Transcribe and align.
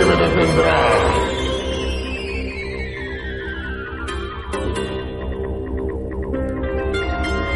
me. 0.00 1.12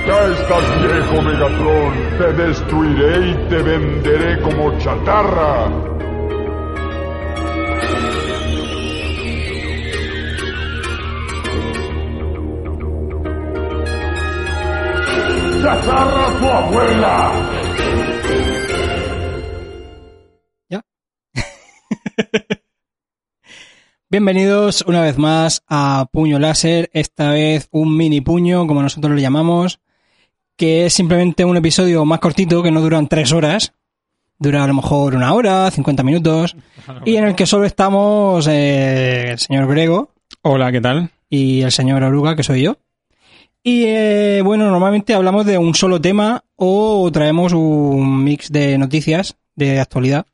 Ya 0.06 0.24
estás 0.26 0.82
viejo, 0.82 1.22
Megatron. 1.22 1.92
Te 2.18 2.32
destruiré 2.34 3.28
y 3.28 3.34
te 3.48 3.62
venderé 3.62 4.40
como 4.42 4.78
chatarra. 4.78 5.68
¡Chatarra 15.62 16.38
tu 16.38 16.46
abuela! 16.46 17.55
Bienvenidos 24.16 24.82
una 24.86 25.02
vez 25.02 25.18
más 25.18 25.62
a 25.68 26.08
Puño 26.10 26.38
Láser, 26.38 26.88
esta 26.94 27.32
vez 27.32 27.68
un 27.70 27.98
mini 27.98 28.22
puño, 28.22 28.66
como 28.66 28.80
nosotros 28.80 29.12
lo 29.12 29.20
llamamos, 29.20 29.78
que 30.56 30.86
es 30.86 30.94
simplemente 30.94 31.44
un 31.44 31.58
episodio 31.58 32.02
más 32.06 32.18
cortito, 32.20 32.62
que 32.62 32.70
no 32.70 32.80
duran 32.80 33.08
tres 33.08 33.34
horas, 33.34 33.74
dura 34.38 34.64
a 34.64 34.66
lo 34.66 34.72
mejor 34.72 35.16
una 35.16 35.34
hora, 35.34 35.70
50 35.70 36.02
minutos, 36.02 36.56
y 37.04 37.16
en 37.16 37.24
el 37.24 37.34
que 37.34 37.44
solo 37.44 37.66
estamos 37.66 38.46
eh, 38.46 39.32
el 39.32 39.38
señor 39.38 39.68
Grego 39.68 40.14
Hola, 40.40 40.72
¿qué 40.72 40.80
tal? 40.80 41.10
y 41.28 41.60
el 41.60 41.70
señor 41.70 42.02
Oruga, 42.02 42.36
que 42.36 42.42
soy 42.42 42.62
yo. 42.62 42.78
Y 43.62 43.84
eh, 43.84 44.40
bueno, 44.42 44.70
normalmente 44.70 45.12
hablamos 45.12 45.44
de 45.44 45.58
un 45.58 45.74
solo 45.74 46.00
tema 46.00 46.42
o 46.54 47.12
traemos 47.12 47.52
un 47.52 48.24
mix 48.24 48.50
de 48.50 48.78
noticias 48.78 49.36
de 49.56 49.78
actualidad. 49.78 50.24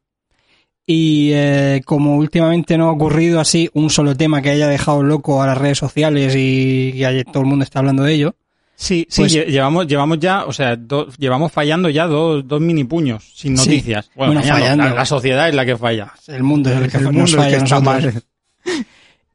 Y 0.86 1.30
eh, 1.32 1.80
como 1.84 2.16
últimamente 2.16 2.76
no 2.76 2.88
ha 2.88 2.92
ocurrido 2.92 3.38
así 3.40 3.70
un 3.72 3.88
solo 3.88 4.16
tema 4.16 4.42
que 4.42 4.50
haya 4.50 4.66
dejado 4.66 5.02
loco 5.02 5.40
a 5.42 5.46
las 5.46 5.56
redes 5.58 5.78
sociales 5.78 6.34
y, 6.36 7.00
todo 7.32 7.42
el 7.44 7.48
mundo 7.48 7.64
está 7.64 7.78
hablando 7.78 8.02
de 8.02 8.14
ello, 8.14 8.34
Sí, 8.74 9.06
sí, 9.08 9.20
Pues- 9.22 9.32
lle- 9.36 9.46
llevamos, 9.46 9.86
llevamos 9.86 10.18
ya, 10.18 10.44
o 10.44 10.52
sea, 10.52 10.74
do- 10.74 11.06
llevamos 11.16 11.52
fallando 11.52 11.88
ya 11.88 12.08
dos, 12.08 12.48
dos 12.48 12.60
mini 12.60 12.82
puños 12.82 13.22
sin 13.32 13.56
Sí. 13.56 13.68
noticias. 13.68 14.10
Bueno, 14.16 14.42
fallando. 14.42 14.82
La, 14.84 14.94
la 14.94 15.04
sociedad 15.04 15.48
es 15.48 15.54
la 15.54 15.64
que 15.64 15.76
falla. 15.76 16.12
el 16.26 16.42
mundo 16.42 16.70
es 16.70 16.76
el 16.80 16.90
que 16.90 16.96
El 16.98 17.04
nos 17.04 17.12
mundo 17.12 17.26
es 17.26 17.36
falla 17.36 17.64
que 17.64 17.80
mal. 17.84 18.22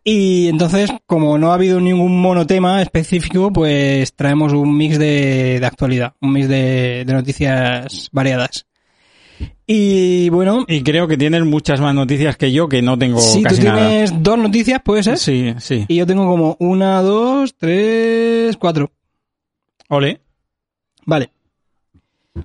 Y 0.04 0.48
entonces, 0.48 0.90
como 1.06 1.38
no 1.38 1.52
ha 1.52 1.56
habido 1.56 1.80
ningún 1.80 2.20
monotema 2.20 2.82
específico, 2.82 3.54
pues 3.54 4.14
traemos 4.14 4.52
un 4.54 4.76
mix 4.76 4.98
de, 5.00 5.60
de 5.62 5.66
actualidad, 5.66 6.14
un 6.22 6.34
mix 6.34 6.50
de, 6.50 7.04
de 7.06 7.14
noticias 7.14 8.10
variadas. 8.12 8.66
Y 9.70 10.30
bueno, 10.30 10.64
Y 10.68 10.82
creo 10.82 11.10
que 11.10 11.18
tienes 11.18 11.44
muchas 11.44 11.82
más 11.82 11.94
noticias 11.94 12.38
que 12.38 12.54
yo 12.54 12.70
que 12.70 12.82
no 12.82 12.98
tengo 12.98 13.20
si 13.20 13.40
tú 13.40 13.50
casi 13.50 13.64
nada. 13.64 13.90
tienes 13.90 14.14
dos 14.24 14.38
noticias, 14.38 14.82
puede 14.82 15.04
ser. 15.04 15.18
Sí, 15.18 15.54
sí. 15.60 15.84
Y 15.90 15.96
yo 15.98 16.08
tengo 16.08 16.26
como 16.26 16.56
una, 16.62 17.02
dos, 17.02 17.54
tres, 17.58 18.56
cuatro. 18.56 18.92
Ole. 19.90 20.22
Vale. 21.06 21.30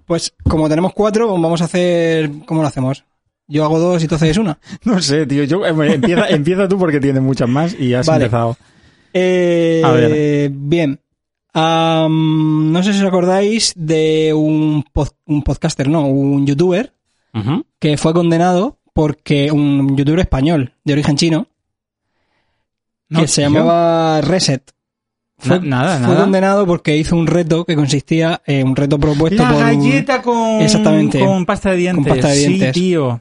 Pues 0.05 0.35
como 0.43 0.69
tenemos 0.69 0.93
cuatro, 0.95 1.29
vamos 1.29 1.61
a 1.63 1.67
hacer... 1.67 2.29
¿Cómo 2.45 2.61
lo 2.63 2.67
hacemos? 2.69 3.05
Yo 3.47 3.65
hago 3.65 3.79
dos 3.79 4.03
y 4.03 4.09
tú 4.09 4.17
haces 4.17 4.37
una. 4.39 4.59
No 4.85 5.01
sé, 5.01 5.25
tío. 5.27 5.45
Yo, 5.45 5.65
eh, 5.65 5.95
empieza, 5.95 6.29
empieza 6.31 6.67
tú 6.69 6.77
porque 6.77 6.99
tienes 6.99 7.23
muchas 7.23 7.49
más 7.49 7.79
y 7.79 7.95
has 7.95 8.07
Vale. 8.07 8.25
empezado. 8.25 8.57
Eh, 9.15 9.81
A 9.85 9.93
ver. 9.93 10.51
Bien. 10.53 10.99
No 11.55 12.83
sé 12.83 12.93
si 12.95 13.01
os 13.01 13.07
acordáis 13.07 13.75
de 13.77 14.33
un, 14.35 14.83
pod- 14.93 15.15
un 15.27 15.43
podcaster, 15.43 15.87
no, 15.89 16.07
un 16.07 16.47
youtuber 16.47 16.93
Que 17.79 17.97
fue 17.97 18.13
condenado 18.13 18.79
porque 18.93 19.51
un 19.51 19.97
youtuber 19.97 20.21
español 20.21 20.75
de 20.85 20.93
origen 20.93 21.17
chino 21.17 21.47
No, 23.09 23.21
que 23.23 23.29
se 23.29 23.43
llamaba 23.43 24.21
Reset. 24.21 24.63
Fue, 25.39 25.59
Na- 25.61 25.67
nada, 25.83 25.99
fue 25.99 26.09
nada. 26.15 26.21
condenado 26.21 26.67
porque 26.67 26.97
hizo 26.97 27.17
un 27.17 27.27
reto 27.27 27.65
que 27.65 27.75
consistía 27.75 28.43
en 28.47 28.69
un 28.69 28.77
reto 28.77 28.99
propuesto 28.99 29.43
La 29.43 29.49
por 29.51 29.57
un- 29.59 29.63
galleta 29.63 30.23
con, 30.23 30.61
Exactamente. 30.63 31.19
con 31.19 31.45
pasta 31.47 31.71
de 31.71 31.77
dientes. 31.79 32.05
Con 32.07 32.15
pasta 32.17 32.29
de 32.29 32.37
dientes. 32.39 32.75
Sí, 32.75 32.81
tío. 32.81 33.21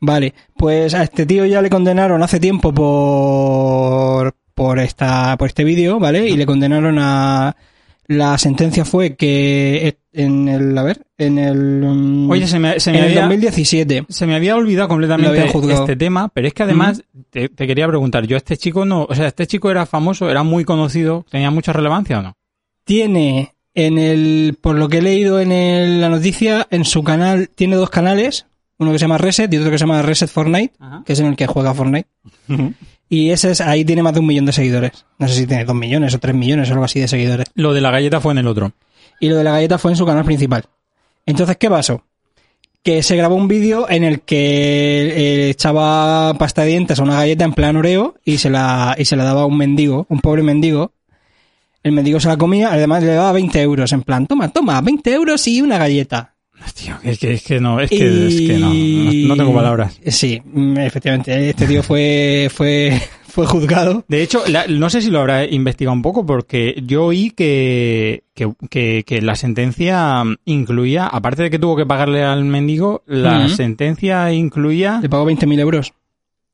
Vale, 0.00 0.34
pues 0.56 0.92
a 0.94 1.02
este 1.04 1.24
tío 1.24 1.46
ya 1.46 1.62
le 1.62 1.70
condenaron 1.70 2.22
hace 2.22 2.40
tiempo 2.40 2.72
por 2.74 4.34
por 4.54 4.78
esta 4.80 5.36
por 5.38 5.48
este 5.48 5.64
vídeo, 5.64 5.98
¿vale? 5.98 6.28
Y 6.28 6.36
le 6.36 6.44
condenaron 6.44 6.98
a 6.98 7.56
la 8.08 8.36
sentencia 8.38 8.84
fue 8.84 9.16
que 9.16 9.96
en 10.12 10.48
el 10.48 10.76
a 10.76 10.82
ver, 10.82 11.06
en 11.16 11.38
el 11.38 11.56
mm, 11.82 12.30
Oye, 12.30 12.46
se 12.46 12.58
me, 12.58 12.78
se 12.80 12.90
en 12.90 12.96
me 12.96 13.00
el 13.00 13.06
había... 13.08 13.20
2017. 13.22 14.04
Se 14.08 14.26
me 14.26 14.34
había 14.34 14.56
olvidado 14.56 14.88
completamente 14.88 15.48
juzgado. 15.48 15.82
este 15.82 15.96
tema, 15.96 16.28
pero 16.28 16.46
es 16.48 16.54
que 16.54 16.62
además 16.64 17.02
te, 17.30 17.48
te 17.48 17.66
quería 17.66 17.86
preguntar, 17.88 18.26
yo 18.26 18.36
este 18.36 18.56
chico 18.56 18.84
no, 18.84 19.06
o 19.08 19.14
sea, 19.14 19.28
este 19.28 19.46
chico 19.46 19.70
era 19.70 19.86
famoso, 19.86 20.28
era 20.30 20.42
muy 20.42 20.64
conocido, 20.64 21.24
tenía 21.30 21.50
mucha 21.50 21.72
relevancia 21.72 22.18
o 22.18 22.22
no? 22.22 22.34
Tiene 22.84 23.54
en 23.74 23.96
el 23.98 24.58
por 24.60 24.76
lo 24.76 24.88
que 24.88 24.98
he 24.98 25.02
leído 25.02 25.40
en 25.40 25.50
el- 25.52 26.00
la 26.00 26.08
noticia 26.10 26.66
en 26.70 26.84
su 26.84 27.02
canal 27.04 27.48
tiene 27.54 27.76
dos 27.76 27.88
canales, 27.90 28.46
uno 28.82 28.92
que 28.92 28.98
se 28.98 29.04
llama 29.04 29.18
Reset 29.18 29.52
y 29.52 29.56
otro 29.56 29.70
que 29.70 29.78
se 29.78 29.82
llama 29.84 30.02
Reset 30.02 30.28
Fortnite, 30.28 30.74
Ajá. 30.78 31.02
que 31.06 31.12
es 31.14 31.20
en 31.20 31.26
el 31.26 31.36
que 31.36 31.46
juega 31.46 31.72
Fortnite. 31.74 32.08
Y 33.08 33.30
ese 33.30 33.50
es, 33.50 33.60
ahí 33.60 33.84
tiene 33.84 34.02
más 34.02 34.14
de 34.14 34.20
un 34.20 34.26
millón 34.26 34.46
de 34.46 34.52
seguidores. 34.52 35.04
No 35.18 35.28
sé 35.28 35.34
si 35.34 35.46
tiene 35.46 35.64
dos 35.64 35.74
millones 35.76 36.14
o 36.14 36.18
tres 36.18 36.34
millones 36.34 36.68
o 36.70 36.72
algo 36.72 36.84
así 36.84 36.98
de 37.00 37.08
seguidores. 37.08 37.46
Lo 37.54 37.74
de 37.74 37.80
la 37.80 37.90
galleta 37.90 38.20
fue 38.20 38.32
en 38.32 38.38
el 38.38 38.46
otro. 38.46 38.72
y 39.20 39.28
lo 39.28 39.36
de 39.36 39.44
la 39.44 39.52
galleta 39.52 39.78
fue 39.78 39.92
en 39.92 39.96
su 39.96 40.06
canal 40.06 40.24
principal. 40.24 40.64
Entonces, 41.26 41.56
¿qué 41.58 41.68
pasó? 41.70 42.04
Que 42.82 43.02
se 43.04 43.14
grabó 43.14 43.36
un 43.36 43.46
vídeo 43.48 43.88
en 43.88 44.02
el 44.02 44.22
que 44.22 45.46
eh, 45.46 45.50
echaba 45.50 46.34
pasta 46.34 46.62
de 46.62 46.68
dientes 46.68 46.98
a 46.98 47.02
una 47.04 47.14
galleta 47.16 47.44
en 47.44 47.52
plan 47.52 47.76
oreo 47.76 48.16
y 48.24 48.38
se 48.38 48.50
la, 48.50 48.96
y 48.98 49.04
se 49.04 49.14
la 49.14 49.22
daba 49.24 49.42
a 49.42 49.46
un 49.46 49.56
mendigo, 49.56 50.06
un 50.08 50.20
pobre 50.20 50.42
mendigo. 50.42 50.92
El 51.84 51.92
mendigo 51.92 52.18
se 52.18 52.28
la 52.28 52.36
comía, 52.36 52.72
además 52.72 53.02
le 53.02 53.12
daba 53.14 53.32
20 53.32 53.60
euros, 53.60 53.92
en 53.92 54.02
plan, 54.02 54.26
toma, 54.26 54.48
toma, 54.48 54.80
20 54.80 55.12
euros 55.12 55.46
y 55.48 55.60
una 55.62 55.78
galleta. 55.78 56.31
Tío, 56.74 56.94
es 57.02 57.18
que, 57.18 57.32
es 57.34 57.42
que 57.42 57.60
no, 57.60 57.80
es 57.80 57.90
que, 57.90 58.26
es 58.28 58.40
que 58.40 58.58
no, 58.58 58.72
no, 59.28 59.36
tengo 59.36 59.54
palabras. 59.54 59.98
Sí, 60.06 60.40
mm, 60.44 60.78
efectivamente, 60.78 61.50
este 61.50 61.66
tío 61.66 61.82
fue, 61.82 62.48
fue, 62.52 63.00
fue 63.28 63.46
juzgado. 63.46 64.04
De 64.08 64.22
hecho, 64.22 64.42
la- 64.48 64.66
no 64.66 64.88
sé 64.90 65.02
si 65.02 65.10
lo 65.10 65.20
habrá 65.20 65.44
investigado 65.44 65.94
un 65.94 66.02
poco, 66.02 66.24
porque 66.26 66.80
yo 66.86 67.06
oí 67.06 67.30
que, 67.30 68.24
que, 68.34 68.52
que, 68.70 69.04
que 69.06 69.22
la 69.22 69.34
sentencia 69.36 70.22
incluía, 70.44 71.06
aparte 71.06 71.44
de 71.44 71.50
que 71.50 71.58
tuvo 71.58 71.76
que 71.76 71.86
pagarle 71.86 72.22
al 72.22 72.44
mendigo, 72.44 73.02
la 73.06 73.48
sentencia 73.48 74.32
incluía 74.32 75.00
Le 75.02 75.08
pagó 75.08 75.24
20.000 75.26 75.58
euros. 75.60 75.92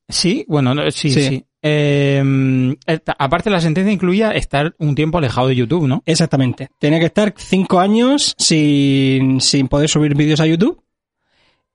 Sí, 0.07 0.43
bueno, 0.47 0.73
no, 0.73 0.89
sí, 0.91 1.11
Sí. 1.11 1.21
sí. 1.21 1.45
Eh, 1.61 2.75
aparte 3.17 3.49
la 3.49 3.61
sentencia 3.61 3.91
incluía 3.91 4.31
estar 4.31 4.75
un 4.77 4.95
tiempo 4.95 5.17
alejado 5.17 5.47
de 5.49 5.55
YouTube, 5.55 5.87
¿no? 5.87 6.01
Exactamente. 6.05 6.69
Tenía 6.79 6.99
que 6.99 7.05
estar 7.07 7.33
cinco 7.37 7.79
años 7.79 8.33
sin, 8.37 9.41
sin 9.41 9.67
poder 9.67 9.89
subir 9.89 10.15
vídeos 10.15 10.39
a 10.39 10.45
YouTube. 10.47 10.81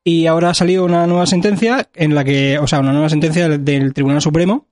Y 0.03 0.27
ahora 0.27 0.51
ha 0.51 0.55
salido 0.55 0.85
una 0.85 1.07
nueva 1.07 1.27
sentencia 1.27 1.89
en 1.95 2.15
la 2.15 2.25
que, 2.25 2.59
o 2.59 2.67
sea, 2.67 2.81
una 2.81 2.93
nueva 2.93 3.09
sentencia 3.09 3.49
del, 3.49 3.95
Tribunal 3.95 4.21
Supremo 4.21 4.69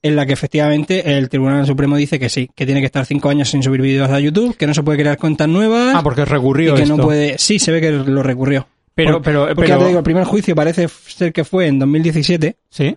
en 0.00 0.14
la 0.14 0.24
que 0.24 0.32
efectivamente 0.32 1.18
el 1.18 1.28
Tribunal 1.28 1.66
Supremo 1.66 1.96
dice 1.96 2.20
que 2.20 2.28
sí, 2.28 2.48
que 2.54 2.64
tiene 2.64 2.78
que 2.80 2.86
estar 2.86 3.04
cinco 3.04 3.28
años 3.30 3.48
sin 3.48 3.64
subir 3.64 3.82
vídeos 3.82 4.08
a 4.10 4.20
YouTube, 4.20 4.56
que 4.56 4.68
no 4.68 4.74
se 4.74 4.84
puede 4.84 4.98
crear 4.98 5.18
cuentas 5.18 5.48
nuevas 5.48 5.96
Ah, 5.96 6.02
porque 6.04 6.20
y 6.20 6.24
recurrió 6.24 6.76
que 6.76 6.82
esto. 6.82 6.96
no 6.96 7.02
puede. 7.02 7.36
Sí, 7.38 7.58
se 7.58 7.72
ve 7.72 7.80
que 7.80 7.90
lo 7.90 8.22
recurrió. 8.22 8.68
Pero, 8.94 9.14
Por- 9.14 9.22
pero, 9.22 9.40
Porque 9.46 9.54
pero, 9.62 9.68
ya 9.68 9.78
te 9.78 9.84
digo, 9.86 9.98
el 9.98 10.04
primer 10.04 10.24
juicio 10.24 10.54
parece 10.54 10.86
ser 10.88 11.32
que 11.32 11.42
fue 11.44 11.66
en 11.66 11.80
2017 11.80 12.56
sí. 12.70 12.96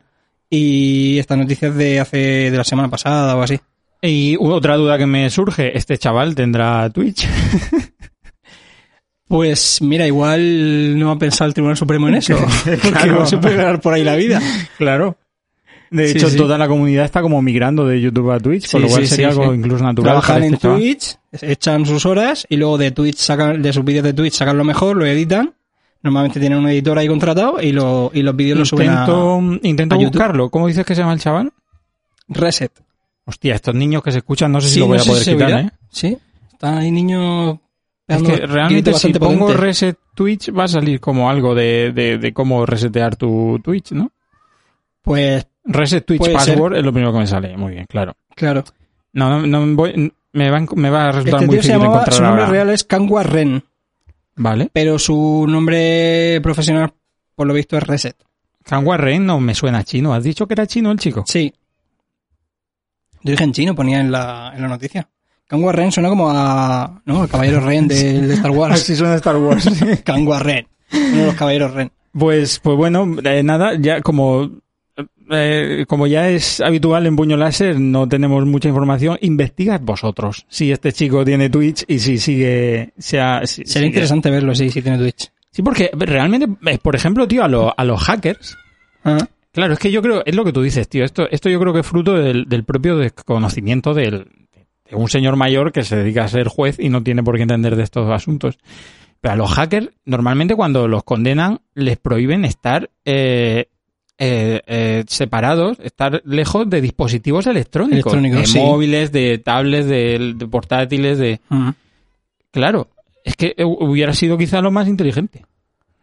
Y 0.51 1.17
esta 1.17 1.35
noticia 1.35 1.69
es 1.69 1.75
de 1.75 1.99
hace 1.99 2.17
de 2.51 2.57
la 2.57 2.63
semana 2.63 2.89
pasada 2.89 3.35
o 3.35 3.41
así. 3.41 3.57
Y 4.03 4.35
otra 4.39 4.75
duda 4.77 4.97
que 4.97 5.05
me 5.07 5.29
surge, 5.29 5.75
¿este 5.77 5.97
chaval 5.97 6.35
tendrá 6.35 6.87
Twitch? 6.91 7.27
Pues 9.27 9.81
mira, 9.81 10.05
igual 10.05 10.99
no 10.99 11.09
ha 11.11 11.17
pensado 11.17 11.47
el 11.47 11.53
Tribunal 11.53 11.77
Supremo 11.77 12.09
en 12.09 12.15
eso. 12.15 12.35
Porque 12.65 12.77
Claro. 12.91 13.19
no 13.19 13.25
se 13.25 13.37
puede 13.37 13.55
ganar 13.55 13.79
por 13.79 13.93
ahí 13.93 14.03
la 14.03 14.15
vida. 14.17 14.41
claro. 14.77 15.15
De 15.89 16.09
Sí, 16.09 16.17
hecho, 16.17 16.29
sí. 16.29 16.35
toda 16.37 16.57
la 16.57 16.67
comunidad 16.67 17.05
está 17.05 17.21
como 17.21 17.41
migrando 17.41 17.85
de 17.85 17.99
YouTube 18.01 18.31
a 18.31 18.39
Twitch, 18.39 18.65
Sí, 18.65 18.71
con 18.73 18.81
lo 18.81 18.87
cual 18.89 19.07
sería 19.07 19.29
algo 19.29 19.53
incluso 19.53 19.83
natural. 19.83 20.03
Trabajan 20.11 20.35
para 20.35 20.45
en 20.47 20.53
este 20.53 20.61
chaval. 20.67 20.79
Twitch, 20.79 21.17
echan 21.43 21.85
sus 21.85 22.05
horas 22.05 22.45
y 22.49 22.57
luego 22.57 22.77
de 22.77 22.91
Twitch 22.91 23.17
sacan, 23.17 23.61
de 23.61 23.71
sus 23.73 23.83
vídeos 23.85 24.03
de 24.03 24.13
Twitch 24.13 24.33
sacan 24.33 24.57
lo 24.57 24.63
mejor, 24.65 24.97
lo 24.97 25.05
editan. 25.05 25.53
Normalmente 26.03 26.39
tienen 26.39 26.57
un 26.59 26.67
editor 26.67 26.97
ahí 26.97 27.07
contratado 27.07 27.61
y, 27.61 27.71
lo, 27.71 28.09
y 28.13 28.23
los 28.23 28.35
vídeos 28.35 28.57
los 28.57 28.69
suben 28.69 28.89
a 28.89 29.05
Intento, 29.61 29.95
a 29.95 29.97
buscarlo. 29.99 30.49
¿Cómo 30.49 30.67
dices 30.67 30.85
que 30.85 30.95
se 30.95 31.01
llama 31.01 31.13
el 31.13 31.19
chaval? 31.19 31.51
Reset. 32.27 32.71
Hostia, 33.25 33.55
estos 33.55 33.75
niños 33.75 34.01
que 34.01 34.11
se 34.11 34.17
escuchan 34.19 34.51
no 34.51 34.59
sé 34.61 34.67
si 34.69 34.73
Sí, 34.75 34.79
lo 34.79 34.87
voy 34.87 34.97
no 34.97 35.03
a 35.03 35.05
poder 35.05 35.23
si 35.23 35.31
quitar. 35.33 35.51
¿eh? 35.51 35.69
Sí, 35.89 36.17
están 36.51 36.77
ahí 36.79 36.89
niños 36.91 37.59
Es 38.07 38.23
que 38.23 38.35
realmente 38.47 38.93
si 38.95 39.13
pongo 39.13 39.53
reset 39.53 39.97
Twitch 40.15 40.51
va 40.57 40.63
a 40.63 40.67
salir 40.67 40.99
como 40.99 41.29
algo 41.29 41.53
de, 41.53 41.91
de, 41.93 42.17
de 42.17 42.33
cómo 42.33 42.65
resetear 42.65 43.15
tu 43.15 43.59
Twitch, 43.63 43.91
¿no? 43.91 44.11
Pues 45.03 45.45
Reset 45.63 46.03
Twitch 46.05 46.31
password 46.33 46.77
es 46.77 46.83
lo 46.83 46.91
primero 46.91 47.13
que 47.13 47.19
me 47.19 47.27
sale. 47.27 47.55
Muy 47.57 47.73
bien, 47.73 47.85
claro. 47.87 48.15
claro. 48.35 48.63
No, 49.13 49.29
no, 49.29 49.45
no 49.45 49.75
voy, 49.75 50.11
me, 50.33 50.49
va, 50.49 50.65
me 50.75 50.89
va 50.89 51.09
a 51.09 51.11
resultar 51.11 51.41
Este 51.41 51.45
muy 51.47 51.55
tío 51.57 51.61
se 51.63 51.67
difícil 51.67 51.71
llamaba, 51.73 51.93
encontrar 51.93 52.13
su 52.15 52.23
nombre 52.23 52.43
ahora. 52.43 52.53
real 52.53 52.69
es 52.71 52.83
Kangwa 52.83 53.23
Ren, 53.23 53.63
Vale. 54.41 54.69
pero 54.73 54.97
su 54.97 55.45
nombre 55.47 56.39
profesional, 56.41 56.93
por 57.35 57.47
lo 57.47 57.53
visto, 57.53 57.77
es 57.77 57.83
Reset. 57.83 58.15
Kang 58.63 58.85
Warren 58.85 59.25
no 59.25 59.39
me 59.39 59.55
suena 59.55 59.83
chino. 59.83 60.13
¿Has 60.13 60.23
dicho 60.23 60.47
que 60.47 60.53
era 60.53 60.67
chino 60.67 60.91
el 60.91 60.99
chico? 60.99 61.23
Sí. 61.27 61.53
De 63.23 63.33
origen 63.33 63.53
chino 63.53 63.75
ponía 63.75 63.99
en 63.99 64.11
la, 64.11 64.51
en 64.55 64.61
la 64.61 64.67
noticia. 64.67 65.07
Kangwa 65.47 65.73
Ren 65.73 65.91
suena 65.91 66.07
como 66.07 66.29
a. 66.31 67.01
¿No? 67.05 67.23
El 67.23 67.29
caballero 67.29 67.59
Ren 67.65 67.87
de, 67.87 68.21
de 68.21 68.33
Star 68.35 68.51
Wars. 68.51 68.75
Así 68.75 68.95
suena 68.95 69.15
Star 69.15 69.35
Wars. 69.35 69.69
Kangwa 70.05 70.39
Ren. 70.39 70.67
Uno 70.93 71.17
de 71.17 71.25
los 71.25 71.35
caballeros 71.35 71.73
Ren. 71.73 71.91
Pues, 72.13 72.59
pues 72.59 72.77
bueno, 72.77 73.05
eh, 73.23 73.43
nada, 73.43 73.75
ya 73.77 74.01
como, 74.01 74.49
eh, 75.29 75.85
como 75.87 76.07
ya 76.07 76.29
es 76.29 76.61
habitual 76.61 77.05
en 77.05 77.15
Puño 77.15 77.37
Láser, 77.37 77.79
no 77.79 78.07
tenemos 78.07 78.45
mucha 78.45 78.67
información. 78.69 79.17
Investigad 79.21 79.79
vosotros 79.81 80.45
si 80.49 80.71
este 80.71 80.91
chico 80.91 81.23
tiene 81.25 81.49
Twitch 81.49 81.83
y 81.87 81.99
si 81.99 82.17
sigue. 82.17 82.91
Sea, 82.97 83.41
si- 83.45 83.63
Sería 83.65 83.73
sigue- 83.73 83.85
interesante 83.87 84.29
verlo, 84.29 84.53
sí, 84.55 84.69
si 84.69 84.81
tiene 84.81 84.97
Twitch. 84.97 85.31
Sí, 85.51 85.61
porque 85.61 85.89
realmente, 85.93 86.47
eh, 86.71 86.77
por 86.81 86.95
ejemplo, 86.95 87.27
tío, 87.27 87.43
a, 87.43 87.47
lo- 87.47 87.73
a 87.77 87.83
los 87.83 88.01
hackers. 88.01 88.57
Ah, 89.03 89.17
Claro, 89.53 89.73
es 89.73 89.79
que 89.79 89.91
yo 89.91 90.01
creo, 90.01 90.23
es 90.25 90.33
lo 90.33 90.45
que 90.45 90.53
tú 90.53 90.61
dices, 90.61 90.87
tío. 90.87 91.03
Esto, 91.03 91.27
esto 91.29 91.49
yo 91.49 91.59
creo 91.59 91.73
que 91.73 91.81
es 91.81 91.85
fruto 91.85 92.13
del, 92.13 92.45
del 92.47 92.63
propio 92.63 92.95
desconocimiento 92.97 93.93
del, 93.93 94.27
de 94.89 94.95
un 94.95 95.09
señor 95.09 95.35
mayor 95.35 95.73
que 95.73 95.83
se 95.83 95.97
dedica 95.97 96.23
a 96.23 96.27
ser 96.29 96.47
juez 96.47 96.77
y 96.79 96.87
no 96.87 97.03
tiene 97.03 97.21
por 97.21 97.35
qué 97.35 97.41
entender 97.41 97.75
de 97.75 97.83
estos 97.83 98.09
asuntos. 98.09 98.57
Pero 99.19 99.33
a 99.33 99.35
los 99.35 99.51
hackers, 99.51 99.89
normalmente 100.05 100.55
cuando 100.55 100.87
los 100.87 101.03
condenan, 101.03 101.59
les 101.75 101.97
prohíben 101.97 102.45
estar 102.45 102.89
eh, 103.03 103.67
eh, 104.23 104.61
eh, 104.67 105.03
separados, 105.07 105.79
estar 105.81 106.21
lejos 106.25 106.69
de 106.69 106.79
dispositivos 106.79 107.47
electrónicos. 107.47 108.13
Electrónicos, 108.13 108.41
de 108.41 108.45
sí. 108.47 108.59
móviles, 108.59 109.11
de 109.11 109.39
tablets, 109.39 109.87
de, 109.87 110.33
de 110.35 110.47
portátiles, 110.47 111.17
de... 111.17 111.39
Claro, 112.51 112.89
es 113.25 113.35
que 113.35 113.55
hu- 113.57 113.77
hubiera 113.79 114.13
sido 114.13 114.37
quizá 114.37 114.61
lo 114.61 114.69
más 114.69 114.87
inteligente. 114.87 115.43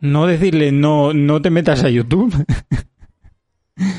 No 0.00 0.26
decirle, 0.26 0.72
no, 0.72 1.12
no 1.14 1.40
te 1.40 1.50
metas 1.50 1.84
a 1.84 1.90
YouTube. 1.90 2.34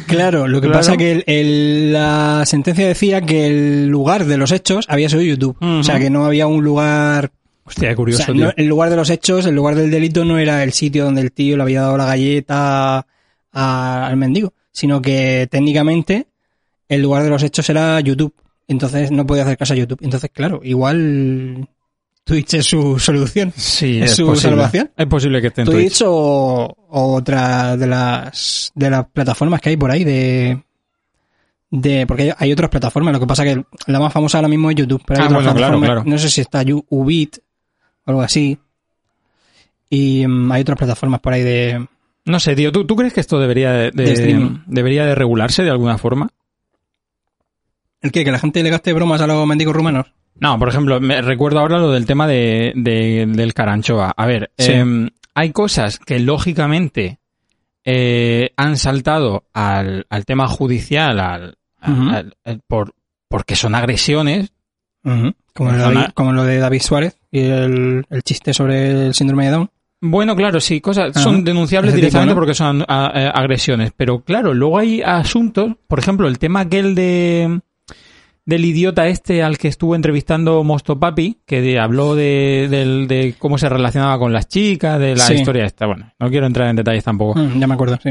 Claro, 0.07 0.47
lo 0.47 0.59
que 0.59 0.67
Claro. 0.67 0.79
pasa 0.79 0.97
que 0.97 1.11
el- 1.13 1.23
el- 1.25 1.93
la 1.93 2.43
sentencia 2.45 2.85
decía 2.85 3.21
que 3.21 3.47
el 3.47 3.87
lugar 3.87 4.25
de 4.25 4.35
los 4.37 4.51
hechos 4.51 4.85
había 4.89 5.07
sido 5.07 5.21
YouTube. 5.21 5.55
O 5.61 5.83
sea, 5.83 5.99
que 5.99 6.09
no 6.09 6.25
había 6.25 6.47
un 6.47 6.63
lugar... 6.65 7.31
Hostia, 7.63 7.91
O 7.93 7.95
curioso, 7.95 8.23
sea, 8.25 8.33
tío. 8.33 8.45
no- 8.47 8.53
el 8.57 8.65
lugar 8.67 8.89
de 8.89 8.97
los 8.97 9.09
hechos, 9.09 9.45
el 9.45 9.55
lugar 9.55 9.75
del 9.75 9.89
delito 9.89 10.25
no 10.25 10.37
era 10.37 10.63
el 10.63 10.73
sitio 10.73 11.05
donde 11.05 11.21
el 11.21 11.31
tío 11.31 11.55
le 11.55 11.63
había 11.63 11.81
dado 11.81 11.95
la 11.97 12.05
galleta 12.07 13.05
a- 13.51 14.07
al 14.07 14.17
mendigo, 14.17 14.53
sino 14.71 15.01
que 15.01 15.47
técnicamente 15.49 16.27
el 16.87 17.01
lugar 17.01 17.23
de 17.23 17.29
los 17.29 17.43
hechos 17.43 17.69
era 17.69 17.99
YouTube. 17.99 18.33
Entonces 18.67 19.11
no 19.11 19.25
podía 19.25 19.43
hacer 19.43 19.57
caso 19.57 19.73
a 19.73 19.77
YouTube. 19.77 19.99
Entonces, 20.01 20.29
claro, 20.31 20.61
igual 20.63 21.67
Twitch 22.23 22.53
es 22.55 22.65
su 22.65 22.99
solución. 22.99 23.51
Sí, 23.55 23.99
¿Es 24.01 24.11
es, 24.11 24.17
su 24.17 24.25
posible. 24.27 24.49
salvación? 24.55 24.91
Es 24.95 25.07
posible 25.07 25.41
que 25.41 25.47
esté 25.47 25.61
en 25.61 25.67
Twitch, 25.67 25.77
Twitch. 25.99 26.01
o, 26.05 26.75
o 26.89 27.13
otra 27.15 27.75
de 27.77 27.87
las 27.87 28.71
de 28.75 28.89
las 28.89 29.07
plataformas 29.07 29.59
que 29.61 29.69
hay 29.69 29.77
por 29.77 29.89
ahí 29.91 30.03
de 30.03 30.61
de 31.71 32.05
porque 32.07 32.33
hay, 32.35 32.51
otras 32.51 32.69
plataformas 32.71 33.13
lo 33.13 33.19
que 33.19 33.27
pasa 33.27 33.43
que 33.43 33.63
la 33.87 33.99
más 33.99 34.11
famosa 34.11 34.39
ahora 34.39 34.47
mismo 34.47 34.69
es 34.71 34.75
YouTube 34.75 35.03
pero 35.05 35.19
hay 35.21 35.25
Ah, 35.25 35.29
otras 35.29 35.43
bueno, 35.43 35.55
plataformas, 35.57 35.87
claro. 35.89 36.03
no 36.05 36.17
sé 36.17 36.29
si 36.29 36.41
está 36.41 36.63
Ubit 36.89 37.37
o 38.05 38.09
algo 38.09 38.21
así 38.23 38.57
y 39.89 40.25
mm, 40.27 40.51
hay 40.51 40.61
otras 40.61 40.77
plataformas 40.79 41.19
por 41.19 41.33
ahí 41.33 41.43
de 41.43 41.87
No 42.29 42.39
sé, 42.39 42.55
tío, 42.55 42.71
¿tú, 42.71 42.85
tú 42.85 42.95
crees 42.95 43.13
que 43.13 43.19
esto 43.21 43.39
debería 43.39 43.71
de, 43.71 43.91
debería 44.67 45.05
de 45.05 45.15
regularse 45.15 45.63
de 45.63 45.71
alguna 45.71 45.97
forma? 45.97 46.29
el 48.01 48.11
que 48.11 48.23
que 48.23 48.31
la 48.31 48.39
gente 48.39 48.63
le 48.63 48.69
gaste 48.69 48.93
bromas 48.93 49.19
a 49.21 49.27
los 49.27 49.45
mendigos 49.45 49.75
rumanos 49.75 50.05
No, 50.39 50.57
por 50.57 50.69
ejemplo, 50.69 51.01
me 51.01 51.21
recuerdo 51.21 51.59
ahora 51.59 51.79
lo 51.79 51.91
del 51.91 52.05
tema 52.05 52.27
de, 52.27 52.71
de- 52.75 53.25
del 53.27 53.53
caranchoa. 53.53 54.13
A 54.15 54.25
ver, 54.25 54.51
Sí. 54.57 54.71
em, 54.71 55.09
hay 55.35 55.51
cosas 55.51 55.99
que 55.99 56.19
lógicamente 56.19 57.19
eh, 57.83 58.51
han 58.55 58.77
saltado 58.77 59.43
al, 59.53 60.05
al 60.09 60.25
tema 60.25 60.47
judicial 60.47 61.19
al, 61.19 61.57
por, 62.67 62.93
porque 63.27 63.55
son 63.55 63.75
agresiones. 63.75 64.53
como, 65.03 65.23
lo 65.23 65.77
de 65.77 65.83
Perdona. 65.83 65.99
David, 66.01 66.13
como 66.13 66.31
lo 66.33 66.43
de 66.43 66.59
David 66.59 66.81
Suárez 66.81 67.17
y 67.31 67.39
el, 67.41 68.05
el 68.09 68.23
chiste 68.23 68.53
sobre 68.53 69.07
el 69.07 69.13
síndrome 69.13 69.45
de 69.45 69.51
Down 69.51 69.71
Bueno, 70.01 70.35
claro, 70.35 70.61
sí, 70.61 70.79
cosas 70.79 71.11
Ajá. 71.15 71.19
son 71.21 71.43
denunciables 71.43 71.89
Ese 71.89 71.97
tipo, 71.97 72.05
directamente 72.05 72.33
¿no? 72.33 72.39
porque 72.39 72.53
son 72.53 72.83
a- 72.87 73.07
a- 73.07 73.29
agresiones. 73.31 73.91
Pero 73.95 74.21
claro, 74.23 74.53
luego 74.53 74.77
hay 74.77 75.01
asuntos, 75.01 75.73
por 75.87 75.99
ejemplo, 75.99 76.27
el 76.27 76.39
tema 76.39 76.61
aquel 76.61 76.95
de 76.95 77.59
del 78.45 78.65
idiota 78.65 79.07
este 79.07 79.43
al 79.43 79.59
que 79.59 79.67
estuvo 79.67 79.93
entrevistando 79.95 80.63
Mosto 80.63 80.99
Papi, 80.99 81.37
que 81.45 81.61
de- 81.61 81.77
habló 81.79 82.15
de, 82.15 82.67
del- 82.69 83.07
de 83.07 83.35
cómo 83.37 83.57
se 83.59 83.69
relacionaba 83.69 84.17
con 84.17 84.33
las 84.33 84.47
chicas, 84.47 84.99
de 84.99 85.15
la 85.15 85.23
Sí. 85.25 85.33
historia 85.35 85.65
esta. 85.65 85.85
Bueno, 85.85 86.11
no 86.17 86.29
quiero 86.31 86.47
entrar 86.47 86.69
en 86.69 86.77
detalles 86.77 87.03
tampoco. 87.03 87.37
Mm, 87.39 87.59
ya 87.59 87.67
me 87.67 87.73
acuerdo 87.75 87.99
sí 88.01 88.09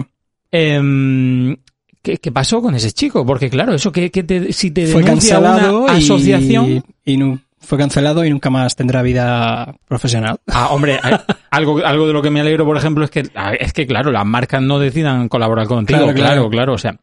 Em, 0.53 1.57
¿qué, 2.03 2.19
qué 2.19 2.31
pasó 2.33 2.63
con 2.63 2.75
ese 2.75 2.93
chico? 2.93 3.27
Porque 3.27 3.51
claro, 3.51 3.75
eso 3.75 3.91
que, 3.91 4.11
que 4.11 4.23
te- 4.23 4.53
si 4.53 4.71
te 4.71 4.87
fue 4.87 5.03
denuncia 5.03 5.41
cancelado 5.41 5.83
una 5.85 5.93
asociación... 5.95 6.85
y, 7.05 7.17
nu- 7.17 7.39
fue 7.61 7.77
cancelado 7.79 8.25
y 8.25 8.31
nunca 8.31 8.51
más 8.51 8.77
tendrá 8.77 9.03
vida 9.03 9.75
profesional 9.87 10.39
Ah, 10.47 10.69
hombre, 10.71 10.95
eh, 10.95 11.19
algo, 11.51 11.85
algo 11.85 12.07
de 12.07 12.13
lo 12.13 12.23
que 12.23 12.31
me 12.31 12.41
alegro, 12.41 12.65
por 12.65 12.77
ejemplo, 12.77 13.05
es 13.05 13.11
que, 13.11 13.25
es 13.61 13.73
que, 13.73 13.87
claro, 13.87 14.11
las 14.13 14.25
marcas 14.27 14.63
no 14.63 14.79
decidan 14.79 15.29
colaborar 15.29 15.67
contigo. 15.67 15.99
Claro, 15.99 16.15
Claro, 16.15 16.33
claro. 16.35 16.51
claro, 16.51 16.73
o 16.75 16.79
sea, 16.79 16.97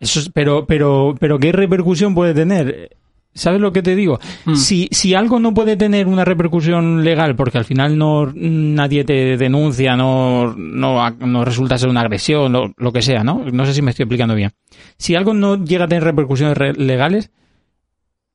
eso 0.00 0.20
es- 0.20 0.28
pero, 0.30 0.66
pero, 0.66 1.14
pero 1.18 1.38
¿qué 1.38 1.52
repercusión 1.52 2.14
puede 2.14 2.34
tener? 2.34 2.96
¿Sabes 3.34 3.62
lo 3.62 3.72
que 3.72 3.80
te 3.82 3.96
digo? 3.96 4.18
Mm. 4.44 4.56
Si, 4.56 4.88
si 4.90 5.14
algo 5.14 5.38
no 5.40 5.54
puede 5.54 5.76
tener 5.78 6.06
una 6.06 6.22
repercusión 6.22 7.02
legal 7.02 7.34
porque 7.34 7.56
al 7.56 7.64
final 7.64 7.96
no, 7.96 8.30
nadie 8.34 9.04
te 9.04 9.38
denuncia, 9.38 9.96
no, 9.96 10.52
no, 10.54 11.08
no 11.12 11.42
resulta 11.42 11.78
ser 11.78 11.88
una 11.88 12.02
agresión, 12.02 12.52
lo, 12.52 12.74
lo 12.76 12.92
que 12.92 13.00
sea, 13.00 13.24
¿no? 13.24 13.42
No 13.50 13.64
sé 13.64 13.72
si 13.72 13.80
me 13.80 13.90
estoy 13.92 14.02
explicando 14.02 14.34
bien. 14.34 14.50
Si 14.98 15.14
algo 15.14 15.32
no 15.32 15.64
llega 15.64 15.86
a 15.86 15.88
tener 15.88 16.04
repercusiones 16.04 16.58
re- 16.58 16.74
legales, 16.74 17.30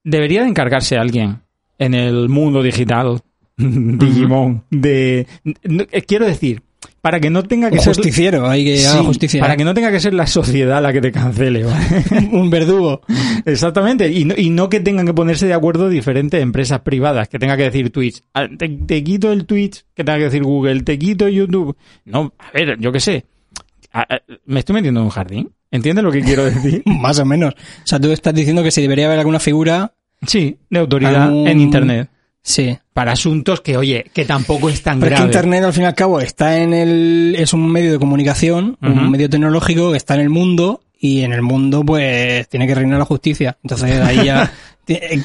debería 0.04 0.42
de 0.42 0.48
encargarse 0.50 0.98
alguien 0.98 1.42
en 1.80 1.94
el 1.94 2.30
mundo 2.30 2.62
digital, 2.64 3.22
Digimon, 3.58 4.64
de... 4.70 5.28
eh, 5.44 6.02
quiero 6.04 6.26
decir, 6.26 6.62
para 7.02 7.20
que 7.20 7.30
no 7.30 7.44
tenga 7.44 7.72
que 7.72 7.80
ser... 7.80 7.96
justiciero 7.96 8.50
hay 8.50 8.66
que 8.66 8.78
Sí, 8.78 8.98
justicia 9.06 9.42
para 9.42 9.56
que 9.56 9.64
no 9.64 9.74
tenga 9.74 9.92
que 9.92 10.00
ser 10.00 10.14
la 10.14 10.28
sociedad 10.28 10.82
la 10.82 10.92
que 10.92 11.02
te 11.02 11.12
cancele, 11.12 11.64
¿vale? 11.64 12.04
un 12.32 12.50
verdugo 12.50 13.02
Exactamente, 13.46 14.12
y 14.12 14.26
no, 14.26 14.36
y 14.38 14.50
no 14.50 14.70
que 14.70 14.80
tengan 14.80 15.06
que 15.06 15.14
ponerse 15.14 15.48
de 15.48 15.54
acuerdo 15.54 15.90
diferentes 15.90 16.42
empresas 16.42 16.82
privadas, 16.82 17.30
que 17.30 17.40
tenga 17.40 17.58
que 17.58 17.64
decir 17.64 17.92
Twitch, 17.92 18.22
ah, 18.34 18.48
te, 18.58 18.68
te 18.70 19.04
quito 19.04 19.32
el 19.32 19.46
Twitch, 19.46 19.86
que 19.96 20.04
tenga 20.04 20.18
que 20.18 20.26
decir 20.26 20.44
Google, 20.44 20.82
te 20.82 21.00
quito 21.00 21.28
YouTube. 21.28 21.76
No, 22.06 22.34
a 22.38 22.52
ver, 22.54 22.78
yo 22.80 22.92
qué 22.92 23.00
sé. 23.00 23.26
Ah, 23.94 24.06
ah, 24.10 24.20
Me 24.46 24.60
estoy 24.60 24.76
metiendo 24.76 25.00
en 25.00 25.06
un 25.06 25.12
jardín. 25.12 25.52
¿Entiendes 25.72 26.04
lo 26.04 26.12
que 26.12 26.22
quiero 26.22 26.46
decir? 26.46 26.82
más 26.86 27.20
o 27.20 27.26
menos 27.26 27.54
o 27.54 27.58
sea 27.84 28.00
tú 28.00 28.12
estás 28.12 28.34
diciendo 28.34 28.64
que 28.64 28.72
si 28.72 28.82
debería 28.82 29.08
haber 29.08 29.20
alguna 29.20 29.40
figura 29.40 29.94
Sí, 30.26 30.58
de 30.70 30.80
autoridad 30.80 31.30
en 31.32 31.60
Internet. 31.60 32.10
sí. 32.42 32.78
Para 32.94 33.12
asuntos 33.12 33.62
que, 33.62 33.78
oye, 33.78 34.06
que 34.12 34.26
tampoco 34.26 34.70
es 34.70 34.82
tan 34.82 35.00
pero 35.00 35.14
es 35.14 35.22
que 35.22 35.28
internet 35.28 35.64
al 35.64 35.74
fin 35.74 35.84
y 35.84 35.86
al 35.86 35.94
cabo 35.94 36.20
está 36.20 36.58
en 36.58 36.74
el 36.74 37.36
es 37.38 37.54
un 37.54 37.72
medio 37.72 37.92
de 37.92 38.00
comunicación 38.00 38.76
un 38.82 39.12
medio 39.12 39.30
tecnológico 39.30 39.92
que 39.92 39.98
está 39.98 40.16
en 40.16 40.22
el 40.22 40.30
mundo 40.32 40.82
y 41.00 41.22
en 41.22 41.32
el 41.32 41.44
mundo 41.44 41.84
pues 41.86 42.50
tiene 42.50 42.66
que 42.68 42.76
reinar 42.76 43.00
la 43.00 43.06
justicia. 43.06 43.58
Entonces 43.64 44.02
ahí 44.02 44.26
ya 44.26 44.52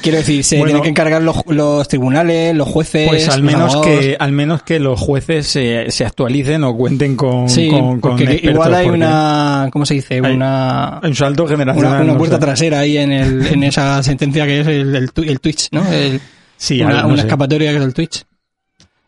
quiero 0.01 0.17
decir 0.17 0.43
se 0.43 0.57
Bueno. 0.57 0.67
tienen 0.67 0.83
que 0.83 0.89
encargar 0.89 1.21
los, 1.21 1.37
los 1.47 1.87
tribunales 1.87 2.53
los 2.55 2.67
jueces 2.67 3.07
Pues 3.07 3.29
al 3.29 3.43
menos 3.43 3.73
abogados. 3.73 3.99
que 3.99 4.17
al 4.19 4.31
menos 4.33 4.61
que 4.63 4.79
los 4.79 4.99
jueces 4.99 5.47
se, 5.47 5.89
se 5.89 6.05
actualicen 6.05 6.63
o 6.65 6.75
cuenten 6.75 7.15
con, 7.15 7.49
sí 7.49 7.69
con, 7.69 7.99
con 8.01 8.11
porque 8.11 8.23
expertos, 8.25 8.51
igual 8.51 8.73
hay 8.73 8.83
porque 8.85 8.97
una 8.97 9.69
cómo 9.71 9.85
se 9.85 9.93
dice 9.95 10.15
Hay- 10.23 10.35
una 10.35 10.99
un 11.03 11.15
salto 11.15 11.47
generacional. 11.47 11.91
una, 11.93 12.03
una 12.03 12.11
no 12.13 12.17
puerta 12.17 12.35
sé. 12.35 12.41
trasera 12.41 12.79
ahí 12.79 12.97
en, 12.97 13.11
el, 13.11 13.47
en 13.47 13.63
esa 13.63 14.03
sentencia 14.03 14.45
que 14.45 14.59
es 14.59 14.67
el, 14.67 14.95
el, 14.95 15.11
tu- 15.11 15.23
el 15.23 15.39
Twitch, 15.39 15.69
¿no? 15.71 15.89
El- 15.91 16.19
Sí, 16.55 16.81
una, 16.81 17.01
no 17.01 17.07
una 17.09 17.21
escapatoria 17.21 17.71
que 17.71 17.77
es 17.77 17.83
el 17.83 17.93
Twitch. 17.93 18.23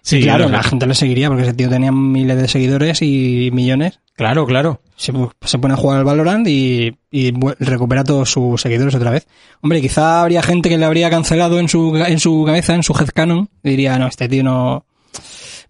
Sí, 0.05 0.21
claro, 0.21 0.47
la 0.49 0.61
gente 0.61 0.85
le 0.85 0.93
seguiría 0.93 1.29
porque 1.29 1.41
ese 1.41 1.53
tío 1.53 1.67
tenía 1.67 1.91
miles 1.91 2.37
de 2.37 2.47
seguidores 2.47 3.01
y 3.01 3.49
millones. 3.51 3.99
Claro, 4.15 4.45
claro. 4.45 4.79
Se, 4.95 5.11
se 5.41 5.57
pone 5.57 5.73
a 5.73 5.77
jugar 5.77 5.97
al 5.97 6.05
Valorant 6.05 6.47
y, 6.47 6.95
recupera 7.59 8.03
todos 8.03 8.29
sus 8.29 8.61
seguidores 8.61 8.93
otra 8.93 9.09
vez. 9.09 9.25
Hombre, 9.61 9.81
quizá 9.81 10.21
habría 10.21 10.43
gente 10.43 10.69
que 10.69 10.77
le 10.77 10.85
habría 10.85 11.09
cancelado 11.09 11.59
en 11.59 11.67
su, 11.67 11.97
en 11.97 12.19
su 12.19 12.43
cabeza, 12.45 12.75
en 12.75 12.83
su 12.83 12.93
headcanon, 12.93 13.49
y 13.63 13.69
diría, 13.71 13.97
no, 13.97 14.05
este 14.05 14.29
tío 14.29 14.43
no... 14.43 14.85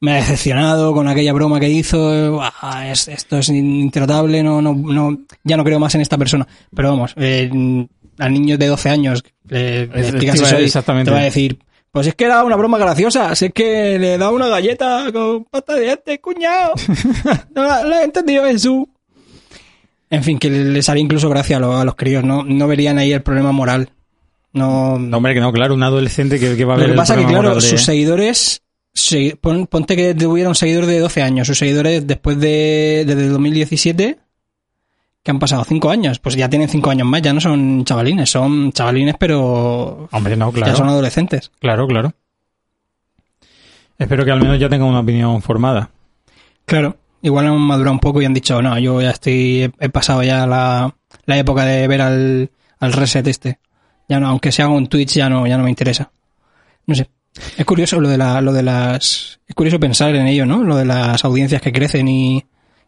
Me 0.02 0.12
ha 0.12 0.16
decepcionado 0.16 0.92
con 0.94 1.08
aquella 1.08 1.32
broma 1.32 1.58
que 1.62 1.70
hizo, 1.70 2.42
es- 2.84 3.08
esto 3.08 3.38
es 3.38 3.48
intratable, 3.48 4.44
no, 4.44 4.62
no, 4.62 4.74
no, 4.76 5.18
ya 5.46 5.56
no 5.56 5.64
creo 5.64 5.80
más 5.80 5.96
en 5.96 6.02
esta 6.02 6.18
persona. 6.18 6.46
Pero 6.76 6.90
vamos, 6.90 7.14
eh, 7.16 7.50
al 8.20 8.34
niño 8.34 8.58
de 8.58 8.68
12 8.68 8.90
años 8.90 9.24
le 9.48 9.84
explicas 9.84 10.42
eso 10.42 10.60
y 10.60 10.66
exactamente. 10.66 11.10
te 11.10 11.16
va 11.16 11.22
a 11.22 11.24
decir, 11.24 11.58
pues 11.96 12.08
es 12.08 12.16
que 12.16 12.26
era 12.26 12.44
una 12.44 12.58
broma 12.58 12.78
graciosa, 12.78 13.34
si 13.36 13.46
es 13.46 13.54
que 13.54 13.98
le 13.98 14.18
da 14.18 14.30
una 14.30 14.50
galleta 14.50 15.06
con 15.14 15.46
pasta 15.46 15.76
de 15.76 15.84
dientes, 15.86 16.20
cuñado. 16.20 16.74
No 17.56 17.64
la, 17.64 17.86
la 17.86 18.02
he 18.02 18.04
entendido 18.04 18.44
Jesús. 18.44 18.86
En 20.10 20.22
fin, 20.22 20.38
que 20.38 20.50
les 20.50 20.90
haría 20.90 21.02
incluso 21.02 21.30
gracia 21.30 21.56
a 21.56 21.60
los, 21.62 21.74
a 21.80 21.86
los 21.86 21.96
críos, 21.96 22.26
¿no? 22.26 22.44
No 22.44 22.68
verían 22.68 22.98
ahí 22.98 23.14
el 23.14 23.22
problema 23.22 23.54
moral. 23.54 23.92
No. 24.52 25.00
No, 25.00 25.16
hombre, 25.18 25.34
que 25.36 25.40
no, 25.40 25.54
claro, 25.54 25.74
un 25.74 25.84
adolescente 25.84 26.38
que, 26.38 26.58
que 26.58 26.66
va 26.66 26.74
a 26.74 26.76
Lo 26.76 26.82
ver 26.82 26.88
que 26.90 26.92
el 26.92 26.98
pasa 26.98 27.14
es 27.16 27.22
que, 27.26 27.32
claro, 27.32 27.56
de- 27.56 27.62
sus 27.62 27.82
seguidores. 27.82 28.62
pon- 29.40 29.68
ponte 29.68 29.96
que 29.96 30.14
tuviera 30.16 30.50
un 30.50 30.56
seguidor 30.56 30.88
de 30.88 31.00
12 31.00 31.22
años. 31.22 31.48
Sus 31.48 31.58
seguidores, 31.58 32.06
después 32.06 32.38
de. 32.42 33.06
Desde 33.08 33.22
el 33.24 33.30
2017, 33.32 34.18
que 35.26 35.32
han 35.32 35.40
pasado 35.40 35.64
cinco 35.64 35.90
años, 35.90 36.20
pues 36.20 36.36
ya 36.36 36.48
tienen 36.48 36.70
cinco 36.70 36.92
años 36.92 37.08
más, 37.08 37.20
ya 37.20 37.34
no 37.34 37.42
son 37.42 37.84
chavalines, 37.84 38.30
son 38.30 38.72
chavalines, 38.72 39.16
pero 39.20 40.08
Hombre, 40.12 40.38
no, 40.38 40.52
claro. 40.52 40.72
ya 40.72 40.78
son 40.78 40.88
adolescentes. 40.88 41.52
Claro, 41.60 41.88
claro. 41.88 42.14
Espero 43.98 44.24
que 44.24 44.30
al 44.30 44.40
menos 44.40 44.60
ya 44.60 44.70
tenga 44.70 44.86
una 44.86 45.00
opinión 45.00 45.42
formada. 45.42 45.90
Claro, 46.66 46.98
igual 47.24 47.48
han 47.48 47.60
madurado 47.60 47.94
un 47.94 48.00
poco 48.00 48.22
y 48.22 48.26
han 48.26 48.36
dicho, 48.36 48.62
no, 48.62 48.78
yo 48.78 49.02
ya 49.02 49.10
estoy, 49.10 49.64
he, 49.64 49.72
he 49.80 49.90
pasado 49.90 50.22
ya 50.22 50.46
la, 50.46 50.94
la 51.26 51.38
época 51.40 51.66
de 51.66 51.88
ver 51.88 52.02
al, 52.02 52.52
al 52.78 52.94
reset 52.94 53.26
este. 53.26 53.58
Ya 54.08 54.20
no, 54.20 54.28
aunque 54.28 54.52
sea 54.52 54.68
un 54.68 54.86
Twitch, 54.86 55.16
ya 55.16 55.28
no, 55.28 55.48
ya 55.48 55.58
no 55.58 55.64
me 55.64 55.72
interesa. 55.72 56.12
No 56.86 56.94
sé. 56.94 57.10
Es 57.58 57.66
curioso 57.66 58.00
lo 58.00 58.10
de 58.10 58.20
la, 58.20 58.42
lo 58.42 58.54
de 58.54 58.62
las, 58.62 59.40
es 59.48 59.56
curioso 59.56 59.80
pensar 59.80 60.14
en 60.14 60.28
ello, 60.28 60.46
¿no? 60.46 60.64
Lo 60.64 60.76
de 60.76 60.86
las 60.86 61.26
audiencias 61.26 61.64
que 61.64 61.74
crecen 61.74 62.08
y, 62.08 62.46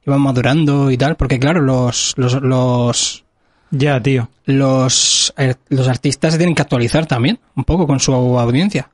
y 0.08 0.10
van 0.10 0.22
madurando 0.22 0.90
y 0.90 0.98
tal, 0.98 1.18
porque 1.18 1.38
claro, 1.38 1.62
los, 1.62 2.14
los, 2.16 2.42
los, 2.42 3.26
Ya, 3.72 4.02
tío. 4.02 4.30
los, 4.46 5.34
eh, 5.38 5.56
los 5.68 5.88
artistas 5.90 6.32
se 6.32 6.38
tienen 6.38 6.56
que 6.56 6.62
actualizar 6.62 7.06
también, 7.06 7.40
un 7.56 7.66
poco 7.66 7.86
con 7.86 8.00
su 8.00 8.14
audiencia. 8.14 8.90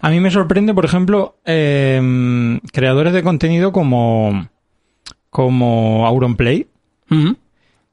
A 0.00 0.10
mí 0.10 0.20
me 0.20 0.30
sorprende, 0.30 0.72
por 0.74 0.84
ejemplo, 0.84 1.36
eh, 1.46 2.60
creadores 2.72 3.12
de 3.14 3.22
contenido 3.22 3.72
como, 3.72 4.48
como 5.30 6.06
Auronplay, 6.06 6.66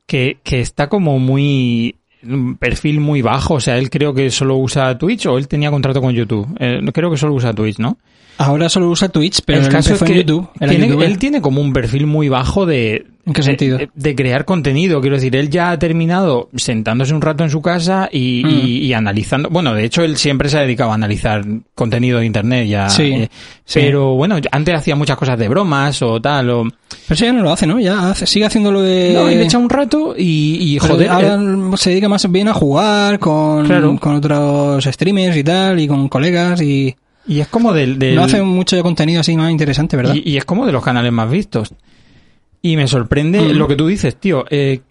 que, 0.06 0.38
que 0.44 0.60
está 0.62 0.90
como 0.90 1.18
muy 1.20 1.96
un 2.24 2.56
perfil 2.58 3.00
muy 3.00 3.24
bajo, 3.24 3.56
o 3.56 3.60
sea, 3.60 3.78
él 3.80 3.90
creo 3.90 4.14
que 4.14 4.30
solo 4.30 4.58
usa 4.58 4.96
Twitch 4.98 5.26
o 5.26 5.38
él 5.40 5.48
tenía 5.48 5.72
contrato 5.72 6.02
con 6.02 6.14
YouTube. 6.14 6.48
Eh, 6.60 6.80
creo 6.94 7.10
que 7.10 7.18
solo 7.18 7.34
usa 7.34 7.54
Twitch, 7.54 7.80
¿no? 7.80 7.98
Ahora 8.38 8.70
solo 8.70 8.90
usa 8.90 9.10
Twitch, 9.10 9.42
pero 9.46 9.60
el 9.60 9.66
él 9.66 9.72
caso 9.72 9.94
es 9.94 10.02
que 10.02 10.12
en 10.14 10.18
YouTube. 10.20 10.50
tiene- 10.58 11.06
él 11.06 11.18
tiene 11.20 11.42
como 11.42 11.62
un 11.62 11.74
perfil 11.74 12.08
muy 12.08 12.28
bajo 12.30 12.66
de... 12.66 13.06
¿En 13.24 13.34
qué 13.34 13.44
sentido? 13.44 13.78
De, 13.78 13.88
de 13.94 14.16
crear 14.16 14.46
contenido, 14.46 15.00
quiero 15.00 15.16
decir, 15.18 15.36
él 15.36 15.52
ya 15.52 15.70
ha 15.70 15.78
terminado 15.78 16.50
sentándose 16.56 17.14
un 17.14 17.22
rato 17.22 17.44
en 17.44 17.52
su 17.52 17.62
casa 17.62 18.10
y, 18.12 18.42
Mm. 18.44 18.50
y- 18.50 18.78
y 18.80 18.94
analizando... 18.94 19.50
Bueno, 19.52 19.76
de 19.76 19.86
hecho, 19.86 20.02
él 20.04 20.18
siempre 20.18 20.50
se 20.50 20.58
ha 20.58 20.62
dedicado 20.62 20.90
a 20.92 20.96
analizar 20.96 21.46
contenido 21.76 22.18
de 22.18 22.26
Internet 22.26 22.68
ya. 22.68 22.90
Sí, 22.90 23.04
eh, 23.14 23.30
sí. 23.64 23.80
Pero 23.80 24.16
bueno, 24.16 24.38
antes 24.52 24.74
hacía 24.74 24.96
muchas 24.96 25.18
cosas 25.18 25.38
de 25.38 25.48
bromas 25.48 26.02
o 26.02 26.20
tal, 26.20 26.50
o... 26.50 26.64
Pero 26.64 27.14
eso 27.14 27.26
ya 27.26 27.34
no 27.34 27.44
lo 27.44 27.52
hace, 27.52 27.68
¿no? 27.68 27.80
Ya 27.80 28.10
hace- 28.10 28.26
sigue 28.26 28.46
haciendo 28.46 28.72
lo 28.72 28.82
de... 28.82 29.12
No, 29.14 29.30
y 29.30 29.36
le 29.36 29.44
echa 29.44 29.60
un 29.60 29.70
rato 29.70 30.16
y, 30.18 30.58
y 30.74 30.80
joder... 30.80 31.10
ahora 31.10 31.36
eh, 31.36 31.78
se 31.78 31.92
dedica 31.92 32.10
más 32.10 32.30
bien 32.32 32.48
a 32.48 32.54
jugar 32.56 33.20
con, 33.20 33.68
Claro. 33.68 33.96
con 34.00 34.16
otros 34.16 34.84
streamers 34.86 35.38
y 35.38 35.44
tal, 35.44 35.80
y 35.80 35.88
con 35.88 36.10
colegas, 36.10 36.60
y 36.64 36.96
y 37.28 37.40
es 37.40 37.48
como 37.48 37.74
del... 37.74 37.98
del- 38.00 38.16
no 38.16 38.24
hace 38.24 38.42
mucho 38.42 38.76
de 38.76 38.84
contenido 38.84 39.22
así 39.22 39.36
más 39.36 39.52
interesante, 39.52 39.96
¿verdad? 39.98 40.16
Y, 40.16 40.30
y 40.32 40.38
es 40.38 40.46
como 40.46 40.66
de 40.66 40.72
los 40.72 40.84
canales 40.84 41.12
más 41.12 41.30
vistos. 41.30 41.74
Y 42.62 42.76
me 42.76 42.88
sorprende 42.88 43.42
Mm. 43.42 43.58
lo 43.58 43.68
que 43.68 43.76
tú 43.76 43.88
dices, 43.88 44.16
tío. 44.16 44.46
Eh, 44.50 44.82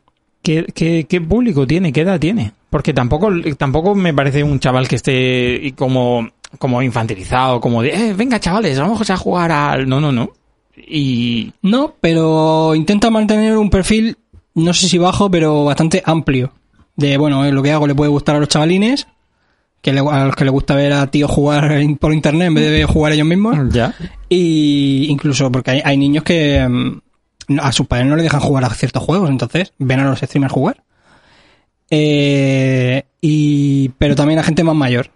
¿qué, 0.43 0.67
qué, 0.75 1.07
qué 1.09 1.21
público 1.21 1.67
tiene? 1.67 1.93
¿Qué 1.93 2.01
edad 2.03 2.19
tiene? 2.19 2.53
Porque 2.71 2.93
tampoco, 2.95 3.31
tampoco 3.59 3.95
me 3.95 4.15
parece 4.15 4.43
un 4.45 4.59
chaval 4.61 4.87
que 4.89 4.97
esté 4.97 5.75
como, 5.77 6.29
como 6.59 6.83
infantilizado, 6.83 7.61
como 7.61 7.83
de, 7.83 7.91
eh, 8.11 8.15
venga 8.15 8.39
chavales, 8.41 8.79
vamos 8.79 9.09
a 9.11 9.17
jugar 9.17 9.51
al... 9.53 9.89
No, 9.89 10.01
no, 10.01 10.13
no. 10.13 10.31
Y... 10.77 11.53
No, 11.63 11.95
pero 12.01 12.75
intenta 12.75 13.11
mantener 13.11 13.57
un 13.59 13.71
perfil, 13.71 14.17
no 14.55 14.73
sé 14.73 14.89
si 14.89 14.99
bajo, 14.99 15.31
pero 15.31 15.65
bastante 15.65 16.03
amplio. 16.05 16.53
De, 16.97 17.17
bueno, 17.17 17.45
eh, 17.45 17.53
lo 17.53 17.63
que 17.63 17.73
hago 17.73 17.87
le 17.87 17.95
puede 17.95 18.11
gustar 18.11 18.37
a 18.37 18.41
los 18.41 18.49
chavalines, 18.49 19.07
que 19.83 19.93
le- 19.93 20.01
a 20.01 20.25
los 20.27 20.37
que 20.37 20.45
les 20.45 20.53
gusta 20.53 20.75
ver 20.75 20.93
a 20.93 21.07
tíos 21.11 21.31
jugar 21.31 21.73
por 21.99 22.13
internet 22.13 22.49
en 22.49 22.55
vez 22.55 22.71
de 22.71 22.85
jugar 22.85 23.13
ellos 23.13 23.27
mismos. 23.27 23.57
Ya. 23.73 23.95
Y 24.29 25.07
incluso 25.09 25.51
porque 25.51 25.71
hay, 25.73 25.83
hay 25.85 25.97
niños 25.97 26.23
que 26.25 26.67
mm, 26.69 27.59
a 27.61 27.73
sus 27.73 27.87
padres 27.87 28.07
no 28.07 28.17
le 28.17 28.23
dejan 28.23 28.41
jugar 28.41 28.65
a 28.65 28.71
ciertos 28.71 29.03
juegos, 29.03 29.31
entonces 29.31 29.73
ven 29.79 30.01
a 30.01 30.05
los 30.05 30.21
streamers 30.21 30.53
jugar. 30.53 30.83
Eh, 31.91 33.05
y, 33.21 33.89
pero 33.99 34.15
también 34.15 34.39
a 34.39 34.43
gente 34.45 34.63
más 34.65 34.77
mayor. 34.77 35.11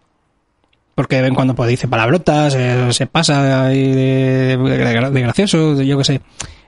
Porque 0.95 1.17
de 1.17 1.23
vez 1.23 1.29
en 1.31 1.35
cuando 1.35 1.55
pues, 1.55 1.69
dice 1.71 1.89
palabrotas, 1.89 2.55
eh, 2.55 2.93
se 2.93 3.07
pasa 3.07 3.67
ahí 3.67 3.83
de, 3.93 4.57
de- 4.57 5.11
de 5.11 5.21
gracioso, 5.21 5.83
yo 5.83 5.99
qué 5.99 6.05
sé. 6.05 6.15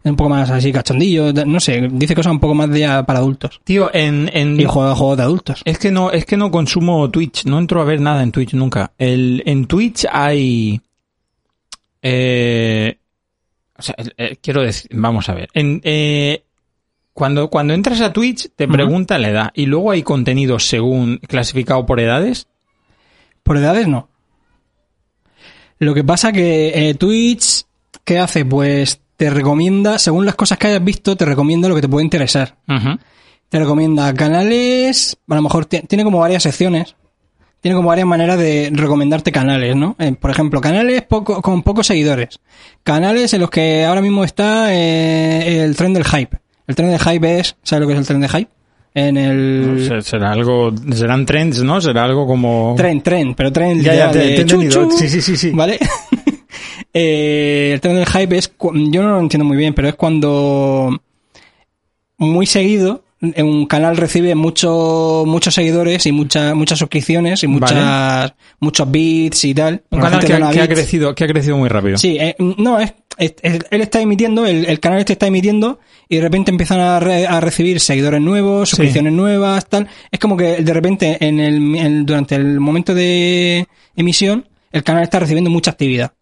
Es 0.03 0.11
un 0.11 0.17
poco 0.17 0.31
más 0.31 0.51
así 0.51 0.73
cachondillo, 0.73 1.33
no 1.33 1.59
sé, 1.59 1.89
dice 1.91 2.15
cosas 2.15 2.31
un 2.33 2.39
poco 2.39 2.55
más 2.55 2.69
para 3.05 3.19
adultos. 3.19 3.61
Tío, 3.65 3.91
en... 3.93 4.31
en... 4.33 4.61
Y 4.61 4.65
juega 4.65 4.95
juegos 4.95 5.17
de 5.17 5.23
adultos. 5.25 5.63
Es 5.65 5.79
que 5.79 5.91
no, 5.91 6.11
es 6.13 6.25
que 6.25 6.37
no 6.37 6.51
consumo 6.53 7.11
Twitch, 7.11 7.45
no 7.45 7.59
entro 7.59 7.81
a 7.81 7.85
ver 7.85 8.01
nada 8.01 8.23
en 8.23 8.31
Twitch 8.31 8.55
nunca. 8.55 8.93
El, 8.99 9.43
en 9.47 9.67
Twitch 9.67 10.07
hay, 10.11 10.81
eh, 12.03 12.99
o 13.77 13.83
sea, 13.83 13.95
quiero 14.41 14.63
decir, 14.63 14.91
vamos 14.95 15.29
a 15.29 15.35
ver, 15.35 15.49
en, 15.55 15.81
eh, 15.85 16.45
cuando, 17.13 17.49
cuando 17.51 17.75
entras 17.75 18.01
a 18.01 18.13
Twitch 18.13 18.51
te 18.55 18.69
pregunta 18.69 19.19
la 19.19 19.29
edad 19.31 19.51
y 19.55 19.67
luego 19.67 19.91
hay 19.91 20.03
contenido 20.03 20.59
según 20.59 21.19
clasificado 21.19 21.85
por 21.87 21.99
edades. 22.01 22.47
Por 23.43 23.57
edades 23.57 23.89
no. 23.89 24.09
Lo 25.79 25.95
que 25.95 26.05
pasa 26.05 26.33
que 26.33 26.89
eh, 26.89 26.95
Twitch, 26.95 27.65
¿qué 28.05 28.19
hace? 28.19 28.45
Pues 28.45 29.01
te 29.17 29.31
recomienda, 29.31 29.99
según 29.99 30.27
las 30.27 30.35
cosas 30.35 30.59
que 30.59 30.69
hayas 30.69 30.85
visto, 30.85 31.17
te 31.17 31.25
recomienda 31.25 31.69
lo 31.69 31.75
que 31.75 31.81
te 31.83 31.89
puede 31.89 32.05
interesar. 32.05 32.57
Te 33.49 33.59
recomienda 33.59 34.13
canales, 34.15 35.17
a 35.29 35.35
lo 35.37 35.43
mejor 35.43 35.67
ti- 35.67 35.81
tiene 35.83 36.05
como 36.05 36.19
varias 36.19 36.43
secciones. 36.43 36.97
Tiene 37.61 37.77
como 37.77 37.89
varias 37.89 38.07
maneras 38.07 38.39
de 38.39 38.71
recomendarte 38.73 39.33
canales, 39.33 39.75
¿no? 39.77 39.97
Eh, 39.99 40.13
por 40.13 40.31
ejemplo, 40.31 40.61
canales 40.61 41.03
poco, 41.03 41.41
con 41.43 41.63
pocos 41.63 41.87
seguidores. 41.87 42.39
Canales 42.85 43.33
en 43.35 43.41
los 43.41 43.51
que 43.51 43.85
ahora 43.85 44.03
mismo 44.03 44.25
está 44.25 44.73
eh, 44.75 45.63
el 45.65 45.75
tren 45.77 45.93
del 45.95 46.05
hype. 46.05 46.39
El 46.67 46.75
tren 46.75 46.91
del 46.91 47.01
hype 47.01 47.39
es, 47.41 47.57
¿sabes 47.63 47.81
lo 47.81 47.87
que 47.87 47.95
es 47.95 47.99
el 47.99 48.07
tren 48.07 48.21
del 48.21 48.31
hype? 48.31 48.51
En 48.99 49.19
el... 49.19 49.85
Se- 49.87 50.01
Será 50.01 50.33
algo, 50.33 50.73
serán 50.93 51.27
trends, 51.27 51.63
¿no? 51.63 51.83
Será 51.83 52.05
algo 52.05 52.27
como... 52.27 52.73
Tren, 52.79 53.03
tren, 53.03 53.35
pero 53.35 53.53
tren 53.53 53.83
Ya, 53.83 53.95
ya, 53.95 54.11
te- 54.11 54.37
te 54.43 54.47
chu, 54.47 54.91
Sí, 54.91 55.07
sí, 55.11 55.21
sí, 55.21 55.37
sí. 55.37 55.51
¿Vale? 55.51 55.79
Eh, 56.99 57.73
el 57.75 57.81
tren 57.83 57.97
del 57.97 58.07
hype 58.07 58.39
es, 58.39 58.51
yo 58.59 59.03
no 59.03 59.11
lo 59.11 59.21
entiendo 59.21 59.45
muy 59.45 59.59
bien, 59.59 59.75
pero 59.75 59.89
es 59.89 59.97
cuando 59.97 60.99
muy 62.17 62.47
seguido 62.47 63.05
un 63.21 63.67
canal 63.67 63.97
recibe 63.99 64.35
mucho, 64.35 65.25
muchos 65.27 65.53
seguidores 65.55 66.07
y 66.07 66.13
muchas 66.13 66.55
muchas 66.55 66.79
suscripciones 66.79 67.43
y 67.43 67.47
muchas 67.49 68.33
muchos 68.61 68.91
bits 68.91 69.45
y 69.45 69.55
tal. 69.55 69.83
Un 69.91 70.01
canal 70.01 70.25
que, 70.25 70.33
ha- 70.35 70.51
que 70.51 70.69
crecido, 70.69 71.15
que 71.15 71.25
ha 71.25 71.27
crecido 71.29 71.57
muy 71.59 71.69
rápido. 71.69 71.99
Sí, 71.99 72.17
eh, 72.19 72.35
no, 72.39 72.79
es, 72.81 72.95
él 73.19 73.81
está 73.81 74.01
emitiendo, 74.01 74.47
el, 74.47 74.65
el 74.67 74.81
canal 74.81 74.99
este 75.01 75.15
está 75.15 75.27
emitiendo 75.27 75.79
y 76.09 76.17
de 76.17 76.23
repente 76.23 76.51
empiezan 76.51 76.81
a, 76.81 77.01
re- 77.01 77.27
a 77.27 77.41
recibir 77.41 77.81
seguidores 77.81 78.21
nuevos, 78.21 78.69
Sí. 78.69 78.77
suscripciones 78.77 79.13
nuevas, 79.13 79.67
tal. 79.69 79.89
Es 80.11 80.19
como 80.21 80.37
que 80.37 80.63
de 80.63 80.73
repente 80.75 81.17
en 81.21 81.41
el, 81.41 81.75
en- 81.77 82.07
durante 82.07 82.35
el 82.35 82.61
momento 82.61 82.95
de 82.95 83.67
emisión 83.97 84.47
el 84.73 84.83
canal 84.83 85.03
está 85.03 85.19
recibiendo 85.19 85.51
mucha 85.51 85.71
actividad. 85.71 86.13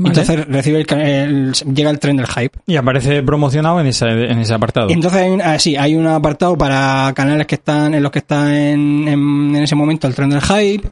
Vale. 0.00 0.10
Entonces 0.20 0.46
recibe 0.46 0.78
el, 0.78 0.86
ca- 0.86 1.02
el- 1.02 1.52
llega 1.74 1.90
el 1.90 1.98
tren 1.98 2.16
del 2.16 2.26
hype. 2.28 2.56
Y 2.66 2.76
aparece 2.76 3.20
promocionado 3.24 3.80
en 3.80 3.88
ese, 3.88 4.06
en 4.06 4.38
ese 4.38 4.54
apartado. 4.54 4.88
Y 4.90 4.92
entonces 4.92 5.20
hay 5.22 5.30
un, 5.30 5.42
ah, 5.42 5.58
sí, 5.58 5.74
hay 5.76 5.96
un 5.96 6.06
apartado 6.06 6.56
para 6.56 7.12
canales 7.16 7.46
que 7.48 7.56
están 7.56 7.94
en 7.94 8.02
los 8.04 8.12
que 8.12 8.20
está 8.20 8.56
en, 8.56 9.08
en, 9.08 9.56
en 9.56 9.62
ese 9.62 9.74
momento 9.74 10.06
el 10.06 10.14
tren 10.14 10.30
del 10.30 10.40
hype. 10.42 10.88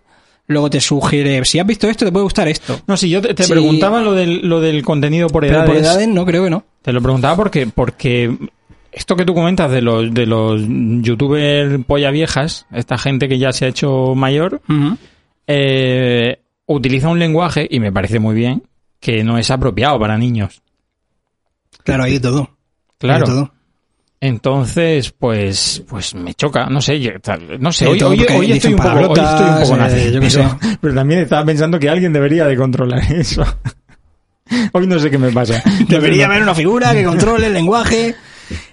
Luego 0.49 0.71
te 0.71 0.81
sugiere, 0.81 1.45
si 1.45 1.59
has 1.59 1.67
visto 1.67 1.88
esto, 1.88 2.05
te 2.05 2.12
puede 2.12 2.23
gustar 2.25 2.47
esto. 2.47 2.81
No, 2.87 2.97
si 2.97 3.09
yo 3.11 3.21
te, 3.21 3.35
te 3.35 3.43
Sí. 3.43 3.50
preguntaba 3.53 4.00
lo 4.00 4.12
del, 4.15 4.47
lo 4.49 4.61
del 4.61 4.85
contenido 4.85 5.29
por 5.29 5.43
Pero 5.43 5.55
edades. 5.55 5.69
por 5.71 5.76
edades 5.76 6.07
no, 6.09 6.25
creo 6.25 6.45
que 6.45 6.50
no. 6.50 6.65
Te 6.83 6.93
lo 6.93 7.00
preguntaba 7.03 7.35
porque, 7.37 7.67
porque 7.67 8.37
esto 8.93 9.17
que 9.17 9.25
tú 9.25 9.35
comentas 9.35 9.71
de 9.73 9.83
los, 9.83 10.15
de 10.15 10.25
los 10.26 10.62
youtubers 10.69 11.85
polla 11.85 12.11
viejas, 12.12 12.65
esta 12.73 12.97
gente 12.97 13.29
que 13.29 13.38
ya 13.41 13.50
se 13.53 13.65
ha 13.65 13.69
hecho 13.69 14.15
mayor, 14.15 14.61
eh, 15.49 16.38
utiliza 16.67 17.09
un 17.09 17.19
lenguaje, 17.19 17.67
y 17.69 17.81
me 17.81 17.93
parece 17.93 18.19
muy 18.21 18.35
bien, 18.35 18.62
que 19.00 19.23
no 19.25 19.38
es 19.38 19.50
apropiado 19.50 19.99
para 19.99 20.17
niños. 20.19 20.62
Claro, 21.85 22.05
hay 22.05 22.12
de 22.15 22.21
todo. 22.21 22.41
Hay 22.41 22.49
Claro. 22.99 23.26
de 23.26 23.33
todo. 23.33 23.53
Entonces, 24.20 25.12
pues, 25.12 25.82
pues 25.88 26.14
me 26.14 26.32
choca, 26.35 26.66
no 26.66 26.80
sé, 26.80 26.99
no 27.61 27.70
sé, 27.70 27.87
hoy, 27.87 27.99
estoy 27.99 28.18
un 28.18 28.25
poco, 28.26 28.38
hoy 28.38 28.52
estoy 28.52 28.73
un 28.73 28.78
palabrotas, 28.78 29.61
poco 29.61 29.75
eh, 29.75 29.78
nazi, 29.78 29.96
yo 30.12 30.20
qué 30.20 30.28
pero, 30.28 30.30
sé. 30.61 30.78
pero 30.80 30.94
también 30.94 31.20
estaba 31.20 31.44
pensando 31.44 31.78
que 31.78 31.88
alguien 31.90 32.12
debería 32.12 32.46
de 32.46 32.56
controlar 32.56 33.00
eso. 33.12 33.44
Hoy 34.73 34.87
no 34.87 34.99
sé 34.99 35.11
qué 35.11 35.18
me 35.18 35.32
pasa. 35.32 35.62
Debería 35.88 36.26
haber 36.26 36.42
una 36.42 36.54
figura 36.54 36.92
que 36.92 37.04
controle 37.04 37.49
el 37.49 37.52
lenguaje. 37.52 38.14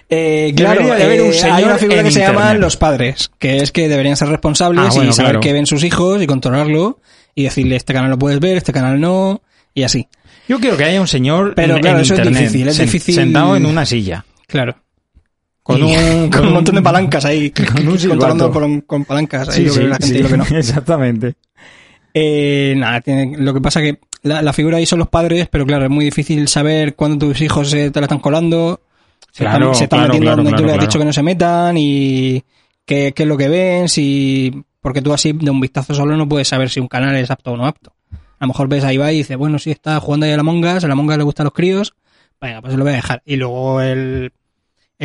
Eh, 0.08 0.52
claro, 0.56 0.80
Debería 0.82 0.94
de 0.96 1.04
haber 1.04 1.22
un 1.22 1.28
eh, 1.30 1.32
señor 1.32 1.56
hay 1.56 1.64
una 1.64 1.78
figura 1.78 2.02
que 2.04 2.10
se 2.12 2.20
llama 2.20 2.54
los 2.54 2.76
padres, 2.76 3.30
que 3.38 3.56
es 3.56 3.72
que 3.72 3.88
deberían 3.88 4.16
ser 4.16 4.28
responsables 4.28 4.84
Ah, 4.86 4.90
bueno, 4.94 5.10
y 5.10 5.12
saber 5.12 5.32
claro. 5.32 5.40
qué 5.40 5.52
ven 5.52 5.66
sus 5.66 5.82
hijos 5.82 6.22
y 6.22 6.26
controlarlo 6.26 7.00
y 7.34 7.42
decirle 7.44 7.74
este 7.76 7.92
canal 7.92 8.10
lo 8.10 8.18
puedes 8.18 8.38
ver, 8.38 8.56
este 8.56 8.72
canal 8.72 9.00
no 9.00 9.42
y 9.74 9.82
así. 9.82 10.08
Yo 10.48 10.60
quiero 10.60 10.76
que 10.76 10.84
haya 10.84 11.00
un 11.00 11.08
señor 11.08 11.54
Pero 11.56 11.74
en, 11.76 11.80
claro, 11.82 11.96
en 11.98 12.02
eso 12.04 12.14
es 12.14 12.28
difícil, 12.28 12.68
es 12.68 12.78
difícil- 12.78 13.14
sentado 13.14 13.56
en 13.56 13.66
una 13.66 13.84
silla. 13.84 14.24
Claro. 14.46 14.76
Con 15.74 15.82
un, 15.82 16.28
con 16.30 16.46
un 16.46 16.52
montón 16.52 16.74
de 16.74 16.82
palancas 16.82 17.24
ahí, 17.24 17.50
con 17.50 17.88
un 17.88 17.96
controlando 17.96 18.50
con, 18.50 18.82
con 18.82 19.04
palancas 19.06 19.48
ahí 19.48 19.54
Sí, 19.54 19.64
lo 19.64 19.72
que 19.72 19.78
sí, 19.78 19.80
ve 19.80 19.88
la 19.88 19.96
gente 19.96 20.06
sí, 20.08 20.18
y 20.18 20.22
lo 20.22 20.28
que 20.28 20.36
no. 20.36 20.44
exactamente. 20.58 21.34
Eh, 22.12 22.74
nada, 22.76 23.00
tiene- 23.00 23.36
lo 23.38 23.54
que 23.54 23.60
pasa 23.60 23.80
que 23.80 23.98
la, 24.22 24.42
la 24.42 24.52
figura 24.52 24.76
ahí 24.76 24.86
son 24.86 24.98
los 24.98 25.08
padres, 25.08 25.48
pero 25.50 25.66
claro, 25.66 25.84
es 25.84 25.90
muy 25.90 26.04
difícil 26.04 26.48
saber 26.48 26.94
cuándo 26.94 27.26
tus 27.26 27.40
hijos 27.40 27.70
se 27.70 27.90
te 27.90 28.00
la 28.00 28.04
están 28.06 28.20
colando. 28.20 28.82
Se 29.32 29.42
Claro, 29.44 29.72
están, 29.72 29.74
se 29.74 29.84
están 29.84 29.98
claro, 30.00 30.08
metiendo 30.12 30.26
claro, 30.30 30.42
donde 30.44 30.56
tú 30.58 30.64
le 30.66 30.72
has 30.74 30.80
dicho 30.80 30.98
que 30.98 31.04
no 31.06 31.12
se 31.12 31.22
metan 31.22 31.76
y 31.78 32.44
qué, 32.84 33.12
qué 33.16 33.22
es 33.24 33.28
lo 33.28 33.36
que 33.36 33.48
ven, 33.48 33.88
si... 33.88 34.64
Porque 34.80 35.00
tú 35.02 35.12
así 35.14 35.32
de 35.32 35.50
un 35.50 35.60
vistazo 35.60 35.94
solo 35.94 36.14
no 36.16 36.28
puedes 36.28 36.46
saber 36.46 36.68
si 36.68 36.78
un 36.78 36.88
canal 36.88 37.16
es 37.16 37.30
apto 37.30 37.52
o 37.52 37.56
no 37.56 37.66
apto. 37.66 37.94
A 38.12 38.44
lo 38.44 38.48
mejor 38.48 38.68
ves 38.68 38.84
a 38.84 38.92
Ibai 38.92 39.14
y 39.14 39.18
dices, 39.18 39.36
bueno, 39.38 39.58
sí, 39.58 39.70
está 39.70 39.98
jugando 39.98 40.26
ahí 40.26 40.32
a 40.32 40.36
la 40.36 40.42
Mongas, 40.42 40.84
a 40.84 40.88
la 40.88 40.94
Mongas 40.94 41.16
le 41.16 41.24
gustan 41.24 41.44
los 41.44 41.54
críos, 41.54 41.94
venga, 42.38 42.60
pues 42.60 42.72
se 42.72 42.76
lo 42.76 42.84
voy 42.84 42.92
a 42.92 42.96
dejar. 42.96 43.22
Y 43.24 43.36
luego 43.36 43.80
el, 43.80 44.32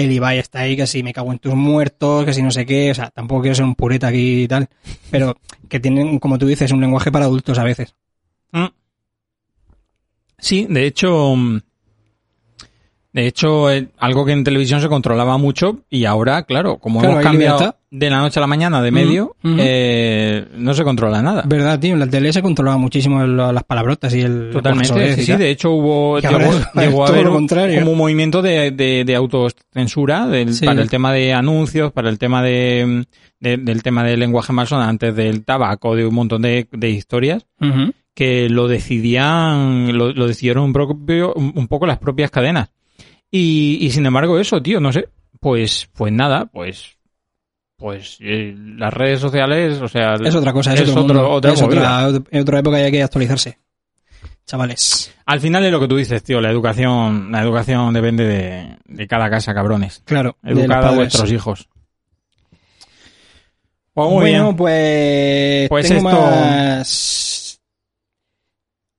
el 0.04 0.12
Ibai 0.12 0.40
está 0.40 0.60
ahí 0.60 0.76
que 0.76 0.88
si 0.88 1.04
me 1.04 1.14
cago 1.14 1.32
en 1.32 1.40
tus 1.40 1.56
muertos, 1.56 2.26
que 2.26 2.34
si 2.34 2.42
no 2.42 2.52
sé 2.52 2.66
qué, 2.66 2.92
o 2.92 2.96
sea, 2.96 3.10
tampoco 3.10 3.42
quiero 3.42 3.56
ser 3.56 3.66
un 3.66 3.76
pureta 3.76 4.08
aquí 4.08 4.44
y 4.44 4.48
tal, 4.48 4.68
pero 5.12 5.38
que 5.68 5.80
tienen, 5.80 6.20
como 6.20 6.38
tú 6.38 6.48
dices, 6.48 6.72
un 6.72 6.82
lenguaje 6.82 7.12
para 7.12 7.26
adultos 7.26 7.58
a 7.60 7.64
veces. 7.64 7.96
Mm. 8.52 8.68
Sí, 10.38 10.68
de 10.70 10.86
hecho, 10.86 11.36
mm, 11.36 11.60
de 13.12 13.26
hecho, 13.28 13.72
eh, 13.72 13.88
algo 13.98 14.26
que 14.26 14.32
en 14.34 14.44
televisión 14.44 14.82
se 14.82 14.88
controlaba 14.88 15.38
mucho 15.38 15.80
y 15.90 16.06
ahora, 16.06 16.44
claro, 16.44 16.78
como 16.78 17.00
Claro, 17.00 17.14
hemos 17.16 17.24
cambiado 17.24 17.58
libertad. 17.60 17.80
de 17.90 18.10
la 18.10 18.20
noche 18.20 18.40
a 18.40 18.42
la 18.42 18.48
mañana 18.48 18.82
de 18.84 18.92
medio, 18.92 19.36
eh, 19.44 20.46
no 20.56 20.74
se 20.76 20.84
controla 20.84 21.22
nada. 21.22 21.44
Verdad, 21.48 21.80
tío, 21.80 21.94
en 21.94 22.00
la 22.00 22.08
tele 22.08 22.32
se 22.32 22.42
controlaba 22.44 22.78
muchísimo 22.78 23.26
las 23.26 23.64
palabrotas 23.64 24.14
y 24.14 24.22
el... 24.22 24.52
Totalmente, 24.52 25.16
sí, 25.18 25.34
de 25.36 25.50
hecho 25.50 25.72
hubo, 25.72 26.20
llegó, 26.20 26.38
es- 26.40 26.68
llegó 26.76 27.06
a 27.06 27.08
haber 27.10 27.28
un- 27.30 27.48
como 27.48 27.92
un 27.92 27.98
movimiento 27.98 28.42
de, 28.42 28.72
de, 28.72 29.04
de 29.06 29.16
autocensura 29.16 30.28
del- 30.28 30.54
Sí. 30.54 30.66
para 30.66 30.82
el 30.82 30.90
tema 30.90 31.12
de 31.12 31.34
anuncios, 31.34 31.92
para 31.92 32.10
el 32.10 32.20
tema 32.20 32.44
de, 32.44 33.06
de- 33.40 33.58
del 33.58 33.82
tema 33.82 34.04
del 34.04 34.20
lenguaje 34.20 34.54
malsonante, 34.54 35.12
del 35.14 35.44
tabaco, 35.46 35.96
de 35.96 36.06
un 36.06 36.14
montón 36.14 36.42
de, 36.44 36.68
de 36.72 36.90
historias 36.92 37.46
que 38.14 38.50
lo 38.50 38.68
decidían, 38.68 39.98
lo, 39.98 40.12
lo 40.12 40.28
decidieron 40.28 40.64
un, 40.66 40.74
propio, 40.74 41.34
un, 41.34 41.54
un 41.56 41.68
poco 41.68 41.86
las 41.88 41.98
propias 42.00 42.30
cadenas. 42.32 42.70
Y, 43.32 43.78
y 43.82 43.92
sin 43.92 44.06
embargo 44.06 44.40
eso, 44.40 44.62
tío, 44.62 44.80
no 44.80 44.92
sé, 44.92 45.10
pues, 45.40 45.90
pues 45.94 46.12
nada, 46.12 46.46
pues, 46.48 46.98
pues 47.78 48.18
eh, 48.22 48.56
las 48.58 48.94
redes 48.94 49.20
sociales, 49.20 49.80
o 49.82 49.88
sea, 49.88 50.16
Es 50.16 50.34
otra 50.36 50.52
cosa, 50.54 50.74
es, 50.74 50.82
es 50.82 50.96
otro, 50.96 51.32
otra 51.32 51.54
es 51.54 51.62
otra, 51.62 52.10
es 52.32 52.42
otra 52.42 52.60
época 52.60 52.80
y 52.80 52.84
hay 52.84 52.92
que 52.92 53.04
actualizarse. 53.04 53.58
Chavales. 54.46 55.14
al 55.28 55.40
final 55.40 55.64
es 55.64 55.72
lo 55.72 55.80
que 55.80 55.88
tú 55.88 55.96
dices, 55.96 56.24
tío, 56.24 56.42
la 56.42 56.50
educación, 56.50 57.32
la 57.32 57.44
educación 57.44 57.94
depende 57.94 58.26
de, 58.26 58.78
de 58.86 59.08
cada 59.08 59.30
casa, 59.30 59.54
cabrones. 59.54 60.02
Claro. 60.06 60.38
Educad 60.44 60.86
a 60.88 60.92
vuestros 60.92 61.32
hijos. 61.32 61.70
Pues 63.94 64.08
muy 64.10 64.20
bueno, 64.22 64.44
bien. 64.46 64.56
pues, 64.56 65.70
Pues 65.70 65.88
tengo 65.88 66.10
esto- 66.10 66.22
más... 66.22 67.62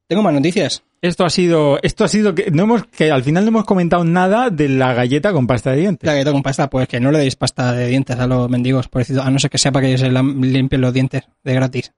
Tengo 0.06 0.22
más 0.22 0.34
noticias. 0.34 0.82
Esto 1.02 1.24
ha 1.24 1.30
sido, 1.30 1.78
esto 1.82 2.04
ha 2.04 2.08
sido 2.08 2.34
que 2.34 2.50
no 2.50 2.64
hemos, 2.64 2.84
que 2.86 3.10
al 3.10 3.22
final 3.24 3.44
no 3.44 3.48
hemos 3.48 3.64
comentado 3.64 4.04
nada 4.04 4.50
de 4.50 4.68
la 4.68 4.92
galleta 4.92 5.32
con 5.32 5.46
pasta 5.46 5.70
de 5.70 5.78
dientes. 5.78 6.06
La 6.06 6.12
galleta 6.12 6.32
con 6.32 6.42
pasta, 6.42 6.68
pues 6.68 6.86
que 6.88 7.00
no 7.00 7.10
le 7.10 7.18
deis 7.20 7.36
pasta 7.36 7.72
de 7.72 7.86
dientes 7.88 8.18
a 8.18 8.26
los 8.26 8.50
mendigos, 8.50 8.88
pobrecito, 8.88 9.22
a 9.22 9.30
no 9.30 9.38
ser 9.38 9.48
que 9.50 9.56
sea 9.58 9.72
para 9.72 9.86
que 9.86 9.96
se 9.96 10.10
la- 10.10 10.22
limpien 10.22 10.80
los 10.82 10.92
dientes 10.92 11.22
de 11.42 11.54
gratis. 11.54 11.92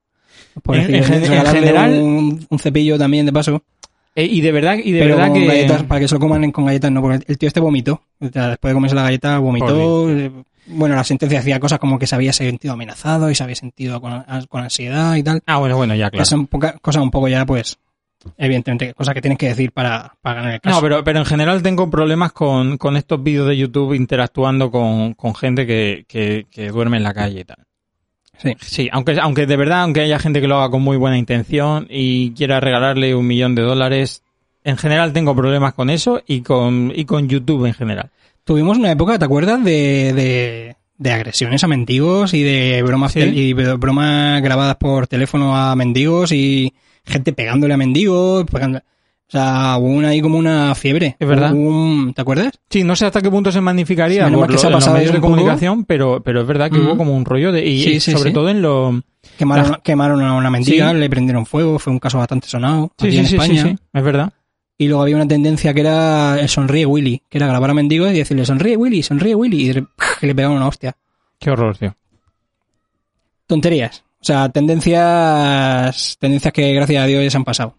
Pobrecillos, 0.63 1.07
en 1.09 1.15
gen- 1.15 1.23
en 1.25 1.31
regalarle 1.31 1.61
general- 1.61 1.93
un, 2.03 2.47
un 2.49 2.59
cepillo 2.59 2.97
también 2.99 3.27
de 3.27 3.33
paso, 3.33 3.63
Eh, 4.15 4.27
y 4.27 4.41
de 4.43 4.53
verdad, 4.53 4.77
y 4.83 4.93
de 4.93 5.01
pero 5.01 5.17
verdad 5.17 5.33
que 5.33 5.47
galletas, 5.47 5.83
para 5.85 6.01
que 6.01 6.07
se 6.09 6.15
lo 6.15 6.21
coman 6.21 6.53
con 6.53 6.67
galletas 6.67 6.93
no, 6.93 7.01
porque 7.01 7.25
el 7.27 7.39
tío 7.39 7.47
este 7.49 7.61
vomitó. 7.61 8.03
O 8.21 8.29
sea, 8.29 8.49
después 8.51 8.71
de 8.71 8.75
comerse 8.75 8.95
la 8.95 9.03
galleta, 9.05 9.39
vomitó. 9.39 10.11
eh, 10.11 10.31
Bueno, 10.67 10.95
la 10.95 11.03
sentencia 11.03 11.39
decía 11.41 11.59
cosas 11.59 11.79
como 11.81 11.99
que 11.99 12.07
se 12.07 12.15
había 12.15 12.33
sentido 12.33 12.75
amenazado 12.75 13.31
y 13.31 13.35
se 13.35 13.43
había 13.43 13.57
sentido 13.57 14.01
con, 14.01 14.23
con 14.49 14.63
ansiedad 14.63 15.17
y 15.17 15.23
tal. 15.25 15.41
Ah, 15.47 15.57
bueno, 15.59 15.77
bueno, 15.77 15.95
ya, 15.97 16.09
claro. 16.11 16.23
Que 16.23 16.27
son 16.29 16.47
poca- 16.47 16.77
cosas 16.81 17.03
un 17.03 17.11
poco 17.11 17.27
ya, 17.29 17.45
pues, 17.47 17.79
evidentemente, 18.37 18.95
cosas 18.95 19.15
que 19.15 19.21
tienes 19.21 19.39
que 19.39 19.49
decir 19.49 19.73
para, 19.73 20.15
para 20.21 20.37
ganar 20.37 20.55
el 20.55 20.61
caso. 20.61 20.77
No, 20.77 20.83
pero, 20.83 21.05
pero 21.05 21.19
en 21.21 21.25
general 21.27 21.63
tengo 21.63 21.91
problemas 21.91 22.33
con, 22.33 22.79
con 22.79 22.97
estos 22.97 23.23
vídeos 23.23 23.47
de 23.49 23.57
YouTube 23.57 23.95
interactuando 23.95 24.71
con, 24.71 25.15
con 25.15 25.35
gente 25.35 25.67
que, 25.67 26.05
que, 26.09 26.47
que 26.51 26.69
duerme 26.69 26.97
en 26.99 27.03
la 27.05 27.15
calle 27.15 27.41
y 27.41 27.45
tal. 27.45 27.59
Sí. 28.39 28.57
Sí, 28.61 28.89
aunque, 28.93 29.19
aunque 29.21 29.47
de 29.47 29.57
verdad, 29.57 29.83
aunque 29.83 30.01
haya 30.01 30.19
gente 30.19 30.41
que 30.41 30.49
lo 30.49 30.57
haga 30.57 30.71
con 30.71 30.83
muy 30.83 30.97
buena 30.97 31.17
intención 31.19 31.87
y 31.89 32.33
quiera 32.33 32.59
regalarle 32.61 33.15
un 33.15 33.27
millón 33.27 33.55
de 33.55 33.63
dólares, 33.63 34.23
en 34.65 34.77
general 34.77 35.13
tengo 35.13 35.35
problemas 35.37 35.75
con 35.75 35.91
eso 35.91 36.23
y 36.27 36.41
con, 36.43 36.93
y 36.95 37.05
con 37.05 37.29
YouTube 37.29 37.67
en 37.67 37.75
general. 37.75 38.11
Tuvimos 38.45 38.79
una 38.79 38.91
época, 38.91 39.19
¿te 39.19 39.25
acuerdas? 39.25 39.63
De, 39.63 40.13
de, 40.13 40.77
de 40.99 41.13
agresiones 41.13 41.63
a 41.63 41.69
mendigos 41.69 42.35
y 42.35 42.43
de 42.43 42.83
bromas, 42.83 43.13
Sí. 43.13 43.21
y 43.21 43.53
bromas 43.53 44.43
grabadas 44.43 44.77
por 44.77 45.07
teléfono 45.07 45.57
a 45.57 45.77
mendigos 45.77 46.33
y 46.33 46.75
gente 47.05 47.33
pegándole 47.33 47.75
a 47.75 47.77
mendigos. 47.77 48.45
pegando- 48.51 48.79
o 48.79 49.33
sea, 49.33 49.77
hubo 49.79 49.87
una, 49.89 50.09
ahí 50.09 50.21
como 50.21 50.37
una 50.37 50.75
fiebre. 50.75 51.17
Es 51.19 51.27
verdad. 51.27 51.53
Un- 51.55 52.13
¿Te 52.15 52.21
acuerdas? 52.21 52.53
Sí, 52.69 52.85
no 52.85 52.95
sé 52.95 53.07
hasta 53.07 53.23
qué 53.23 53.31
punto 53.31 53.51
se 53.51 53.63
magnificaría 53.63 54.29
Sí, 54.29 54.35
por 54.35 54.47
que 54.51 54.59
se 54.59 54.67
ha 54.67 54.71
lo- 54.71 54.75
en 54.77 54.81
los 54.81 54.85
pasado 54.85 54.97
medios 54.99 55.13
de 55.13 55.19
poco. 55.21 55.31
comunicación, 55.33 55.85
pero, 55.85 56.23
pero 56.23 56.43
es 56.43 56.47
verdad 56.47 56.71
que 56.71 56.77
Mm. 56.79 56.87
hubo 56.87 56.97
como 56.99 57.17
un 57.17 57.25
rollo 57.25 57.51
de, 57.51 57.65
y 57.67 57.83
Sí, 57.83 58.01
sí, 58.01 58.13
sobre 58.13 58.31
todo 58.33 58.51
en 58.51 58.61
lo, 58.61 59.03
Quemaron, 59.39 59.71
La- 59.71 59.79
quemaron 59.83 60.21
a 60.23 60.35
una 60.35 60.51
mendiga, 60.51 60.93
le 60.93 61.09
prendieron 61.09 61.47
fuego, 61.47 61.79
fue 61.79 61.93
un 61.93 61.99
caso 61.99 62.19
bastante 62.19 62.47
sonado 62.49 62.93
sí, 62.99 63.07
aquí 63.07 63.19
en 63.19 63.25
España. 63.25 63.63
sí, 63.63 63.69
sí, 63.71 63.79
es 63.95 64.03
verdad. 64.05 64.33
Y 64.77 64.89
luego 64.89 65.03
había 65.03 65.17
una 65.17 65.29
tendencia 65.29 65.73
que 65.73 65.81
era 65.81 66.39
el 66.41 66.49
sonríe 66.49 66.85
Willy, 66.85 67.23
que 67.31 67.39
era 67.39 67.47
grabar 67.47 67.71
a 67.71 67.75
mendigos 67.75 68.11
y 68.13 68.19
decirle 68.19 68.45
sonríe 68.45 68.77
Willy, 68.77 69.03
sonríe 69.03 69.35
Willy, 69.35 69.71
y 69.71 69.73
le 70.27 70.35
pegaban 70.35 70.57
una 70.59 70.67
hostia. 70.69 70.95
Qué 71.39 71.51
horror, 71.51 71.79
tío. 71.79 71.95
tonterías. 73.47 74.05
O 74.23 74.25
sea, 74.25 74.49
tendencias, 74.51 76.17
tendencias 76.21 76.53
que 76.53 76.73
gracias 76.75 77.03
a 77.03 77.07
Dios 77.07 77.25
ya 77.25 77.31
se 77.31 77.37
han 77.37 77.45
pasado. 77.45 77.77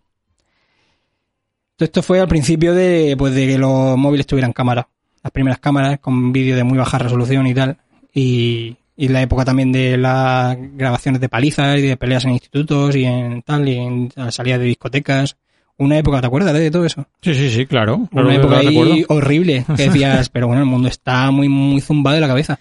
Todo 1.78 1.86
esto 1.86 2.04
fue 2.04 2.20
al 2.20 2.28
principio 2.28 2.74
de, 2.74 3.16
pues, 3.18 3.34
de 3.34 3.48
que 3.48 3.58
los 3.58 3.98
móviles 3.98 4.28
tuvieran 4.28 4.52
cámara. 4.52 4.90
Las 5.24 5.32
primeras 5.32 5.60
cámaras 5.60 6.00
con 6.00 6.34
vídeo 6.34 6.58
de 6.58 6.66
muy 6.66 6.78
baja 6.78 6.98
resolución 6.98 7.48
y 7.48 7.54
tal. 7.54 7.78
Y, 8.14 8.76
y 8.98 9.08
la 9.08 9.22
época 9.22 9.46
también 9.46 9.72
de 9.72 9.96
las 9.98 10.58
grabaciones 10.60 11.22
de 11.22 11.30
palizas 11.30 11.80
y 11.80 11.84
de 11.84 11.96
peleas 11.96 12.26
en 12.26 12.32
institutos 12.32 12.94
y 12.98 13.06
en 13.06 13.42
tal, 13.42 13.70
y 13.70 13.78
en 13.78 14.12
salidas 14.30 14.60
de 14.60 14.66
discotecas. 14.66 15.38
Una 15.78 15.98
época, 15.98 16.20
¿te 16.20 16.28
acuerdas 16.28 16.54
de 16.54 16.70
todo 16.70 16.86
eso? 16.86 17.08
Sí, 17.22 17.34
sí, 17.34 17.52
sí, 17.52 17.66
claro. 17.66 18.10
Una 18.12 18.36
época 18.36 18.58
ahí 18.58 19.06
horrible. 19.08 19.66
Que 19.78 19.84
decías, 19.84 20.28
pero 20.34 20.48
bueno, 20.48 20.62
el 20.62 20.68
mundo 20.68 20.90
está 20.90 21.32
muy, 21.32 21.48
muy 21.48 21.80
zumbado 21.80 22.16
de 22.16 22.22
la 22.22 22.28
cabeza. 22.28 22.60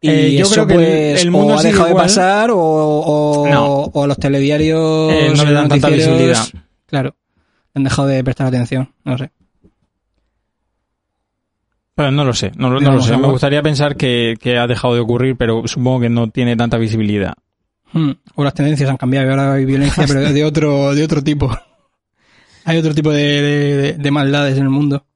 Y 0.00 0.08
Eh, 0.10 0.36
yo 0.36 0.42
eso, 0.44 0.54
creo 0.54 0.66
que 0.68 0.74
el- 0.74 1.12
pues, 1.12 1.22
el 1.24 1.30
mundo 1.32 1.54
o 1.54 1.58
ha 1.58 1.62
dejado 1.62 1.88
igual. 1.88 2.04
de 2.04 2.08
pasar 2.08 2.50
o, 2.52 2.58
o, 2.58 3.48
No. 3.48 3.66
o 3.84 4.04
a 4.04 4.06
los 4.06 4.16
telediarios 4.18 5.12
Eh, 5.12 5.32
no 5.36 5.44
le 5.44 5.52
dan 5.52 5.68
tanta 5.68 5.88
visibilidad. 5.88 6.44
Claro, 6.86 7.16
han 7.74 7.82
dejado 7.84 8.06
de 8.08 8.22
prestar 8.22 8.46
atención, 8.46 8.92
no 9.04 9.18
sé. 9.18 9.30
Pero 11.94 12.12
no 12.12 12.24
lo 12.24 12.32
sé, 12.32 12.52
no, 12.56 12.70
lo- 12.70 12.80
no 12.80 13.02
sé. 13.02 13.16
Me 13.16 13.26
gustaría 13.28 13.60
pensar 13.62 13.96
que, 13.96 14.34
que 14.40 14.56
ha 14.56 14.66
dejado 14.68 14.94
de 14.94 15.00
ocurrir, 15.00 15.36
pero 15.36 15.66
supongo 15.66 16.00
que 16.00 16.08
no 16.08 16.30
tiene 16.30 16.56
tanta 16.56 16.78
visibilidad. 16.78 17.34
Hmm, 17.92 18.12
O 18.36 18.44
las 18.44 18.54
tendencias 18.54 18.88
han 18.88 18.98
cambiado 18.98 19.26
y 19.26 19.30
ahora 19.30 19.52
hay 19.54 19.64
violencia, 19.64 20.04
pero 20.06 20.20
de 20.20 20.44
otro, 20.44 20.94
de 20.94 21.02
otro 21.04 21.22
tipo. 21.24 21.50
Hay 22.64 22.76
otro 22.76 22.94
tipo 22.94 23.10
de- 23.10 23.94
de 23.98 24.10
maldades 24.10 24.58
en 24.58 24.64
el 24.64 24.68
mundo. 24.68 25.06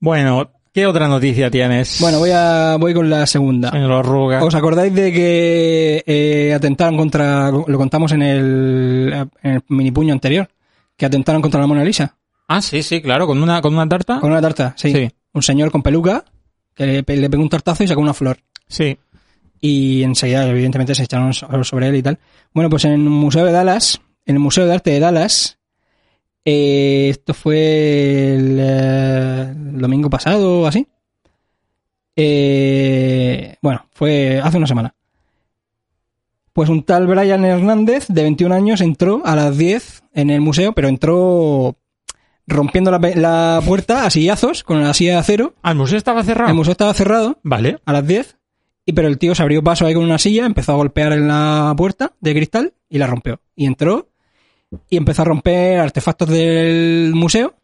Bueno, 0.00 0.50
¿qué 0.72 0.86
otra 0.86 1.08
noticia 1.08 1.50
tienes? 1.50 1.98
Bueno, 2.00 2.18
voy 2.18 2.30
a 2.32 2.76
voy 2.78 2.94
con 2.94 3.08
la 3.10 3.26
segunda. 3.26 3.70
Señor 3.70 3.92
Arruga. 3.92 4.42
¿Os 4.44 4.54
acordáis 4.54 4.94
de 4.94 5.12
que 5.12 6.02
eh, 6.06 6.54
atentaron 6.54 6.96
contra, 6.96 7.50
lo 7.50 7.78
contamos 7.78 8.12
en 8.12 8.22
el, 8.22 9.28
en 9.42 9.50
el 9.54 9.62
mini 9.68 9.90
puño 9.90 10.12
anterior, 10.12 10.48
que 10.96 11.06
atentaron 11.06 11.42
contra 11.42 11.60
la 11.60 11.66
Mona 11.66 11.84
Lisa? 11.84 12.16
Ah, 12.48 12.60
sí, 12.62 12.82
sí, 12.82 13.00
claro, 13.00 13.26
con 13.26 13.42
una, 13.42 13.60
con 13.62 13.74
una 13.74 13.88
tarta. 13.88 14.18
Con 14.20 14.32
una 14.32 14.40
tarta, 14.40 14.74
sí. 14.76 14.92
Sí. 14.92 15.08
Un 15.32 15.42
señor 15.42 15.70
con 15.70 15.82
peluca 15.82 16.24
que 16.74 16.86
le, 17.06 17.16
le 17.16 17.30
pegó 17.30 17.42
un 17.42 17.48
tartazo 17.48 17.84
y 17.84 17.86
sacó 17.88 18.00
una 18.00 18.14
flor. 18.14 18.38
Sí. 18.66 18.98
Y 19.60 20.02
enseguida, 20.02 20.46
evidentemente, 20.48 20.94
se 20.94 21.04
echaron 21.04 21.32
so- 21.34 21.62
sobre 21.64 21.88
él 21.88 21.96
y 21.96 22.02
tal. 22.02 22.18
Bueno, 22.52 22.68
pues 22.70 22.84
en 22.86 22.92
el 22.92 22.98
Museo 22.98 23.44
de 23.44 23.52
Dallas, 23.52 24.00
en 24.26 24.36
el 24.36 24.40
Museo 24.40 24.66
de 24.66 24.72
Arte 24.74 24.90
de 24.90 24.98
Dallas, 25.00 25.58
eh, 26.44 27.08
esto 27.10 27.34
fue 27.34 28.34
el, 28.34 28.58
eh, 28.60 29.54
el 29.74 29.80
domingo 29.80 30.10
pasado 30.10 30.60
o 30.60 30.66
así. 30.66 30.86
Eh, 32.16 33.56
bueno, 33.62 33.86
fue 33.92 34.40
hace 34.42 34.56
una 34.56 34.66
semana. 34.66 34.94
Pues 36.52 36.68
un 36.68 36.82
tal 36.82 37.06
Brian 37.06 37.44
Hernández, 37.44 38.06
de 38.08 38.22
21 38.22 38.54
años, 38.54 38.80
entró 38.80 39.22
a 39.24 39.36
las 39.36 39.56
10 39.56 40.02
en 40.14 40.30
el 40.30 40.40
museo, 40.40 40.72
pero 40.72 40.88
entró 40.88 41.76
rompiendo 42.46 42.90
la, 42.90 42.98
la 42.98 43.62
puerta 43.64 44.04
a 44.04 44.10
sillazos 44.10 44.64
con 44.64 44.82
la 44.82 44.92
silla 44.92 45.12
de 45.12 45.18
acero. 45.18 45.54
Ah, 45.62 45.70
¿el 45.70 45.76
museo 45.78 45.96
estaba 45.96 46.24
cerrado? 46.24 46.50
El 46.50 46.56
museo 46.56 46.72
estaba 46.72 46.92
cerrado 46.92 47.38
Vale. 47.44 47.78
a 47.84 47.92
las 47.92 48.06
10, 48.06 48.36
y 48.84 48.92
pero 48.92 49.06
el 49.06 49.18
tío 49.18 49.34
se 49.34 49.42
abrió 49.42 49.62
paso 49.62 49.86
ahí 49.86 49.94
con 49.94 50.02
una 50.02 50.18
silla, 50.18 50.44
empezó 50.44 50.72
a 50.72 50.76
golpear 50.76 51.12
en 51.12 51.28
la 51.28 51.72
puerta 51.76 52.12
de 52.20 52.34
cristal 52.34 52.74
y 52.88 52.98
la 52.98 53.06
rompió. 53.06 53.40
Y 53.54 53.66
entró 53.66 54.09
y 54.88 54.96
empezó 54.96 55.22
a 55.22 55.26
romper 55.26 55.78
artefactos 55.80 56.28
del 56.28 57.12
museo 57.14 57.54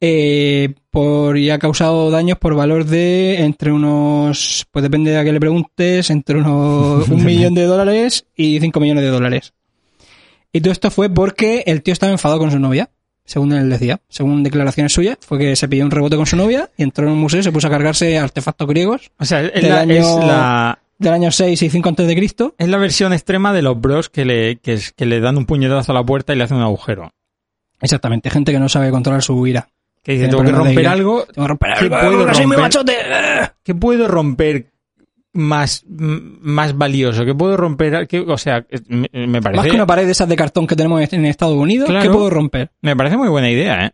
eh, 0.00 0.74
por, 0.90 1.36
y 1.36 1.50
ha 1.50 1.58
causado 1.58 2.10
daños 2.10 2.38
por 2.38 2.54
valor 2.54 2.84
de 2.86 3.42
entre 3.42 3.70
unos, 3.72 4.66
pues 4.70 4.82
depende 4.82 5.10
de 5.10 5.18
a 5.18 5.24
qué 5.24 5.32
le 5.32 5.40
preguntes, 5.40 6.08
entre 6.10 6.38
unos 6.38 7.08
un 7.10 7.24
millón 7.24 7.54
de 7.54 7.64
dólares 7.64 8.26
y 8.34 8.58
cinco 8.60 8.80
millones 8.80 9.04
de 9.04 9.10
dólares. 9.10 9.52
Y 10.52 10.60
todo 10.62 10.72
esto 10.72 10.90
fue 10.90 11.10
porque 11.10 11.62
el 11.66 11.82
tío 11.82 11.92
estaba 11.92 12.12
enfadado 12.12 12.40
con 12.40 12.50
su 12.50 12.58
novia. 12.58 12.90
según 13.24 13.52
él 13.52 13.68
decía, 13.70 14.00
según 14.08 14.42
declaraciones 14.42 14.92
suyas, 14.92 15.18
fue 15.20 15.38
que 15.38 15.54
se 15.54 15.68
pidió 15.68 15.84
un 15.84 15.90
rebote 15.92 16.16
con 16.16 16.26
su 16.26 16.34
novia 16.36 16.70
y 16.76 16.82
entró 16.82 17.06
en 17.06 17.12
un 17.12 17.18
museo 17.20 17.40
y 17.40 17.42
se 17.44 17.52
puso 17.52 17.68
a 17.68 17.70
cargarse 17.70 18.18
artefactos 18.18 18.66
griegos 18.66 19.12
O 19.18 19.24
sea, 19.24 19.42
la, 19.42 19.80
año- 19.80 19.94
es 19.94 20.06
la, 20.06 20.79
del 21.00 21.12
año 21.14 21.30
6 21.32 21.60
y 21.62 21.68
5 21.70 21.88
antes 21.88 22.06
de 22.06 22.14
Cristo. 22.14 22.54
es 22.58 22.68
la 22.68 22.76
versión 22.78 23.12
extrema 23.12 23.52
de 23.52 23.62
los 23.62 23.80
bros 23.80 24.08
que 24.08 24.24
le, 24.24 24.56
que, 24.58 24.78
le 25.06 25.20
dan 25.20 25.36
un 25.38 25.46
puñetazo 25.46 25.90
a 25.90 25.94
la 25.96 26.04
puerta 26.04 26.32
y 26.32 26.36
le 26.36 26.44
hacen 26.44 26.58
un 26.58 26.62
agujero. 26.62 27.10
Exactamente, 27.80 28.30
gente 28.30 28.52
que 28.52 28.58
no 28.60 28.68
sabe 28.68 28.90
controlar 28.90 29.22
su 29.22 29.44
ira. 29.46 29.68
Que 30.02 30.12
dice, 30.12 30.28
tengo 30.28 30.44
que 30.44 30.52
romper 30.52 30.86
algo, 30.86 31.24
Tengo 31.24 31.44
que 31.46 31.48
romper 31.48 31.70
¿Qué 31.74 31.84
algo, 31.86 31.96
puedo 32.00 32.18
porque 32.20 32.34
soy 32.34 32.46
muy 32.46 32.56
romper? 32.56 32.62
machote. 32.76 32.96
¿qué 33.62 33.74
puedo 33.74 34.08
romper 34.08 34.66
más, 35.32 35.84
más 35.86 36.76
valioso? 36.76 37.24
¿Qué 37.24 37.34
puedo 37.34 37.56
romper? 37.56 38.06
¿Qué- 38.08 38.20
o 38.20 38.38
sea, 38.38 38.64
me, 38.88 39.08
me 39.12 39.26
Más 39.26 39.42
parece, 39.42 39.68
que 39.70 39.74
una 39.76 39.86
pared 39.86 40.04
de 40.06 40.12
esas 40.12 40.28
de 40.28 40.36
cartón 40.36 40.66
que 40.66 40.76
tenemos 40.76 41.00
en 41.12 41.24
Estados 41.26 41.56
Unidos, 41.56 41.88
Claro. 41.88 42.02
¿qué 42.02 42.10
puedo 42.14 42.30
romper? 42.30 42.70
me 42.82 42.94
parece 42.96 43.16
muy 43.16 43.28
buena 43.28 43.50
idea, 43.50 43.86
¿eh? 43.86 43.90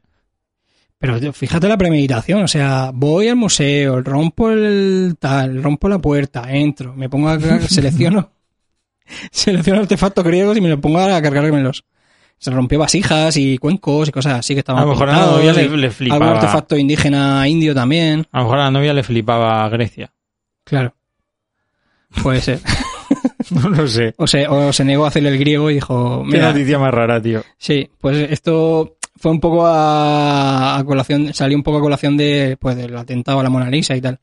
Pero 0.98 1.32
fíjate 1.32 1.68
la 1.68 1.76
premeditación, 1.76 2.42
o 2.42 2.48
sea, 2.48 2.90
voy 2.92 3.28
al 3.28 3.36
museo, 3.36 4.00
rompo 4.00 4.50
el 4.50 5.16
tal, 5.18 5.62
rompo 5.62 5.88
la 5.88 5.98
puerta, 5.98 6.50
entro, 6.50 6.94
me 6.94 7.08
pongo 7.08 7.28
a 7.28 7.38
selecciono 7.68 8.30
selecciono 9.30 9.80
artefactos 9.80 10.24
griegos 10.24 10.56
y 10.56 10.60
me 10.60 10.68
los 10.68 10.80
pongo 10.80 10.98
a 10.98 11.22
cargármelos. 11.22 11.84
Se 12.38 12.50
rompió 12.50 12.78
vasijas 12.78 13.36
y 13.36 13.56
cuencos 13.56 14.08
y 14.08 14.12
cosas 14.12 14.40
así 14.40 14.52
que 14.52 14.60
estaban 14.60 14.82
A 14.82 14.84
lo 14.84 14.92
mejor 14.92 15.08
a 15.08 15.12
la 15.16 15.26
novia 15.26 15.52
le, 15.54 15.62
algún 15.62 15.90
flipaba. 15.90 16.32
artefacto 16.32 16.76
indígena 16.76 17.48
indio 17.48 17.74
también. 17.74 18.26
A 18.30 18.38
lo 18.38 18.44
mejor 18.44 18.58
a 18.58 18.64
la 18.64 18.70
novia 18.70 18.92
le 18.92 19.02
flipaba 19.02 19.64
a 19.64 19.68
Grecia. 19.70 20.12
Claro. 20.64 20.94
Puede 22.22 22.40
ser. 22.40 22.60
No 23.50 23.68
lo 23.68 23.86
sé. 23.86 24.12
O 24.16 24.26
se, 24.26 24.48
o 24.48 24.72
se 24.72 24.84
negó 24.84 25.04
a 25.04 25.08
hacer 25.08 25.24
el 25.24 25.38
griego 25.38 25.70
y 25.70 25.74
dijo, 25.74 26.24
Qué 26.28 26.38
noticia 26.38 26.80
más 26.80 26.92
rara, 26.92 27.22
tío. 27.22 27.44
Sí, 27.58 27.88
pues 28.00 28.28
esto 28.32 28.95
fue 29.16 29.30
un 29.30 29.40
poco 29.40 29.66
a, 29.66 30.76
a 30.78 30.84
colación, 30.84 31.32
salió 31.34 31.56
un 31.56 31.62
poco 31.62 31.78
a 31.78 31.80
colación 31.80 32.16
de, 32.16 32.56
pues, 32.60 32.76
del 32.76 32.96
atentado 32.96 33.40
a 33.40 33.42
la 33.42 33.50
Mona 33.50 33.70
Lisa 33.70 33.96
y 33.96 34.00
tal. 34.00 34.18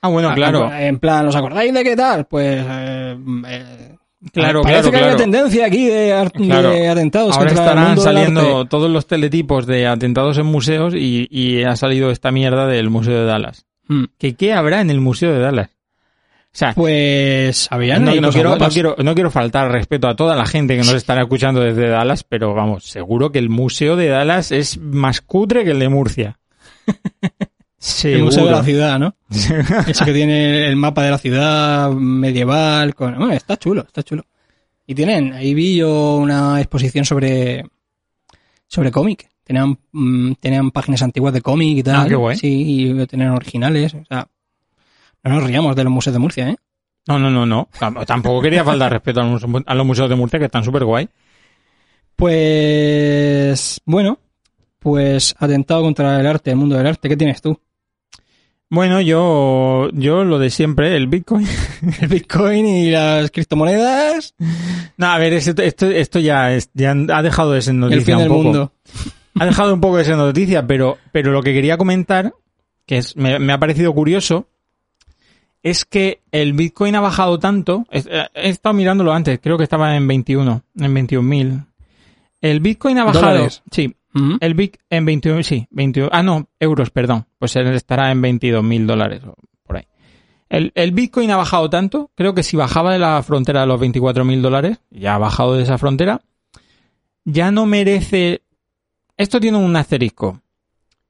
Ah, 0.00 0.08
bueno, 0.08 0.30
Ah, 0.30 0.34
claro. 0.34 0.72
En 0.72 0.98
plan, 0.98 1.26
¿os 1.28 1.36
acordáis 1.36 1.72
de 1.72 1.84
qué 1.84 1.94
tal? 1.96 2.24
Pues, 2.26 2.64
eh, 2.68 3.16
eh, 3.48 3.88
Claro, 4.32 4.62
parece 4.62 4.82
claro, 4.82 4.90
que 4.92 4.96
hay 4.96 5.02
claro. 5.02 5.14
una 5.16 5.16
tendencia 5.24 5.66
aquí 5.66 5.86
de, 5.86 6.12
ar- 6.12 6.30
Claro. 6.32 6.70
de 6.70 6.88
atentados 6.88 7.36
Ahora 7.36 7.48
contra 7.50 7.64
el 7.64 7.68
estarán 7.68 7.86
mundo 7.88 8.02
del 8.04 8.12
saliendo 8.14 8.58
arte. 8.60 8.68
todos 8.70 8.88
los 8.90 9.06
teletipos 9.08 9.66
de 9.66 9.86
atentados 9.88 10.38
en 10.38 10.46
museos 10.46 10.94
y, 10.94 11.26
y 11.28 11.64
ha 11.64 11.74
salido 11.74 12.10
esta 12.12 12.30
mierda 12.30 12.66
del 12.68 12.88
Museo 12.88 13.18
de 13.18 13.24
Dallas. 13.26 13.66
Mm. 13.88 14.04
¿Qué, 14.18 14.34
¿Qué 14.36 14.52
habrá 14.52 14.80
en 14.80 14.90
el 14.90 15.00
Museo 15.00 15.32
de 15.32 15.40
Dallas? 15.40 15.70
O 16.54 16.58
sea, 16.58 16.74
Pues, 16.74 17.66
habían 17.70 18.04
no, 18.04 18.14
no 18.20 18.30
quiero, 18.30 18.56
no, 18.58 18.68
quiero, 18.68 18.96
no 18.98 19.14
quiero 19.14 19.30
faltar 19.30 19.66
al 19.66 19.72
respeto 19.72 20.06
a 20.06 20.14
toda 20.14 20.36
la 20.36 20.44
gente 20.44 20.74
que 20.76 20.82
nos 20.82 20.92
estará 20.92 21.22
escuchando 21.22 21.60
desde 21.60 21.88
Dallas, 21.88 22.24
pero 22.24 22.52
vamos, 22.52 22.84
seguro 22.84 23.32
que 23.32 23.38
el 23.38 23.48
Museo 23.48 23.96
de 23.96 24.08
Dallas 24.08 24.52
es 24.52 24.78
más 24.78 25.22
cutre 25.22 25.64
que 25.64 25.70
el 25.70 25.78
de 25.78 25.88
Murcia. 25.88 26.38
Seguro. 27.82 28.18
El 28.18 28.24
museo 28.26 28.44
de 28.46 28.52
la 28.52 28.62
ciudad, 28.62 28.98
¿no? 29.00 29.16
Ese 29.88 30.04
que 30.04 30.12
tiene 30.12 30.68
el 30.68 30.76
mapa 30.76 31.02
de 31.02 31.10
la 31.10 31.18
ciudad 31.18 31.90
medieval. 31.90 32.94
Con... 32.94 33.18
bueno, 33.18 33.32
está 33.32 33.56
chulo, 33.56 33.82
está 33.82 34.04
chulo. 34.04 34.24
Y 34.86 34.94
tienen, 34.94 35.32
ahí 35.32 35.52
vi 35.52 35.74
yo 35.78 36.14
una 36.14 36.60
exposición 36.60 37.04
sobre 37.04 37.64
sobre 38.68 38.92
cómic. 38.92 39.28
Tenían, 39.42 39.76
mm, 39.90 40.34
tenían 40.34 40.70
páginas 40.70 41.02
antiguas 41.02 41.34
de 41.34 41.42
cómic 41.42 41.78
y 41.78 41.82
tal. 41.82 41.96
Ah, 41.96 42.08
qué 42.08 42.14
guay. 42.14 42.36
Sí, 42.36 42.64
y 42.88 43.06
tenían 43.06 43.30
originales. 43.30 43.94
O 43.94 44.04
sea, 44.04 44.28
no 45.24 45.34
nos 45.36 45.44
riamos 45.44 45.76
de 45.76 45.84
los 45.84 45.92
museos 45.92 46.12
de 46.14 46.18
Murcia, 46.20 46.48
¿eh? 46.50 46.56
No, 47.08 47.18
no, 47.18 47.30
no, 47.30 47.44
no. 47.46 47.68
Tam- 47.80 48.04
Tampoco 48.06 48.40
quería 48.42 48.64
faltar 48.64 48.92
respeto 48.92 49.20
a 49.20 49.24
los, 49.24 49.46
muse- 49.46 49.64
a 49.66 49.74
los 49.74 49.86
museos 49.86 50.08
de 50.08 50.14
Murcia, 50.16 50.38
que 50.38 50.44
están 50.46 50.62
súper 50.64 50.84
guay. 50.84 51.08
Pues, 52.32 53.80
bueno, 53.84 54.18
pues 54.78 55.34
atentado 55.38 55.82
contra 55.82 56.18
el 56.20 56.26
arte, 56.26 56.50
el 56.50 56.56
mundo 56.56 56.76
del 56.76 56.86
arte. 56.86 57.08
¿Qué 57.08 57.16
tienes 57.16 57.42
tú? 57.42 57.58
Bueno, 58.70 59.00
yo, 59.00 59.90
yo 59.92 60.24
lo 60.24 60.38
de 60.38 60.48
siempre, 60.50 60.96
el 60.96 61.06
Bitcoin. 61.08 61.46
El 62.00 62.08
Bitcoin 62.08 62.64
y 62.66 62.90
las 62.90 63.30
criptomonedas 63.32 64.34
No, 64.96 65.06
a 65.08 65.18
ver, 65.18 65.32
esto, 65.34 65.60
esto, 65.60 65.86
esto 65.90 66.20
ya, 66.20 66.52
es, 66.54 66.70
ya 66.72 66.92
ha 66.92 67.22
dejado 67.22 67.52
de 67.52 67.60
ser 67.60 67.74
y 67.74 67.76
el 67.76 67.80
noticia 67.80 68.04
fin 68.04 68.14
un 68.14 68.20
del 68.20 68.28
poco. 68.28 68.42
mundo. 68.44 68.72
Ha 69.38 69.44
dejado 69.46 69.74
un 69.74 69.80
poco 69.80 69.96
de 69.98 70.04
ser 70.04 70.16
noticia, 70.16 70.66
pero, 70.66 70.96
pero 71.10 71.32
lo 71.32 71.42
que 71.42 71.52
quería 71.52 71.76
comentar, 71.76 72.32
que 72.86 72.98
es, 72.98 73.16
me, 73.16 73.38
me 73.40 73.52
ha 73.52 73.58
parecido 73.58 73.92
curioso, 73.92 74.46
es 75.62 75.84
que 75.84 76.20
el 76.32 76.52
Bitcoin 76.52 76.94
ha 76.96 77.00
bajado 77.00 77.38
tanto. 77.38 77.86
He, 77.90 78.02
he 78.34 78.48
estado 78.48 78.74
mirándolo 78.74 79.12
antes, 79.12 79.38
creo 79.42 79.56
que 79.56 79.64
estaba 79.64 79.96
en 79.96 80.06
21, 80.06 80.62
en 80.76 80.94
21.000. 80.94 81.66
El 82.40 82.60
Bitcoin 82.60 82.98
ha 82.98 83.04
bajado. 83.04 83.26
¿Dólares? 83.26 83.62
Sí, 83.70 83.94
el 84.40 84.54
Bit 84.54 84.76
en 84.90 85.04
21, 85.06 85.42
sí, 85.42 85.66
21, 85.70 86.10
ah 86.12 86.22
no, 86.22 86.48
euros, 86.60 86.90
perdón, 86.90 87.26
pues 87.38 87.56
él 87.56 87.68
estará 87.68 88.10
en 88.10 88.20
22 88.20 88.62
mil 88.62 88.86
dólares 88.86 89.22
o 89.24 89.34
por 89.64 89.78
ahí. 89.78 89.86
El, 90.50 90.70
el 90.74 90.92
Bitcoin 90.92 91.30
ha 91.30 91.36
bajado 91.36 91.70
tanto, 91.70 92.10
creo 92.14 92.34
que 92.34 92.42
si 92.42 92.56
bajaba 92.56 92.92
de 92.92 92.98
la 92.98 93.22
frontera 93.22 93.62
de 93.62 93.66
los 93.66 93.80
24 93.80 94.24
mil 94.24 94.42
dólares, 94.42 94.80
ya 94.90 95.14
ha 95.14 95.18
bajado 95.18 95.54
de 95.54 95.62
esa 95.62 95.78
frontera, 95.78 96.20
ya 97.24 97.50
no 97.50 97.64
merece, 97.64 98.42
esto 99.16 99.40
tiene 99.40 99.56
un 99.56 99.74
asterisco, 99.76 100.41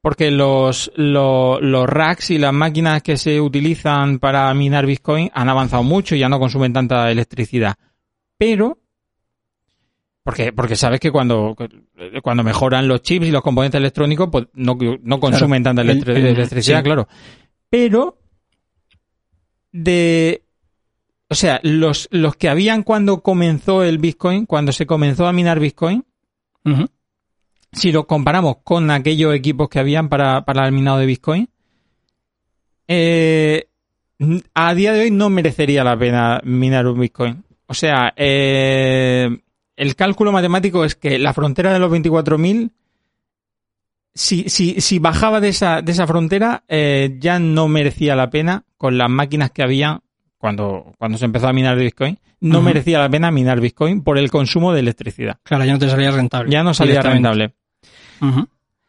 porque 0.02 0.30
los, 0.30 0.92
los, 0.96 1.62
los 1.62 1.86
racks 1.88 2.30
y 2.32 2.38
las 2.38 2.52
máquinas 2.52 3.02
que 3.02 3.16
se 3.16 3.40
utilizan 3.40 4.18
para 4.18 4.52
minar 4.52 4.84
Bitcoin 4.84 5.30
han 5.32 5.48
avanzado 5.48 5.82
mucho 5.84 6.14
y 6.14 6.18
ya 6.18 6.28
no 6.28 6.38
consumen 6.38 6.72
tanta 6.74 7.10
electricidad, 7.10 7.76
pero 8.36 8.78
porque, 10.24 10.52
porque 10.52 10.76
sabes 10.76 11.00
que 11.00 11.10
cuando, 11.10 11.56
cuando 12.22 12.44
mejoran 12.44 12.86
los 12.86 13.02
chips 13.02 13.26
y 13.26 13.30
los 13.32 13.42
componentes 13.42 13.78
electrónicos, 13.80 14.28
pues 14.30 14.46
no, 14.54 14.76
no 15.02 15.18
consumen 15.18 15.62
tanta 15.64 15.82
El- 15.82 15.88
electri- 16.00 16.16
el- 16.16 16.26
electricidad, 16.26 16.78
sí. 16.78 16.84
claro. 16.84 17.08
Pero, 17.70 18.18
de, 19.72 20.44
o 21.28 21.34
sea, 21.34 21.60
los, 21.64 22.08
los 22.12 22.36
que 22.36 22.48
habían 22.48 22.82
cuando 22.82 23.20
comenzó 23.22 23.82
el 23.82 23.98
Bitcoin, 23.98 24.46
cuando 24.46 24.72
se 24.72 24.86
comenzó 24.86 25.26
a 25.26 25.32
minar 25.32 25.58
Bitcoin, 25.58 26.04
Ujú. 26.64 26.86
Si 27.72 27.90
lo 27.90 28.06
comparamos 28.06 28.58
con 28.62 28.90
aquellos 28.90 29.34
equipos 29.34 29.68
que 29.68 29.78
habían 29.78 30.08
para, 30.08 30.44
para 30.44 30.66
el 30.66 30.72
minado 30.72 30.98
de 30.98 31.06
Bitcoin, 31.06 31.48
eh, 32.86 33.68
a 34.54 34.74
día 34.74 34.92
de 34.92 35.00
hoy 35.00 35.10
no 35.10 35.30
merecería 35.30 35.82
la 35.82 35.98
pena 35.98 36.40
minar 36.44 36.86
un 36.86 37.00
Bitcoin. 37.00 37.44
O 37.66 37.74
sea, 37.74 38.12
eh, 38.16 39.28
el 39.76 39.96
cálculo 39.96 40.32
matemático 40.32 40.84
es 40.84 40.94
que 40.94 41.18
la 41.18 41.32
frontera 41.32 41.72
de 41.72 41.78
los 41.78 41.90
24.000, 41.90 42.70
si, 44.14 44.48
si, 44.50 44.80
si 44.80 44.98
bajaba 44.98 45.40
de 45.40 45.48
esa, 45.48 45.80
de 45.80 45.92
esa 45.92 46.06
frontera, 46.06 46.64
eh, 46.68 47.16
ya 47.18 47.38
no 47.38 47.68
merecía 47.68 48.14
la 48.14 48.28
pena 48.28 48.64
con 48.76 48.98
las 48.98 49.08
máquinas 49.08 49.50
que 49.50 49.62
había 49.62 50.02
cuando, 50.36 50.92
cuando 50.98 51.16
se 51.16 51.24
empezó 51.24 51.48
a 51.48 51.52
minar 51.52 51.78
Bitcoin. 51.78 52.18
No 52.40 52.60
merecía 52.60 52.98
la 52.98 53.08
pena 53.08 53.30
minar 53.30 53.60
Bitcoin 53.60 54.02
por 54.02 54.18
el 54.18 54.28
consumo 54.28 54.72
de 54.72 54.80
electricidad. 54.80 55.38
Claro, 55.44 55.64
ya 55.64 55.72
no 55.74 55.78
te 55.78 55.88
salía 55.88 56.10
rentable. 56.10 56.50
Ya 56.50 56.64
no 56.64 56.74
salía 56.74 57.00
Directamente. 57.00 57.54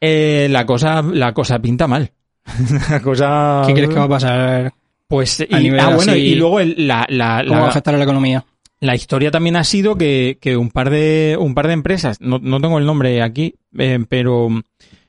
Eh, 0.02 0.48
la 0.50 0.66
cosa, 0.66 1.02
la 1.02 1.34
cosa 1.34 1.60
pinta 1.60 1.88
mal. 1.88 2.12
la 2.90 3.00
cosa. 3.02 3.64
¿Qué 3.68 3.74
crees 3.74 3.90
que 3.90 3.96
va 3.96 4.04
a 4.04 4.10
pasar? 4.10 4.74
Pues, 5.08 5.42
a 5.42 5.60
y, 5.60 5.64
nivel 5.64 5.80
ah, 5.80 5.96
bueno, 5.96 6.16
y 6.16 6.36
luego 6.36 6.60
el- 6.60 6.88
la, 6.88 7.06
la, 7.10 7.44
¿Cómo 7.48 7.60
va 7.62 7.68
a 7.68 7.70
afectar 7.70 7.94
a 7.94 7.98
la 7.98 8.04
economía? 8.04 8.44
la 8.80 8.96
historia 8.96 9.32
también 9.32 9.56
ha 9.56 9.64
sido 9.64 9.96
que, 9.96 10.38
que 10.42 10.58
un 10.58 10.70
par 10.70 10.90
de, 10.90 11.38
un 11.40 11.56
par 11.56 11.68
de 11.68 11.74
empresas, 11.74 12.20
no, 12.20 12.40
no 12.40 12.60
tengo 12.60 12.80
el 12.80 12.86
nombre 12.86 13.22
aquí, 13.22 13.56
eh, 13.78 14.04
pero, 14.10 14.50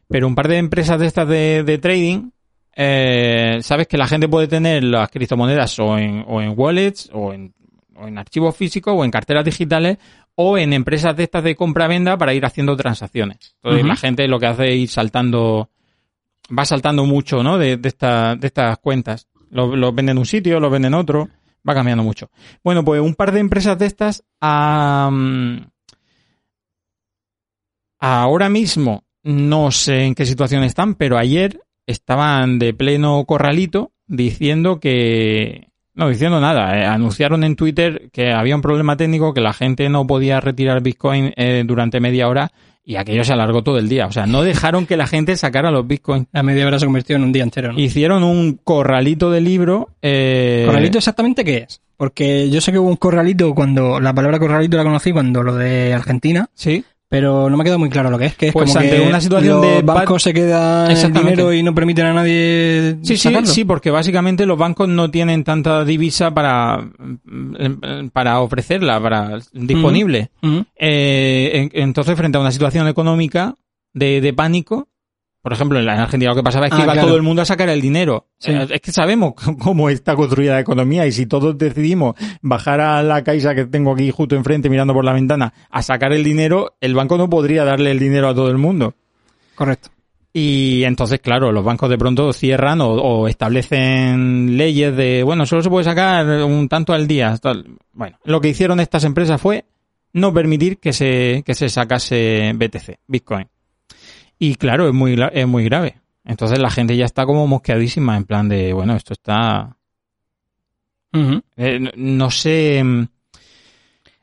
pero 0.06 0.28
un 0.28 0.37
par 0.37 0.46
de 0.46 0.58
empresas 0.58 1.00
de 1.00 1.06
estas 1.06 1.26
de, 1.26 1.64
de 1.64 1.78
trading, 1.78 2.30
eh, 2.76 3.58
sabes 3.62 3.88
que 3.88 3.98
la 3.98 4.06
gente 4.06 4.28
puede 4.28 4.46
tener 4.46 4.84
las 4.84 5.10
criptomonedas 5.10 5.76
o 5.80 5.98
en, 5.98 6.24
o 6.28 6.40
en 6.40 6.52
wallets, 6.56 7.10
o 7.12 7.32
en, 7.32 7.52
o 7.96 8.06
en 8.06 8.16
archivos 8.16 8.56
físicos, 8.56 8.94
o 8.96 9.04
en 9.04 9.10
carteras 9.10 9.44
digitales, 9.44 9.98
o 10.36 10.58
en 10.58 10.72
empresas 10.72 11.16
de 11.16 11.22
estas 11.24 11.44
de 11.44 11.54
compra-venda 11.56 12.16
para 12.18 12.34
ir 12.34 12.44
haciendo 12.44 12.76
transacciones. 12.76 13.54
Entonces 13.56 13.80
Ujú. 13.82 13.88
la 13.88 13.96
gente 13.96 14.28
lo 14.28 14.38
que 14.40 14.46
hace 14.46 14.68
es 14.72 14.76
ir 14.76 14.88
saltando, 14.88 15.70
va 16.56 16.64
saltando 16.64 17.04
mucho, 17.04 17.42
¿no? 17.42 17.58
De, 17.58 17.76
de, 17.76 17.88
esta- 17.88 18.34
de 18.36 18.46
estas 18.48 18.78
cuentas. 18.78 19.28
Los 19.50 19.76
los 19.78 19.94
venden 19.94 20.14
en 20.16 20.18
un 20.18 20.26
sitio, 20.26 20.58
los 20.58 20.70
venden 20.72 20.94
en 20.94 20.98
otro, 21.00 21.28
va 21.68 21.74
cambiando 21.74 22.02
mucho. 22.02 22.30
Bueno, 22.64 22.84
pues 22.84 23.00
un 23.00 23.14
par 23.14 23.30
de 23.32 23.38
empresas 23.40 23.78
de 23.78 23.86
estas 23.86 24.24
am, 24.40 25.70
ahora 28.00 28.48
mismo 28.48 29.04
no 29.22 29.70
sé 29.70 30.04
en 30.04 30.14
qué 30.14 30.26
situación 30.26 30.62
están, 30.64 30.94
pero 30.96 31.16
ayer 31.16 31.60
estaban 31.86 32.58
de 32.58 32.74
pleno 32.74 33.24
corralito 33.24 33.92
diciendo 34.06 34.80
que 34.80 35.68
no 35.94 36.09
diciendo 36.09 36.40
nada, 36.40 36.78
eh, 36.78 36.85
anunciaron 36.85 37.44
en 37.44 37.57
Twitter 37.57 38.09
que 38.12 38.33
había 38.33 38.57
un 38.57 38.62
problema 38.62 38.96
técnico 38.96 39.33
que 39.33 39.40
la 39.40 39.52
gente 39.52 39.88
no 39.88 40.07
podía 40.07 40.40
retirar 40.40 40.83
Bitcoin 40.83 41.33
eh, 41.37 41.62
durante 41.66 42.00
media 42.00 42.28
hora 42.28 42.52
y 42.85 42.96
aquello 42.96 43.24
se 43.24 43.33
alargó 43.33 43.62
todo 43.62 43.78
el 43.78 43.88
día, 43.88 44.07
o 44.07 44.12
sea, 44.12 44.26
no 44.26 44.42
dejaron 44.42 44.87
que 44.87 44.96
la 44.96 45.07
gente 45.07 45.37
sacara 45.37 45.70
los 45.70 45.87
Bitcoin. 45.87 46.26
La 46.33 46.42
media 46.42 46.66
hora 46.66 46.78
se 46.78 46.85
convirtió 46.85 47.16
en 47.16 47.22
un 47.22 47.33
día 47.33 47.42
entero, 47.42 47.72
¿no? 47.72 47.78
Hicieron 47.78 48.22
un 48.24 48.61
corralito 48.62 49.30
de 49.30 49.40
libro 49.40 49.88
eh, 50.02 50.64
¿Corralito 50.66 50.98
exactamente 50.98 51.44
qué 51.44 51.66
es? 51.68 51.80
Porque 51.96 52.50
yo 52.50 52.61
sé 52.61 52.72
que 52.72 52.78
hubo 52.78 52.88
un 52.88 52.96
corralito 52.96 53.54
cuando, 53.54 54.00
la 54.00 54.12
palabra 54.12 54.38
corralito 54.38 54.76
la 54.76 54.83
conocí 54.83 55.12
cuando 55.12 55.42
lo 55.42 55.54
de 55.54 55.94
Argentina, 55.94 56.50
Sí. 56.54 56.85
Pero 57.14 57.48
no 57.48 57.57
me 57.57 57.62
ha 57.62 57.64
quedado 57.64 57.79
muy 57.79 57.90
claro 57.90 58.11
lo 58.11 58.18
que 58.18 58.24
es, 58.27 58.35
que 58.35 58.48
es 58.48 58.53
Pues 58.53 58.66
como 58.72 58.81
ante 58.81 58.96
que 58.96 59.03
una 59.03 59.20
situación 59.20 59.61
los 59.61 59.62
de 59.62 59.83
bancos 59.83 60.22
se 60.22 60.35
quedan 60.35 60.90
el 60.90 61.12
dinero 61.12 61.53
y 61.53 61.62
no 61.62 61.72
permiten 61.74 62.07
a 62.07 62.12
nadie 62.12 62.96
Sí, 63.03 63.16
sí, 63.16 63.29
sacarlo. 63.29 63.46
sí, 63.46 63.64
porque 63.64 63.90
básicamente 63.90 64.46
los 64.46 64.59
bancos 64.59 64.88
no 64.88 65.11
tienen 65.11 65.44
tanta 65.44 65.85
divisa 65.85 66.35
para, 66.35 66.79
mm, 67.24 68.09
para 68.12 68.40
ofrecerla, 68.40 69.00
para 69.00 69.38
disponible. 69.53 70.31
Ujú. 70.42 70.64
Eh, 70.77 71.68
en- 71.72 71.83
entonces, 71.83 72.16
frente 72.16 72.37
a 72.38 72.40
una 72.40 72.50
situación 72.50 72.88
económica 72.88 73.55
de, 73.92 74.20
de 74.20 74.33
pánico, 74.33 74.88
por 75.44 75.52
ejemplo, 75.52 75.78
en 75.78 75.87
Argentina 75.87 76.30
lo 76.30 76.37
que 76.37 76.42
pasaba 76.42 76.68
es 76.68 76.72
que 76.72 76.80
Ah, 76.80 76.85
iba 76.85 76.92
claro. 76.94 77.09
todo 77.09 77.16
el 77.18 77.22
mundo 77.22 77.42
a 77.42 77.44
sacar 77.44 77.68
el 77.68 77.83
dinero. 77.83 78.28
Sí. 78.38 78.50
Eh, 78.50 78.66
Es 78.70 78.80
que 78.80 78.92
sabemos 78.92 79.35
cómo 79.61 79.90
está 79.90 80.16
construida 80.16 80.54
la 80.54 80.61
economía 80.61 81.07
y 81.07 81.12
si 81.12 81.26
todos 81.26 81.59
decidimos 81.59 82.14
bajar 82.40 82.80
a 82.80 83.02
la 83.02 83.22
caixa 83.22 83.54
que 83.54 83.66
tengo 83.66 83.92
aquí 83.92 84.11
justo 84.11 84.37
enfrente 84.37 84.70
mirando 84.70 84.94
por 84.94 85.04
la 85.04 85.12
ventana 85.12 85.52
a 85.70 85.83
sacar 85.83 86.14
el 86.14 86.24
dinero, 86.24 86.76
el 86.80 86.94
banco 86.94 87.18
no 87.18 87.28
podría 87.28 87.62
darle 87.66 87.90
el 87.90 87.98
dinero 87.98 88.26
a 88.30 88.35
todo 88.35 88.48
el 88.48 88.57
mundo. 88.57 88.94
Correcto. 89.54 89.90
Y 90.33 90.83
entonces, 90.85 91.20
claro, 91.20 91.52
los 91.52 91.62
bancos 91.62 91.90
de 91.90 91.98
pronto 91.98 92.33
cierran 92.33 92.80
o, 92.80 92.88
o 92.94 93.28
establecen 93.28 94.57
leyes 94.57 94.96
de, 94.96 95.22
bueno, 95.22 95.46
solo 95.46 95.62
se 95.62 95.68
puede 95.68 95.85
sacar 95.85 96.26
un 96.44 96.68
tanto 96.68 96.92
al 96.94 97.07
día. 97.07 97.37
tal. 97.37 97.66
Bueno, 97.92 98.18
lo 98.24 98.40
que 98.40 98.48
hicieron 98.48 98.80
estas 98.80 99.04
empresas 99.04 99.40
fue 99.40 99.66
no 100.12 100.33
permitir 100.33 100.78
que 100.78 100.92
se, 100.92 101.42
que 101.44 101.54
se 101.54 101.68
sacase 101.68 102.52
BTC, 102.54 102.98
Bitcoin. 103.07 103.46
Y 104.46 104.54
claro, 104.57 104.88
es 104.88 104.94
muy, 104.94 105.16
es 105.33 105.46
muy 105.46 105.64
grave. 105.64 106.00
Entonces 106.24 106.59
la 106.59 106.70
gente 106.70 106.96
ya 106.96 107.04
está 107.04 107.26
como 107.26 107.46
mosqueadísima 107.46 108.16
en 108.16 108.24
plan 108.24 108.48
de, 108.48 108.72
bueno, 108.72 108.96
esto 108.96 109.12
está... 109.12 109.76
Eh, 111.57 111.78
no, 111.80 111.90
no 111.96 112.30
sé... 112.30 112.83
mm, 112.83 113.07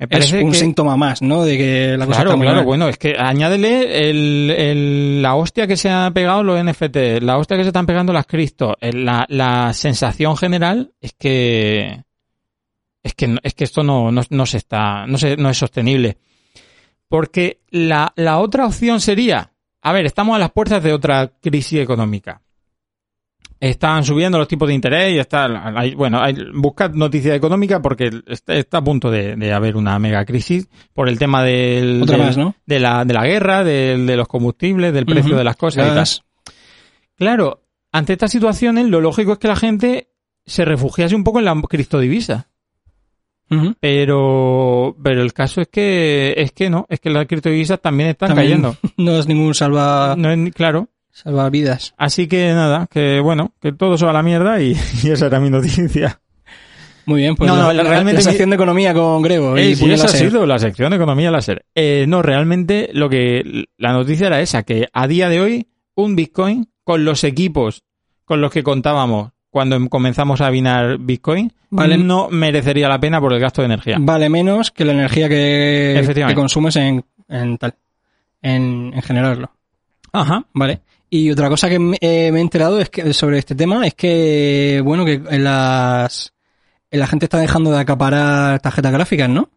Es 0.10 0.34
un 0.34 0.52
que- 0.52 0.58
síntoma 0.58 0.98
más, 0.98 1.22
¿no? 1.22 1.44
De 1.44 1.58
que 1.58 1.96
la 1.98 2.06
cosa 2.06 2.18
Claro, 2.18 2.30
está 2.32 2.38
muy 2.38 2.46
claro, 2.46 2.58
mal. 2.58 2.66
bueno, 2.66 2.88
es 2.90 2.98
que 2.98 3.16
añádele 3.18 4.10
el, 4.10 4.50
el- 4.52 5.22
la 5.22 5.36
hostia 5.36 5.68
que 5.68 5.78
se 5.78 5.90
ha 5.90 6.12
pegado 6.12 6.44
los 6.44 6.62
NFT, 6.64 7.22
la 7.22 7.38
hostia 7.38 7.56
que 7.58 7.64
se 7.64 7.70
están 7.70 7.86
pegando 7.86 8.12
las 8.12 8.26
cripto, 8.26 8.76
la, 8.82 9.26
la 9.30 9.72
sensación 9.74 10.36
general 10.36 10.92
es 11.00 11.14
que 11.14 12.04
es 13.04 13.14
que 13.16 13.36
es 13.42 13.54
que 13.54 13.64
esto 13.64 13.84
no, 13.84 14.12
no, 14.12 14.22
no 14.30 14.46
se 14.46 14.58
está, 14.58 15.06
no 15.08 15.18
se, 15.18 15.38
no 15.38 15.50
es 15.50 15.58
sostenible. 15.58 16.18
Porque 17.08 17.62
la, 17.70 18.12
la 18.16 18.40
otra 18.40 18.66
opción 18.66 19.00
sería, 19.02 19.52
a 19.82 19.94
ver, 19.94 20.06
estamos 20.06 20.36
a 20.36 20.40
las 20.40 20.52
puertas 20.52 20.84
de 20.84 20.94
otra 20.94 21.32
crisis 21.42 21.80
económica. 21.80 22.42
Están 23.60 24.04
subiendo 24.04 24.40
los 24.40 24.48
tipos 24.48 24.68
de 24.68 24.74
interés 24.74 25.14
y 25.14 25.20
está, 25.20 25.46
hay- 25.80 25.94
bueno, 25.94 26.20
hay, 26.20 26.36
buscad 26.54 26.92
noticia 26.94 27.36
económica 27.36 27.80
porque 27.80 28.10
está, 28.26 28.56
está 28.56 28.78
a 28.80 28.84
punto 28.84 29.12
de, 29.12 29.36
de 29.36 29.54
haber 29.54 29.78
una 29.78 30.00
mega 30.00 30.26
crisis 30.26 30.68
por 30.94 31.08
el 31.08 31.20
tema 31.20 31.44
del, 31.44 32.02
Otra 32.02 32.18
del- 32.18 32.26
más, 32.26 32.38
¿no? 32.38 32.56
de, 32.66 32.80
la, 32.80 33.06
de 33.06 33.14
la 33.14 33.24
guerra, 33.26 33.64
del- 33.64 34.08
de 34.08 34.18
los 34.18 34.28
combustibles, 34.28 34.94
del 34.94 35.06
precio 35.06 35.36
de 35.38 35.44
las 35.44 35.58
cosas 35.58 35.86
y 35.86 35.90
tal. 35.90 35.98
Claro, 37.16 37.62
ante 37.92 38.14
estas 38.14 38.32
situaciones 38.32 38.88
lo 38.88 39.00
lógico 39.00 39.34
es 39.34 39.38
que 39.38 39.48
la 39.48 39.56
gente 39.56 40.10
se 40.44 40.66
refugiase 40.66 41.16
un 41.16 41.24
poco 41.24 41.38
en 41.38 41.46
la 41.46 41.62
criptodivisa. 41.70 42.48
Pero, 43.80 44.96
pero 45.04 45.22
el 45.22 45.34
caso 45.34 45.62
es 45.62 45.68
que, 45.68 46.34
es 46.38 46.52
que 46.52 46.70
no, 46.70 46.86
es 46.90 47.00
que 47.00 47.10
las 47.10 47.26
criptodivisas 47.28 47.82
también 47.82 48.10
están 48.10 48.30
También 48.30 48.62
cayendo. 48.62 48.78
No 48.98 49.18
es 49.20 49.28
ningún 49.28 49.54
salva, 49.54 50.16
No 50.18 50.32
es 50.32 50.54
claro. 50.54 50.88
salvavidas. 51.12 51.94
Así 51.98 52.28
que 52.28 52.54
nada, 52.54 52.88
que 52.90 53.20
bueno, 53.20 53.54
que 53.62 53.74
todo 53.74 53.98
se 53.98 54.06
va 54.06 54.12
a 54.12 54.14
la 54.14 54.24
mierda 54.24 54.62
y, 54.62 54.76
y 55.04 55.10
esa 55.10 55.26
era 55.28 55.40
mi 55.40 55.50
noticia. 55.50 56.22
Muy 57.06 57.22
bien, 57.22 57.36
pues 57.36 57.50
No, 57.50 57.58
la, 57.58 57.64
no, 57.64 57.74
la- 57.74 57.84
realmente 57.84 58.22
la 58.22 58.26
mi- 58.28 58.32
sección 58.32 58.50
de 58.52 58.56
economía 58.56 58.94
con 58.94 59.22
Grego. 59.22 59.58
y 59.58 59.72
esa 59.92 60.06
ha 60.06 60.10
sido 60.10 60.46
la 60.46 60.60
sección 60.60 60.92
de 60.92 60.96
economía 60.98 61.32
láser. 61.32 61.66
Eh, 61.76 62.06
no, 62.08 62.22
realmente 62.22 62.90
lo 62.94 63.10
que 63.10 63.66
la 63.78 63.92
noticia 63.92 64.28
era 64.28 64.40
esa, 64.42 64.64
que 64.64 64.88
a 64.94 65.08
día 65.08 65.28
de 65.28 65.42
hoy 65.42 65.68
un 65.96 66.16
Bitcoin 66.16 66.70
con 66.84 67.04
los 67.04 67.24
equipos 67.24 67.84
con 68.24 68.40
los 68.40 68.52
que 68.52 68.64
contábamos 68.64 69.32
cuando 69.52 69.88
comenzamos 69.90 70.42
a 70.42 70.50
minar 70.50 70.98
Bitcoin 70.98 71.52
Vale. 71.70 71.98
no 71.98 72.30
merecería 72.30 72.90
la 72.90 73.00
pena 73.00 73.20
por 73.20 73.34
el 73.34 73.40
gasto 73.40 73.62
de 73.62 73.68
energía. 73.68 73.98
Vale 74.00 74.30
menos 74.30 74.72
que 74.72 74.86
la 74.86 74.94
energía 74.94 75.30
que, 75.30 76.34
consumes 76.34 76.78
en, 76.78 77.06
en 77.28 77.58
tal. 77.58 77.76
En, 78.42 78.92
en 78.96 79.02
generarlo. 79.02 79.52
Ajá. 80.14 80.46
Vale. 80.54 80.82
Y 81.10 81.30
otra 81.30 81.50
cosa 81.50 81.70
que 81.70 81.78
me, 81.78 81.98
eh, 82.00 82.32
me 82.32 82.40
he 82.40 82.42
enterado 82.42 82.80
es 82.80 82.90
que 82.90 83.14
sobre 83.14 83.38
este 83.38 83.54
tema 83.54 83.86
es 83.86 83.94
que, 83.94 84.82
bueno, 84.84 85.04
que 85.04 85.22
en 85.30 85.44
las, 85.44 86.34
en 86.90 87.00
la 87.00 87.08
gente 87.08 87.26
está 87.26 87.38
dejando 87.38 87.72
de 87.72 87.80
acaparar 87.80 88.60
tarjetas 88.62 88.94
gráficas, 88.94 89.30
¿no? 89.30 89.50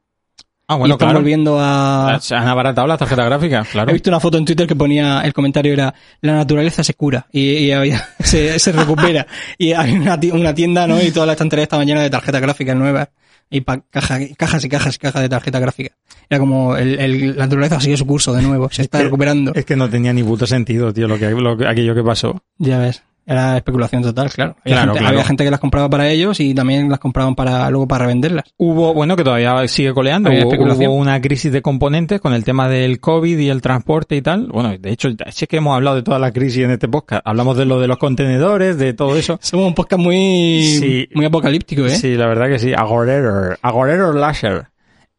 Ah, 0.67 0.77
y 0.77 0.79
bueno, 0.79 0.95
están 0.95 1.09
claro. 1.09 1.19
volviendo 1.21 1.59
a... 1.61 2.19
Se 2.23 2.35
han 2.35 2.49
abaratado 2.49 2.87
las 2.87 2.99
tarjetas 2.99 3.27
gráficas, 3.27 3.69
claro. 3.69 3.91
He 3.91 3.93
visto 3.93 4.09
una 4.09 4.19
foto 4.21 4.39
en 4.39 4.45
Twitter 4.47 4.67
que 4.67 4.75
ponía, 4.75 5.21
el 5.21 5.35
comentario 5.35 5.73
era, 5.75 5.93
la 6.23 6.33
naturaleza 6.37 6.83
se 6.83 6.95
cura 6.95 7.27
y, 7.33 7.43
y 7.59 7.73
había- 7.73 8.03
se, 8.21 8.59
se 8.59 8.73
recupera. 8.73 9.27
y 9.59 9.73
hay 9.73 9.93
una, 9.93 10.19
ti- 10.19 10.31
una 10.31 10.55
tienda, 10.55 10.87
¿no? 10.87 11.03
Y 11.03 11.11
todas 11.11 11.27
las 11.27 11.35
estanterías 11.35 11.65
estaban 11.65 11.87
llenas 11.87 12.03
de 12.03 12.11
tarjetas 12.11 12.41
gráficas 12.41 12.77
nuevas. 12.77 13.09
Y 13.51 13.61
pa- 13.61 13.83
caja- 13.91 14.19
cajas 14.39 14.65
y 14.65 14.69
cajas 14.71 14.95
y 14.97 14.99
cajas 14.99 15.21
de 15.21 15.29
tarjeta 15.29 15.59
gráfica. 15.61 15.95
Era 16.31 16.39
como, 16.41 16.77
el, 16.79 16.99
el- 16.99 17.37
la 17.37 17.45
naturaleza 17.45 17.79
sigue 17.79 17.99
su 17.99 18.07
curso 18.07 18.33
de 18.33 18.41
nuevo, 18.41 18.71
se 18.71 18.83
está 18.83 18.99
que- 18.99 19.05
recuperando. 19.05 19.53
Es 19.55 19.67
que 19.67 19.77
no 19.77 19.91
tenía 19.91 20.15
ni 20.15 20.23
puto 20.23 20.47
sentido, 20.47 20.95
tío, 20.95 21.07
lo 21.07 21.19
que, 21.19 21.29
lo 21.31 21.59
que- 21.59 21.67
aquello 21.69 21.95
que 21.95 22.03
pasó. 22.03 22.43
Ya 22.57 22.79
ves. 22.79 23.03
Era 23.27 23.57
especulación 23.57 24.03
total, 24.03 24.31
claro. 24.31 24.57
Había, 24.65 24.75
Claro, 24.77 24.87
gente, 24.93 24.99
claro. 25.01 25.15
había 25.15 25.25
gente 25.25 25.45
que 25.45 25.51
las 25.51 25.61
compraba 25.61 25.89
para 25.89 26.11
ellos 26.11 26.41
y 26.41 26.55
también 26.55 26.91
las 26.91 26.99
compraban 26.99 27.35
para 27.35 27.71
luego 27.71 27.89
para 27.89 28.05
revenderlas. 28.05 28.45
Hubo, 28.59 28.93
bueno, 28.93 29.17
que 29.17 29.25
todavía 29.25 29.67
sigue 29.67 29.95
coleando, 29.95 30.31
hubo, 30.31 30.95
una 30.95 31.21
crisis 31.23 31.51
de 31.51 31.63
componentes 31.63 32.21
con 32.21 32.35
el 32.35 32.45
tema 32.45 32.69
del 32.69 33.01
COVID 33.01 33.39
y 33.39 33.49
el 33.49 33.63
transporte 33.63 34.17
y 34.17 34.21
tal. 34.23 34.49
Bueno, 34.49 34.77
de 34.79 34.91
hecho, 34.91 35.09
sí 35.31 35.47
que 35.47 35.57
hemos 35.57 35.75
hablado 35.75 35.97
de 35.97 36.03
toda 36.03 36.19
la 36.19 36.33
crisis 36.33 36.65
en 36.65 36.71
este 36.73 36.87
podcast. 36.89 37.23
Hablamos 37.25 37.57
de 37.57 37.65
lo 37.65 37.81
de 37.81 37.89
los 37.89 37.97
contenedores, 37.97 38.77
de 38.79 38.93
todo 38.93 39.17
eso. 39.17 39.39
Somos 39.43 39.69
un 39.69 39.75
podcast 39.75 40.03
muy, 40.03 40.63
Sí. 40.79 41.09
muy 41.15 41.25
apocalíptico, 41.25 41.87
¿eh? 41.87 41.91
Sí, 41.91 42.15
la 42.17 42.27
verdad 42.27 42.49
que 42.49 42.59
sí. 42.59 42.75
Agorero, 42.75 43.57
agorero 43.63 44.13
láser. 44.13 44.67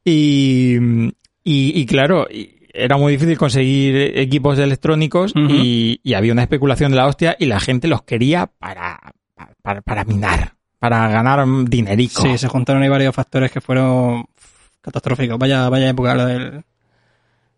Y, 0.04 0.76
y, 1.44 1.80
y 1.82 1.86
claro, 1.86 2.28
y 2.30 2.55
era 2.76 2.98
muy 2.98 3.14
difícil 3.14 3.38
conseguir 3.38 4.18
equipos 4.18 4.60
electrónicos 4.60 5.34
y, 5.36 6.00
y 6.04 6.14
había 6.14 6.34
una 6.34 6.42
especulación 6.44 6.92
de 6.92 6.98
la 6.98 7.08
hostia 7.08 7.36
y 7.40 7.46
la 7.46 7.60
gente 7.60 7.88
los 7.88 8.04
quería 8.04 8.48
para, 8.48 9.00
para, 9.62 9.82
para 9.82 10.04
minar, 10.04 10.54
para 10.80 11.08
ganar 11.10 11.46
dinerico. 11.66 12.22
Sí, 12.22 12.38
se 12.38 12.48
juntaron 12.48 12.84
ahí 12.84 12.90
varios 12.90 13.16
factores 13.16 13.52
que 13.52 13.62
fueron 13.62 14.26
catastróficos. 14.82 15.38
Vaya, 15.40 15.70
vaya 15.70 15.90
época 15.90 16.16
la 16.16 16.26
del, 16.26 16.64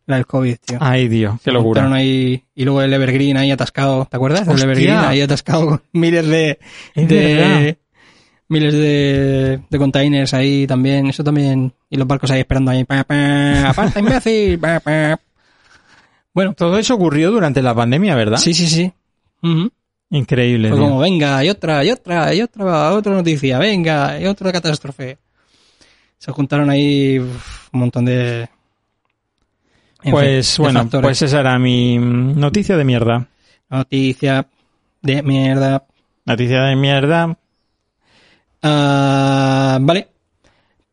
la 0.05 0.15
del 0.15 0.25
COVID, 0.25 0.55
tío. 0.65 0.77
Ay, 0.79 1.07
Dios, 1.07 1.39
qué 1.43 1.51
locura. 1.51 1.91
ahí, 1.93 2.43
y 2.55 2.63
luego 2.63 2.81
el 2.81 2.93
Evergreen 2.93 3.37
ahí 3.37 3.51
atascado, 3.51 4.05
¿te 4.05 4.15
acuerdas? 4.15 4.47
El. 4.47 4.61
Evergreen 4.61 4.97
ahí 4.97 5.21
atascado 5.21 5.67
con 5.67 5.81
miles 5.91 6.27
de. 6.27 6.59
Miles 8.49 8.73
de, 8.73 9.59
de 9.69 9.77
containers 9.77 10.33
ahí 10.33 10.65
también, 10.67 11.07
eso 11.07 11.23
también, 11.23 11.73
y 11.89 11.97
los 11.97 12.07
barcos 12.07 12.31
ahí 12.31 12.39
esperando 12.39 12.71
ahí, 12.71 12.83
pa, 12.83 13.03
pa, 13.03 13.69
aparta 13.69 13.99
imbécil, 13.99 14.57
pa, 14.59 14.79
pa. 14.79 15.19
Bueno, 16.33 16.53
Todo 16.53 16.77
eso 16.77 16.95
ocurrió 16.95 17.31
durante 17.31 17.61
la 17.61 17.73
pandemia, 17.75 18.15
¿verdad? 18.15 18.37
sí, 18.37 18.53
sí, 18.53 18.67
sí. 18.67 18.91
Ujú. 19.43 19.71
Increíble. 20.09 20.69
Fue 20.69 20.77
tío. 20.77 20.87
como, 20.87 20.99
venga, 20.99 21.43
y 21.43 21.49
otra, 21.49 21.83
y 21.83 21.91
otra, 21.91 22.33
y 22.33 22.41
otra, 22.41 22.93
otra 22.93 23.13
noticia, 23.13 23.59
venga, 23.59 24.19
y 24.19 24.25
otra 24.25 24.51
catástrofe. 24.51 25.17
Se 26.17 26.31
juntaron 26.31 26.69
ahí 26.69 27.19
uf, 27.19 27.69
un 27.73 27.79
montón 27.81 28.05
de... 28.05 28.47
Pues 30.09 30.55
fin, 30.55 30.63
de 30.63 30.67
bueno, 30.67 30.79
factores. 30.81 31.05
pues 31.07 31.21
esa 31.23 31.39
era 31.41 31.59
mi 31.59 31.97
noticia 31.97 32.77
de 32.77 32.85
mierda. 32.85 33.27
Noticia 33.69 34.47
de 35.01 35.21
mierda. 35.23 35.85
Noticia 36.25 36.61
de 36.61 36.75
mierda. 36.75 37.37
Ah, 38.69 39.77
vale. 39.81 40.07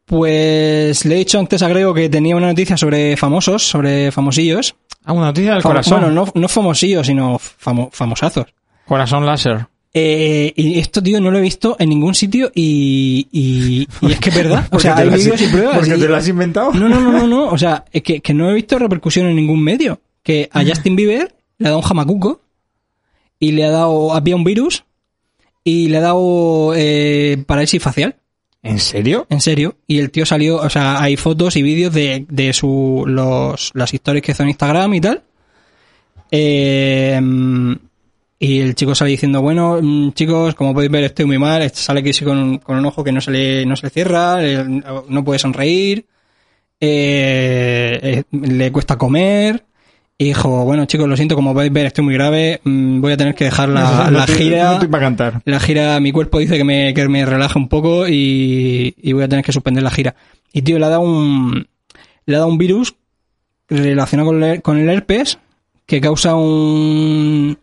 Pues 0.04 1.04
le 1.06 1.14
he 1.14 1.18
dicho 1.18 1.38
antes 1.38 1.62
a 1.62 1.68
Grego 1.68 1.94
que 1.94 2.08
tenía 2.08 2.36
una 2.36 2.48
noticia 2.48 2.76
sobre 2.76 3.16
famosos, 3.16 3.62
sobre 3.66 4.12
famosillos. 4.12 4.74
Ah, 5.04 5.12
una 5.12 5.26
noticia 5.26 5.52
del 5.54 5.62
Fam- 5.62 5.68
corazón. 5.68 6.00
Bueno, 6.02 6.14
no, 6.26 6.40
no 6.40 6.48
famosillos, 6.48 7.06
sino 7.06 7.38
famo- 7.38 7.90
famosazos. 7.90 8.46
Corazón 8.86 9.24
láser. 9.24 9.66
Eh, 9.96 10.52
y 10.56 10.78
esto, 10.78 11.02
tío, 11.02 11.20
no 11.20 11.30
lo 11.30 11.38
he 11.38 11.42
visto 11.42 11.76
en 11.78 11.88
ningún 11.88 12.14
sitio 12.14 12.50
y, 12.54 13.28
y, 13.30 13.86
y 14.06 14.12
es 14.12 14.18
que 14.20 14.30
es 14.30 14.34
verdad. 14.36 14.66
O 14.72 14.78
sea, 14.80 14.96
hay 14.96 15.08
vídeos 15.08 15.40
y 15.40 15.46
pruebas. 15.46 15.86
y- 15.88 15.92
has 16.12 16.28
inventado? 16.28 16.72
No, 16.74 16.88
no, 16.88 17.00
no, 17.00 17.12
no, 17.12 17.26
no. 17.26 17.46
O 17.50 17.58
sea, 17.58 17.84
es 17.92 18.02
que, 18.02 18.20
que 18.20 18.34
no 18.34 18.50
he 18.50 18.54
visto 18.54 18.78
repercusión 18.78 19.26
en 19.26 19.36
ningún 19.36 19.62
medio. 19.62 20.00
Que 20.22 20.48
a 20.52 20.64
Justin 20.64 20.96
Bieber 20.96 21.34
le 21.58 21.66
ha 21.66 21.70
dado 21.70 21.78
un 21.80 21.86
jamacuco 21.86 22.40
y 23.38 23.52
le 23.52 23.64
ha 23.64 23.70
dado, 23.70 24.12
había 24.14 24.36
un 24.36 24.44
virus 24.44 24.84
y 25.64 25.88
le 25.88 25.96
ha 25.96 26.00
dado 26.02 26.72
eh, 26.76 27.42
parálisis 27.46 27.82
facial. 27.82 28.16
¿En 28.62 28.78
serio? 28.78 29.26
En 29.30 29.40
serio. 29.40 29.76
Y 29.86 29.98
el 29.98 30.10
tío 30.10 30.24
salió, 30.24 30.56
o 30.56 30.70
sea, 30.70 31.02
hay 31.02 31.16
fotos 31.16 31.56
y 31.56 31.62
vídeos 31.62 31.92
de, 31.92 32.24
de 32.28 32.52
su, 32.52 33.04
los, 33.06 33.70
las 33.74 33.92
historias 33.92 34.22
que 34.22 34.32
hizo 34.32 34.42
en 34.42 34.50
Instagram 34.50 34.94
y 34.94 35.00
tal. 35.00 35.22
Eh, 36.30 37.20
y 38.38 38.60
el 38.60 38.74
chico 38.74 38.94
sale 38.94 39.10
diciendo, 39.12 39.40
bueno, 39.42 39.78
mm, 39.80 40.12
chicos, 40.12 40.54
como 40.54 40.74
podéis 40.74 40.90
ver, 40.92 41.04
estoy 41.04 41.24
muy 41.26 41.38
mal. 41.38 41.62
Este 41.62 41.78
Sale 41.80 42.02
que 42.02 42.12
sí 42.12 42.24
con, 42.24 42.38
un- 42.38 42.58
con 42.58 42.76
un 42.78 42.86
ojo 42.86 43.04
que 43.04 43.12
no 43.12 43.20
se 43.20 43.30
le, 43.30 43.66
no 43.66 43.76
se 43.76 43.86
le 43.86 43.90
cierra, 43.90 44.38
no 45.08 45.24
puede 45.24 45.38
sonreír. 45.38 46.06
eh, 46.80 48.24
eh, 48.30 48.36
le 48.36 48.72
cuesta 48.72 48.96
comer. 48.98 49.64
Y 50.16 50.26
dijo, 50.26 50.64
bueno 50.64 50.84
chicos, 50.86 51.08
lo 51.08 51.16
siento, 51.16 51.34
como 51.34 51.52
podéis 51.54 51.72
ver, 51.72 51.86
estoy 51.86 52.04
muy 52.04 52.14
grave, 52.14 52.60
mm, 52.62 53.00
voy 53.00 53.12
a 53.12 53.16
tener 53.16 53.34
que 53.34 53.44
dejar 53.44 53.68
la, 53.68 54.04
No 54.10 54.18
la 54.18 54.24
estoy- 54.24 54.36
gira. 54.36 54.78
No 54.80 54.90
para 54.90 55.04
cantar. 55.04 55.42
La 55.44 55.58
gira, 55.58 55.98
mi 56.00 56.12
cuerpo 56.12 56.38
dice 56.38 56.56
que 56.56 56.62
me, 56.64 56.94
que 56.94 57.08
me 57.08 57.26
relaje 57.26 57.58
un 57.58 57.68
poco 57.68 58.06
y, 58.08 58.94
y 58.96 59.12
voy 59.12 59.24
a 59.24 59.28
tener 59.28 59.44
que 59.44 59.52
suspender 59.52 59.82
la 59.82 59.90
gira. 59.90 60.14
Y 60.52 60.62
tío, 60.62 60.78
le 60.78 60.86
ha 60.86 60.88
dado 60.90 61.00
un, 61.02 61.66
le 62.26 62.34
ha 62.36 62.38
dado 62.38 62.50
un 62.50 62.58
virus 62.58 62.94
relacionado 63.68 64.28
con 64.30 64.42
el, 64.44 64.62
con 64.62 64.78
el 64.78 64.88
herpes 64.88 65.38
que 65.86 66.00
causa 66.00 66.34
un, 66.36 67.58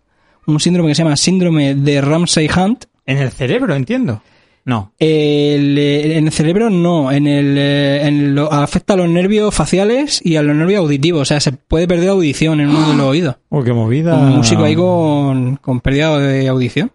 un 0.45 0.59
síndrome 0.59 0.89
que 0.89 0.95
se 0.95 1.03
llama 1.03 1.15
síndrome 1.15 1.73
de 1.75 2.01
Ramsay 2.01 2.49
Hunt. 2.55 2.85
En 3.05 3.17
el 3.17 3.31
cerebro, 3.31 3.75
entiendo. 3.75 4.21
No. 4.63 4.93
El, 4.99 5.75
eh, 5.77 6.17
en 6.17 6.27
el 6.27 6.31
cerebro 6.31 6.69
no, 6.69 7.11
en 7.11 7.25
el, 7.27 7.55
eh, 7.57 8.05
en 8.07 8.35
lo- 8.35 8.51
afecta 8.51 8.93
a 8.93 8.97
los 8.97 9.09
nervios 9.09 9.53
faciales 9.55 10.21
y 10.23 10.35
a 10.35 10.43
los 10.43 10.55
nervios 10.55 10.79
auditivos. 10.81 11.21
O 11.21 11.25
sea, 11.25 11.39
se 11.39 11.51
puede 11.51 11.87
perder 11.87 12.09
audición 12.09 12.59
en 12.61 12.69
uno 12.69 12.89
de 12.89 12.95
los 12.95 13.05
oídos. 13.09 13.37
Oh, 13.49 13.63
qué 13.63 13.73
movida. 13.73 14.15
Un 14.15 14.37
músico 14.37 14.63
ahí 14.63 14.75
con, 14.75 15.55
con 15.57 15.79
pérdida 15.81 16.17
de 16.19 16.47
audición. 16.47 16.91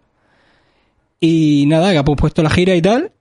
Y 1.19 1.65
nada, 1.67 1.91
que 1.91 1.97
ha 1.97 2.03
puesto 2.05 2.41
la 2.43 2.49
gira 2.49 2.75
y 2.75 2.81
tal. 2.81 3.11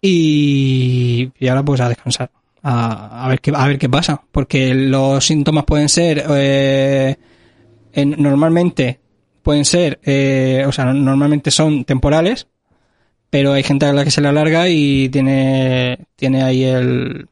Y, 0.00 1.30
y 1.38 1.48
ahora 1.48 1.62
pues 1.64 1.80
a 1.80 1.88
descansar. 1.88 2.30
A, 2.62 3.24
a 3.24 3.28
ver 3.28 3.40
qué, 3.40 3.52
a 3.54 3.66
ver 3.66 3.78
qué 3.78 3.88
pasa. 3.88 4.22
Porque 4.32 4.74
los 4.74 5.24
síntomas 5.26 5.64
pueden 5.64 5.88
ser, 5.88 6.24
eh, 6.30 7.16
en- 7.92 8.16
normalmente 8.18 9.00
pueden 9.42 9.64
ser, 9.64 9.98
eh, 10.04 10.64
o 10.66 10.72
sea, 10.72 10.92
normalmente 10.92 11.50
son 11.50 11.84
temporales. 11.84 12.46
Pero 13.30 13.52
hay 13.52 13.62
gente 13.62 13.86
a 13.86 13.92
la 13.92 14.04
que 14.04 14.10
se 14.10 14.20
le 14.20 14.28
alarga 14.28 14.68
y 14.68 15.08
tiene, 15.08 15.98
tiene 16.16 16.42
ahí 16.42 16.64
el, 16.64 17.28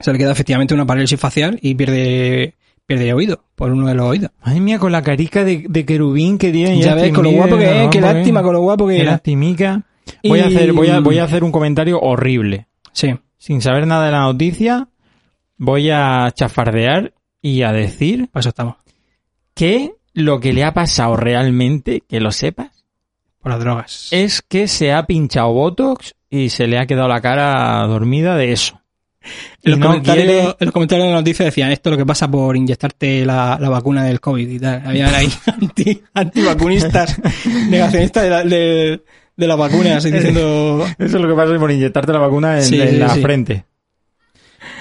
se 0.00 0.12
le 0.12 0.18
queda 0.18 0.32
efectivamente 0.32 0.74
una 0.74 0.86
parálisis 0.86 1.18
facial 1.20 1.58
y 1.62 1.74
pierde, 1.76 2.54
pierde 2.84 3.12
oído 3.14 3.44
por 3.54 3.70
uno 3.72 3.86
de 3.86 3.94
los 3.94 4.06
oídos. 4.06 4.30
Madre 4.44 4.60
mía, 4.60 4.78
con 4.80 4.90
la 4.92 5.02
carica 5.02 5.44
de, 5.44 5.64
de 5.68 5.84
querubín 5.84 6.36
que 6.36 6.50
tiene. 6.50 6.80
Ya 6.80 6.94
ves, 6.96 7.12
con 7.12 7.24
lo 7.24 7.30
guapo 7.30 7.56
que 7.56 7.84
es, 7.84 7.90
qué 7.90 8.00
lástima 8.00 8.42
con 8.42 8.52
lo 8.54 8.60
guapo 8.62 8.88
que 8.88 8.96
Qué 8.96 9.02
era. 9.02 9.12
lastimica. 9.12 9.82
Voy, 10.24 10.38
Y- 10.38 10.42
a 10.42 10.46
hacer, 10.46 10.72
voy, 10.72 10.88
a, 10.88 11.00
voy 11.00 11.18
a 11.18 11.24
hacer 11.24 11.44
un 11.44 11.52
comentario 11.52 12.00
horrible. 12.00 12.66
Sí. 12.92 13.14
Sin 13.36 13.60
saber 13.62 13.86
nada 13.86 14.06
de 14.06 14.12
la 14.12 14.20
noticia, 14.22 14.88
voy 15.58 15.90
a 15.90 16.32
chafardear 16.34 17.12
y 17.40 17.62
a 17.62 17.70
decir 17.72 18.28
Para 18.32 18.40
eso 18.40 18.48
estamos. 18.48 18.74
que 19.54 19.92
lo 20.12 20.40
que 20.40 20.52
le 20.52 20.64
ha 20.64 20.74
pasado 20.74 21.14
realmente, 21.16 22.02
que 22.08 22.18
lo 22.20 22.32
sepas, 22.32 22.77
Por 23.40 23.52
las 23.52 23.60
drogas. 23.60 24.08
es 24.10 24.42
que 24.42 24.66
se 24.68 24.92
ha 24.92 25.06
pinchado 25.06 25.52
Botox 25.52 26.14
y 26.30 26.48
se 26.50 26.66
le 26.66 26.78
ha 26.78 26.86
quedado 26.86 27.08
la 27.08 27.20
cara 27.20 27.86
dormida 27.86 28.36
de 28.36 28.52
eso. 28.52 28.80
en, 29.62 29.70
los 29.72 29.78
no 29.80 29.86
comentarios, 29.86 30.26
quiere- 30.26 30.40
en 30.58 30.66
los 30.66 30.72
comentarios 30.72 31.06
de 31.06 31.12
la 31.12 31.18
noticia 31.20 31.44
decían 31.44 31.70
esto 31.70 31.88
es 31.88 31.92
lo 31.92 31.98
que 31.98 32.06
pasa 32.06 32.28
por 32.30 32.56
inyectarte 32.56 33.24
la, 33.24 33.56
la 33.60 33.68
vacuna 33.68 34.04
del 34.04 34.20
COVID 34.20 34.48
y 34.48 34.58
tal. 34.58 34.82
Habían 34.86 35.14
ahí 35.14 35.28
anti, 35.46 36.02
antivacunistas, 36.14 37.20
negacionistas 37.68 38.22
de, 38.24 38.30
la, 38.30 38.44
de, 38.44 39.04
de 39.36 39.46
las 39.46 39.56
vacunas 39.58 40.02
diciendo... 40.04 40.84
Eso 40.98 41.16
es 41.16 41.22
lo 41.22 41.28
que 41.28 41.34
pasa 41.34 41.56
por 41.58 41.70
inyectarte 41.70 42.12
la 42.12 42.18
vacuna 42.18 42.56
en, 42.58 42.64
Sí, 42.64 42.80
en 42.80 42.90
sí, 42.90 42.96
la 42.96 43.14
sí. 43.14 43.22
frente. 43.22 43.64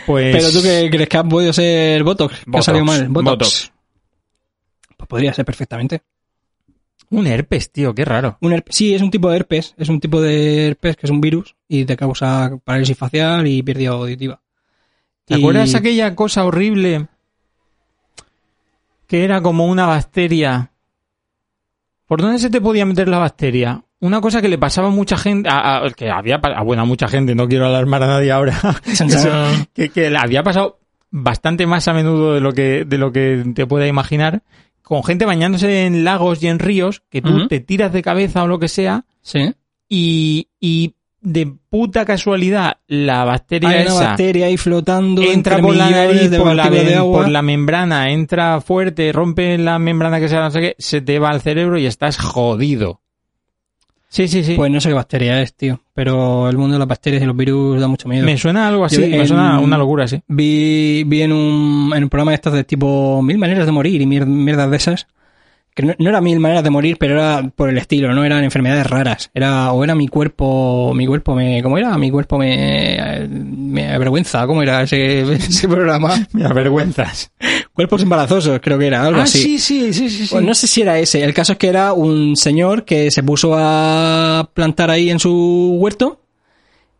Pues... 0.05 0.35
Pero 0.35 0.51
tú 0.51 0.61
que 0.63 0.89
crees 0.89 1.09
que 1.09 1.17
ha 1.17 1.23
podido 1.23 1.53
ser 1.53 2.03
Botox, 2.03 2.43
que 2.51 2.57
ha 2.57 2.61
salido 2.61 2.85
mal. 2.85 3.07
Botox. 3.09 3.29
Botox. 3.37 3.71
Pues 4.97 5.07
podría 5.07 5.33
ser 5.33 5.45
perfectamente. 5.45 6.01
Un 7.09 7.25
herpes, 7.27 7.71
tío, 7.71 7.95
qué 7.95 8.03
raro. 8.03 8.37
Un 8.41 8.51
herpes, 8.53 8.75
sí, 8.75 8.93
es 8.93 9.01
un 9.01 9.11
tipo 9.11 9.29
de 9.29 9.37
herpes. 9.37 9.73
Es 9.77 9.87
un 9.89 9.99
tipo 9.99 10.21
de 10.21 10.67
herpes 10.67 10.97
que 10.97 11.05
es 11.07 11.11
un 11.11 11.21
virus 11.21 11.55
y 11.67 11.85
te 11.85 11.95
causa 11.95 12.51
parálisis 12.63 12.97
facial 12.97 13.47
y 13.47 13.63
pérdida 13.63 13.91
auditiva. 13.91 14.41
¿Te 15.25 15.35
Y- 15.35 15.39
acuerdas 15.39 15.73
aquella 15.75 16.15
cosa 16.15 16.43
horrible 16.45 17.07
que 19.07 19.23
era 19.23 19.41
como 19.41 19.65
una 19.67 19.85
bacteria? 19.85 20.71
¿Por 22.07 22.21
dónde 22.21 22.39
se 22.39 22.49
te 22.49 22.61
podía 22.61 22.85
meter 22.85 23.07
la 23.07 23.19
bacteria? 23.19 23.83
Una 23.99 24.21
cosa 24.21 24.41
que 24.41 24.47
le 24.47 24.57
pasaba 24.57 24.89
a 24.89 24.91
mucha 24.91 25.17
gente, 25.17 25.49
a, 25.49 25.77
a- 25.85 25.89
que 25.91 26.09
había, 26.09 26.35
a, 26.35 26.61
bueno, 26.63 26.83
a 26.83 26.85
mucha 26.85 27.07
gente, 27.07 27.35
no 27.35 27.47
quiero 27.47 27.65
alarmar 27.65 28.03
a 28.03 28.07
nadie 28.07 28.31
ahora, 28.31 28.57
que, 29.73 29.89
que 29.89 30.09
le 30.09 30.17
había 30.17 30.43
pasado 30.43 30.79
bastante 31.09 31.65
más 31.65 31.87
a 31.87 31.93
menudo 31.93 32.33
de 32.33 32.41
lo 32.41 32.51
que, 32.53 32.85
de 32.85 32.97
lo 32.97 33.11
que 33.11 33.43
te 33.55 33.65
pueda 33.65 33.87
imaginar, 33.87 34.43
con 34.87 35.03
gente 35.03 35.25
bañándose 35.25 35.85
en 35.85 36.05
lagos 36.05 36.41
y 36.41 36.47
en 36.47 36.59
ríos, 36.59 37.03
que 37.09 37.21
tú 37.21 37.47
te 37.49 37.59
tiras 37.59 37.91
de 37.91 38.01
cabeza 38.01 38.43
o 38.43 38.47
lo 38.47 38.57
que 38.57 38.69
sea, 38.69 39.03
Sí. 39.21 39.53
y, 39.89 40.47
y 40.61 40.93
de 41.19 41.51
puta 41.69 42.05
casualidad 42.05 42.77
la 42.87 43.25
bacteria 43.25 43.69
Hay 43.69 43.81
una 43.81 43.85
esa 43.89 44.03
bacteria 44.05 44.45
ahí 44.45 44.55
flotando 44.55 45.21
entra 45.21 45.59
por 45.59 45.75
la 45.75 45.89
nariz, 45.89 46.31
de 46.31 46.39
por 46.39 46.55
la, 46.55 46.69
de 46.69 46.95
agua. 46.95 47.23
por 47.23 47.29
la 47.29 47.41
membrana, 47.41 48.11
entra 48.11 48.61
fuerte, 48.61 49.11
rompe 49.11 49.57
la 49.57 49.77
membrana 49.77 50.21
que 50.21 50.29
sea, 50.29 50.39
no 50.39 50.51
sé 50.51 50.61
qué, 50.61 50.75
se 50.77 51.01
te 51.01 51.19
va 51.19 51.31
al 51.31 51.41
cerebro 51.41 51.77
y 51.77 51.85
estás 51.85 52.17
jodido. 52.17 53.01
Sí, 54.09 54.27
sí, 54.27 54.43
sí. 54.43 54.53
Pues 54.55 54.71
no 54.71 54.79
sé 54.79 54.87
qué 54.89 54.93
bacteria 54.95 55.41
es, 55.41 55.53
tío. 55.53 55.81
Pero 55.93 56.49
el 56.49 56.57
mundo 56.57 56.73
de 56.75 56.79
las 56.79 56.87
bacterias 56.87 57.21
y 57.21 57.25
los 57.25 57.35
virus 57.35 57.79
da 57.81 57.87
mucho 57.87 58.07
miedo. 58.07 58.25
me 58.25 58.37
suena 58.37 58.67
algo 58.67 58.85
así, 58.85 59.01
Yo 59.01 59.07
me 59.07 59.17
en- 59.17 59.27
suena 59.27 59.59
una 59.59 59.77
locura, 59.77 60.07
sí. 60.07 60.21
Vi, 60.27 61.03
vi 61.05 61.21
en 61.23 61.33
un, 61.33 61.91
en 61.95 62.03
un 62.03 62.09
programa 62.09 62.31
de 62.31 62.35
estos 62.35 62.53
de 62.53 62.63
tipo 62.63 63.21
Mil 63.21 63.37
maneras 63.37 63.65
de 63.65 63.71
morir 63.71 64.01
y 64.01 64.05
mier- 64.05 64.25
mierdas 64.25 64.71
de 64.71 64.77
esas. 64.77 65.07
Que 65.77 65.83
no, 65.83 65.93
no 65.99 66.09
era 66.09 66.21
mil 66.21 66.39
maneras 66.39 66.63
de 66.63 66.71
morir, 66.71 66.97
pero 66.99 67.13
era 67.13 67.51
por 67.55 67.69
el 67.69 67.77
estilo, 67.77 68.11
no 68.15 68.25
eran 68.25 68.43
enfermedades 68.43 68.87
raras. 68.87 69.29
Era, 69.35 69.71
o 69.73 69.83
era 69.83 69.93
mi 69.93 70.07
cuerpo, 70.07 70.91
mi 70.95 71.05
cuerpo 71.05 71.35
me, 71.35 71.61
¿cómo 71.61 71.77
era? 71.77 71.95
Mi 71.99 72.09
cuerpo 72.09 72.39
me, 72.39 73.27
me 73.29 73.93
avergüenza, 73.93 74.47
¿cómo 74.47 74.63
era 74.63 74.81
ese, 74.81 75.21
ese 75.33 75.67
programa? 75.67 76.15
Me 76.33 76.45
avergüenzas. 76.45 77.31
Cuerpos 77.73 78.01
embarazosos, 78.01 78.59
creo 78.59 78.79
que 78.79 78.87
era, 78.87 79.03
algo 79.05 79.19
Ah, 79.19 79.23
así. 79.25 79.37
sí, 79.37 79.59
sí, 79.59 79.93
sí, 79.93 80.09
sí. 80.09 80.25
sí. 80.25 80.27
Pues 80.31 80.43
no 80.43 80.55
sé 80.55 80.65
si 80.65 80.81
era 80.81 80.97
ese. 80.97 81.23
El 81.23 81.35
caso 81.35 81.51
es 81.53 81.59
que 81.59 81.67
era 81.67 81.93
un 81.93 82.35
señor 82.35 82.83
que 82.83 83.11
se 83.11 83.21
puso 83.21 83.53
a 83.55 84.49
plantar 84.55 84.89
ahí 84.89 85.11
en 85.11 85.19
su 85.19 85.77
huerto. 85.79 86.21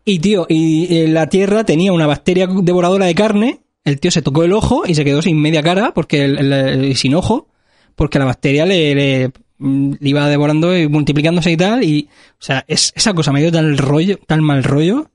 Y 0.06 0.20
tío, 0.20 0.46
y 0.48 1.08
la 1.08 1.28
tierra 1.30 1.63
tenía 1.63 1.92
una 1.94 2.06
bacteria 2.06 2.48
devoradora 2.48 3.08
de 3.08 3.16
carne. 3.16 3.60
El 3.84 4.00
tío 4.00 4.12
se 4.12 4.22
tocó 4.22 4.44
el 4.44 4.54
ojo 4.54 4.84
y 4.86 4.94
se 4.94 5.04
quedó 5.04 5.22
sin 5.24 5.42
media 5.42 5.63
cara, 5.63 5.94
porque 5.96 6.26
el- 6.26 6.54
el- 6.54 6.96
sin 6.96 7.16
ojo, 7.16 7.48
porque 7.97 8.19
la 8.19 8.25
bacteria 8.25 8.65
le, 8.65 8.95
le- 8.95 9.31
mm, 9.57 9.93
le 9.99 10.10
iba 10.10 10.29
devorando 10.29 10.77
y 10.77 10.88
multiplicándose 10.88 11.51
y 11.51 11.57
tal. 11.57 11.83
Y, 11.83 12.07
o 12.31 12.36
sea, 12.41 12.63
es, 12.67 12.93
esa 12.95 13.13
cosa 13.13 13.33
me 13.33 13.41
dio 13.41 13.51
tal 13.51 13.77
rollo, 13.77 14.17
tal 14.25 14.41
mal 14.41 14.63
rollo, 14.63 15.10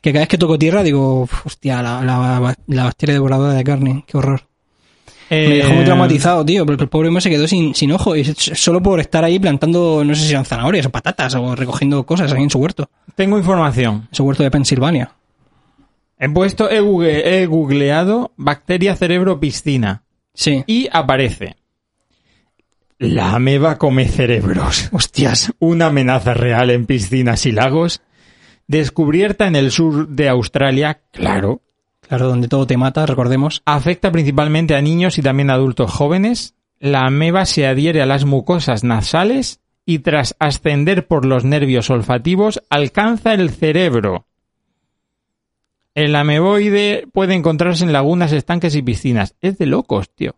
que 0.00 0.12
cada 0.12 0.22
vez 0.22 0.28
que 0.28 0.38
toco 0.38 0.58
tierra 0.58 0.82
digo, 0.82 1.22
"Uf, 1.24 1.46
hostia, 1.46 1.82
la, 1.82 2.02
la, 2.02 2.56
la 2.68 2.84
bacteria 2.84 3.12
devoradora 3.14 3.52
de 3.52 3.64
carne, 3.64 4.04
qué 4.06 4.16
horror. 4.16 4.42
Me 5.28 5.36
dejó 5.36 5.72
muy 5.74 5.82
Eh, 5.82 5.84
traumatizado, 5.84 6.44
tío, 6.44 6.66
porque 6.66 6.82
el 6.84 6.88
pobre 6.88 7.06
hombre 7.08 7.20
se 7.20 7.30
quedó 7.30 7.46
sin, 7.46 7.72
sin 7.74 7.92
ojo 7.92 8.16
y 8.16 8.24
solo 8.24 8.82
por 8.82 8.98
estar 8.98 9.22
ahí 9.22 9.38
plantando, 9.38 10.02
no 10.04 10.14
sé 10.16 10.24
si 10.24 10.30
eran 10.32 10.44
zanahorias 10.44 10.86
o 10.86 10.90
patatas 10.90 11.34
o 11.36 11.54
recogiendo 11.54 12.04
cosas 12.04 12.32
ahí 12.32 12.42
en 12.42 12.50
su 12.50 12.58
huerto, 12.58 12.90
Tengo 13.14 13.38
información. 13.38 14.08
en 14.10 14.14
su 14.14 14.24
huerto 14.24 14.42
de 14.42 14.50
Pensilvania. 14.50 15.12
He 16.18 16.28
puesto, 16.28 16.68
he, 16.70 16.80
google- 16.80 17.42
he 17.42 17.46
googleado 17.46 18.32
bacteria 18.36 18.96
cerebro 18.96 19.38
piscina 19.38 20.02
Sí. 20.34 20.64
y 20.66 20.88
aparece. 20.92 21.56
La 23.00 23.34
ameba 23.34 23.78
come 23.78 24.06
cerebros. 24.06 24.90
Hostias. 24.92 25.54
Una 25.58 25.86
amenaza 25.86 26.34
real 26.34 26.68
en 26.68 26.84
piscinas 26.84 27.46
y 27.46 27.50
lagos. 27.50 28.02
Descubierta 28.66 29.46
en 29.46 29.56
el 29.56 29.70
sur 29.70 30.06
de 30.08 30.28
Australia, 30.28 31.00
claro. 31.10 31.62
Claro, 32.02 32.28
donde 32.28 32.46
todo 32.46 32.66
te 32.66 32.76
mata, 32.76 33.06
recordemos. 33.06 33.62
Afecta 33.64 34.12
principalmente 34.12 34.74
a 34.74 34.82
niños 34.82 35.16
y 35.16 35.22
también 35.22 35.48
a 35.48 35.54
adultos 35.54 35.90
jóvenes. 35.90 36.54
La 36.78 37.06
ameba 37.06 37.46
se 37.46 37.66
adhiere 37.66 38.02
a 38.02 38.06
las 38.06 38.26
mucosas 38.26 38.84
nasales 38.84 39.60
y 39.86 40.00
tras 40.00 40.36
ascender 40.38 41.06
por 41.06 41.24
los 41.24 41.42
nervios 41.42 41.88
olfativos 41.88 42.62
alcanza 42.68 43.32
el 43.32 43.48
cerebro. 43.48 44.26
El 45.94 46.14
ameboide 46.16 47.08
puede 47.10 47.32
encontrarse 47.32 47.82
en 47.82 47.94
lagunas, 47.94 48.32
estanques 48.32 48.74
y 48.74 48.82
piscinas. 48.82 49.36
Es 49.40 49.56
de 49.56 49.64
locos, 49.64 50.10
tío. 50.14 50.36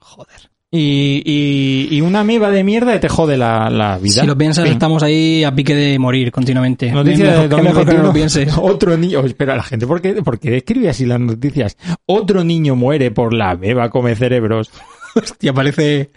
Joder. 0.00 0.50
Y, 0.70 1.22
y, 1.24 1.96
y 1.96 2.00
una 2.02 2.20
ameba 2.20 2.50
de 2.50 2.62
mierda 2.62 3.00
te 3.00 3.08
jode 3.08 3.38
la, 3.38 3.70
la 3.70 3.96
vida. 3.96 4.20
Si 4.20 4.26
lo 4.26 4.36
piensas, 4.36 4.68
estamos 4.68 5.02
ahí 5.02 5.42
a 5.42 5.54
pique 5.54 5.74
de 5.74 5.98
morir 5.98 6.30
continuamente. 6.30 6.90
Noticia 6.92 7.24
de 7.24 7.48
mejor, 7.48 7.56
qué 7.56 7.62
mejor 7.62 7.86
que 7.86 7.94
no 7.94 8.02
2021. 8.02 8.02
lo 8.02 8.12
pienses. 8.12 8.58
Otro 8.62 8.96
niño, 8.98 9.20
espera, 9.24 9.56
la 9.56 9.62
gente, 9.62 9.86
¿por 9.86 10.02
qué, 10.02 10.14
por 10.22 10.38
qué 10.38 10.58
escribe 10.58 10.90
así 10.90 11.06
las 11.06 11.20
noticias? 11.20 11.78
Otro 12.04 12.44
niño 12.44 12.76
muere 12.76 13.10
por 13.10 13.32
la 13.32 13.52
ameba 13.52 13.88
come 13.88 14.14
cerebros. 14.14 14.70
Hostia, 15.14 15.54
parece, 15.54 16.10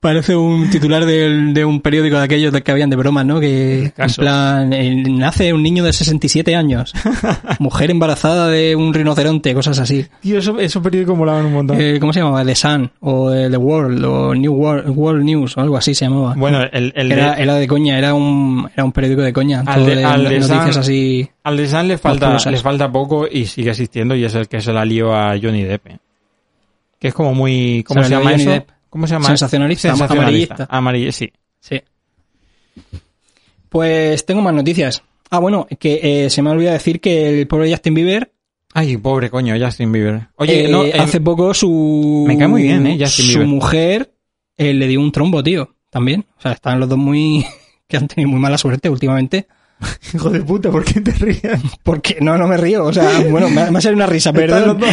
Parece 0.00 0.36
un 0.36 0.70
titular 0.70 1.04
del- 1.04 1.52
de, 1.52 1.64
un 1.64 1.80
periódico 1.80 2.18
de 2.18 2.22
aquellos 2.22 2.52
que 2.62 2.70
habían 2.70 2.88
de 2.88 2.94
bromas, 2.94 3.26
¿no? 3.26 3.40
Que 3.40 3.92
en 3.96 4.12
plan, 4.16 4.70
nace 5.18 5.52
un 5.52 5.60
niño 5.64 5.82
de 5.82 5.92
67 5.92 6.54
años, 6.54 6.92
mujer 7.58 7.90
embarazada 7.90 8.46
de 8.46 8.76
un 8.76 8.94
rinoceronte, 8.94 9.52
cosas 9.54 9.80
así. 9.80 10.06
Tío, 10.20 10.38
eso, 10.38 10.56
esos 10.60 10.80
periódicos 10.84 11.18
molaban 11.18 11.46
un 11.46 11.52
montón. 11.52 11.80
Eh, 11.80 11.98
¿Cómo 11.98 12.12
se 12.12 12.20
llamaba? 12.20 12.44
The 12.44 12.54
Sun, 12.54 12.92
o 13.00 13.32
eh, 13.32 13.50
The 13.50 13.56
World, 13.56 14.04
o 14.04 14.34
New 14.36 14.52
World, 14.54 14.88
World 14.96 15.24
News, 15.24 15.56
o 15.56 15.62
algo 15.62 15.76
así 15.76 15.96
se 15.96 16.04
llamaba. 16.04 16.34
bueno, 16.36 16.62
el, 16.72 16.92
el 16.94 17.10
era, 17.10 17.34
de, 17.34 17.42
era 17.42 17.54
de 17.56 17.66
coña, 17.66 17.98
era 17.98 18.14
un, 18.14 18.70
era 18.72 18.84
un 18.84 18.92
periódico 18.92 19.22
de 19.22 19.32
coña. 19.32 19.64
Al 19.66 19.84
de- 19.84 19.96
de, 19.96 20.04
al 20.04 20.22
de 20.22 20.38
noticias 20.38 20.74
Sun- 20.76 20.80
así. 20.80 21.28
al 21.42 21.56
de 21.56 21.66
San 21.66 21.88
le 21.88 21.98
falta, 21.98 22.28
Monstruosas. 22.28 22.52
le 22.52 22.58
falta 22.62 22.92
poco 22.92 23.26
y 23.28 23.46
sigue 23.46 23.70
existiendo 23.70 24.14
y 24.14 24.24
es 24.24 24.34
el 24.36 24.46
que 24.46 24.60
se 24.60 24.72
la 24.72 24.84
lió 24.84 25.12
a 25.12 25.34
Johnny 25.42 25.64
Depp. 25.64 25.86
Que 27.00 27.08
es 27.08 27.14
como 27.14 27.34
muy... 27.34 27.82
¿Cómo 27.86 28.04
Se 28.04 28.10
llama 28.10 28.32
eso? 28.34 28.50
Depp. 28.50 28.68
¿Cómo 28.90 29.06
se 29.06 29.14
llama? 29.14 29.26
Sensacionalista, 29.26 29.92
amarillista. 29.92 30.66
Amarilla, 30.70 31.12
sí. 31.12 31.32
Sí. 31.60 31.80
Pues 33.68 34.24
tengo 34.24 34.40
más 34.40 34.54
noticias. 34.54 35.02
Ah, 35.30 35.38
bueno, 35.38 35.66
que 35.78 36.24
eh, 36.24 36.30
se 36.30 36.40
me 36.42 36.48
ha 36.48 36.52
olvidado 36.52 36.74
decir 36.74 37.00
que 37.00 37.40
el 37.40 37.46
pobre 37.46 37.70
Justin 37.70 37.94
Bieber 37.94 38.32
Ay, 38.74 38.96
pobre 38.98 39.30
coño, 39.30 39.54
Justin 39.58 39.90
Bieber. 39.92 40.28
Oye, 40.36 40.66
eh, 40.66 40.68
no, 40.68 40.84
eh, 40.84 40.92
hace 40.98 41.20
poco 41.20 41.54
su 41.54 42.24
me 42.26 42.36
cae 42.36 42.48
muy 42.48 42.62
bien, 42.62 42.86
¿eh? 42.86 42.98
Justin 43.00 43.24
su 43.24 43.30
Bieber. 43.30 43.46
mujer 43.46 44.12
le 44.56 44.86
dio 44.86 45.00
un 45.00 45.10
trombo, 45.10 45.42
tío, 45.42 45.74
también. 45.90 46.26
O 46.38 46.40
sea, 46.40 46.52
están 46.52 46.78
los 46.78 46.88
dos 46.88 46.98
muy 46.98 47.44
que 47.88 47.96
han 47.96 48.08
tenido 48.08 48.30
muy 48.30 48.40
mala 48.40 48.58
suerte 48.58 48.90
últimamente. 48.90 49.46
hijo 50.14 50.30
de 50.30 50.40
puta, 50.42 50.70
¿por 50.70 50.84
qué 50.84 51.00
te 51.00 51.12
ríes? 51.12 51.42
Porque 51.82 52.18
no, 52.20 52.36
no 52.36 52.46
me 52.48 52.56
río. 52.56 52.84
O 52.84 52.92
sea, 52.92 53.20
bueno, 53.30 53.48
me, 53.48 53.70
me 53.70 53.78
ha 53.78 53.80
salido 53.80 53.96
una 53.96 54.06
risa, 54.06 54.32
perdón. 54.32 54.80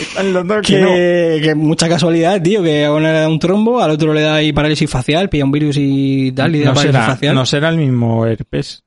Están 0.00 0.32
los 0.32 0.46
dos 0.46 0.66
que 0.66 0.80
no. 0.80 0.88
Que, 0.88 1.40
que 1.42 1.54
mucha 1.54 1.88
casualidad, 1.88 2.40
tío, 2.42 2.62
que 2.62 2.84
a 2.84 2.90
uno 2.92 3.00
le 3.00 3.12
da 3.12 3.28
un 3.28 3.38
trombo, 3.38 3.80
al 3.80 3.90
otro 3.90 4.14
le 4.14 4.22
da 4.22 4.36
ahí 4.36 4.52
parálisis 4.52 4.90
facial, 4.90 5.28
pilla 5.28 5.44
un 5.44 5.52
virus 5.52 5.76
y 5.78 6.32
tal, 6.32 6.54
y 6.56 6.60
da 6.60 6.66
No 6.66 6.74
parálisis 6.74 7.00
será, 7.00 7.06
facial. 7.14 7.34
no 7.34 7.46
será 7.46 7.68
el 7.68 7.76
mismo 7.76 8.26
herpes. 8.26 8.84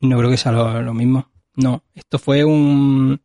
No 0.00 0.18
creo 0.18 0.30
que 0.30 0.36
sea 0.36 0.52
lo, 0.52 0.82
lo 0.82 0.94
mismo. 0.94 1.28
No, 1.56 1.82
esto 1.94 2.18
fue 2.18 2.44
un... 2.44 3.20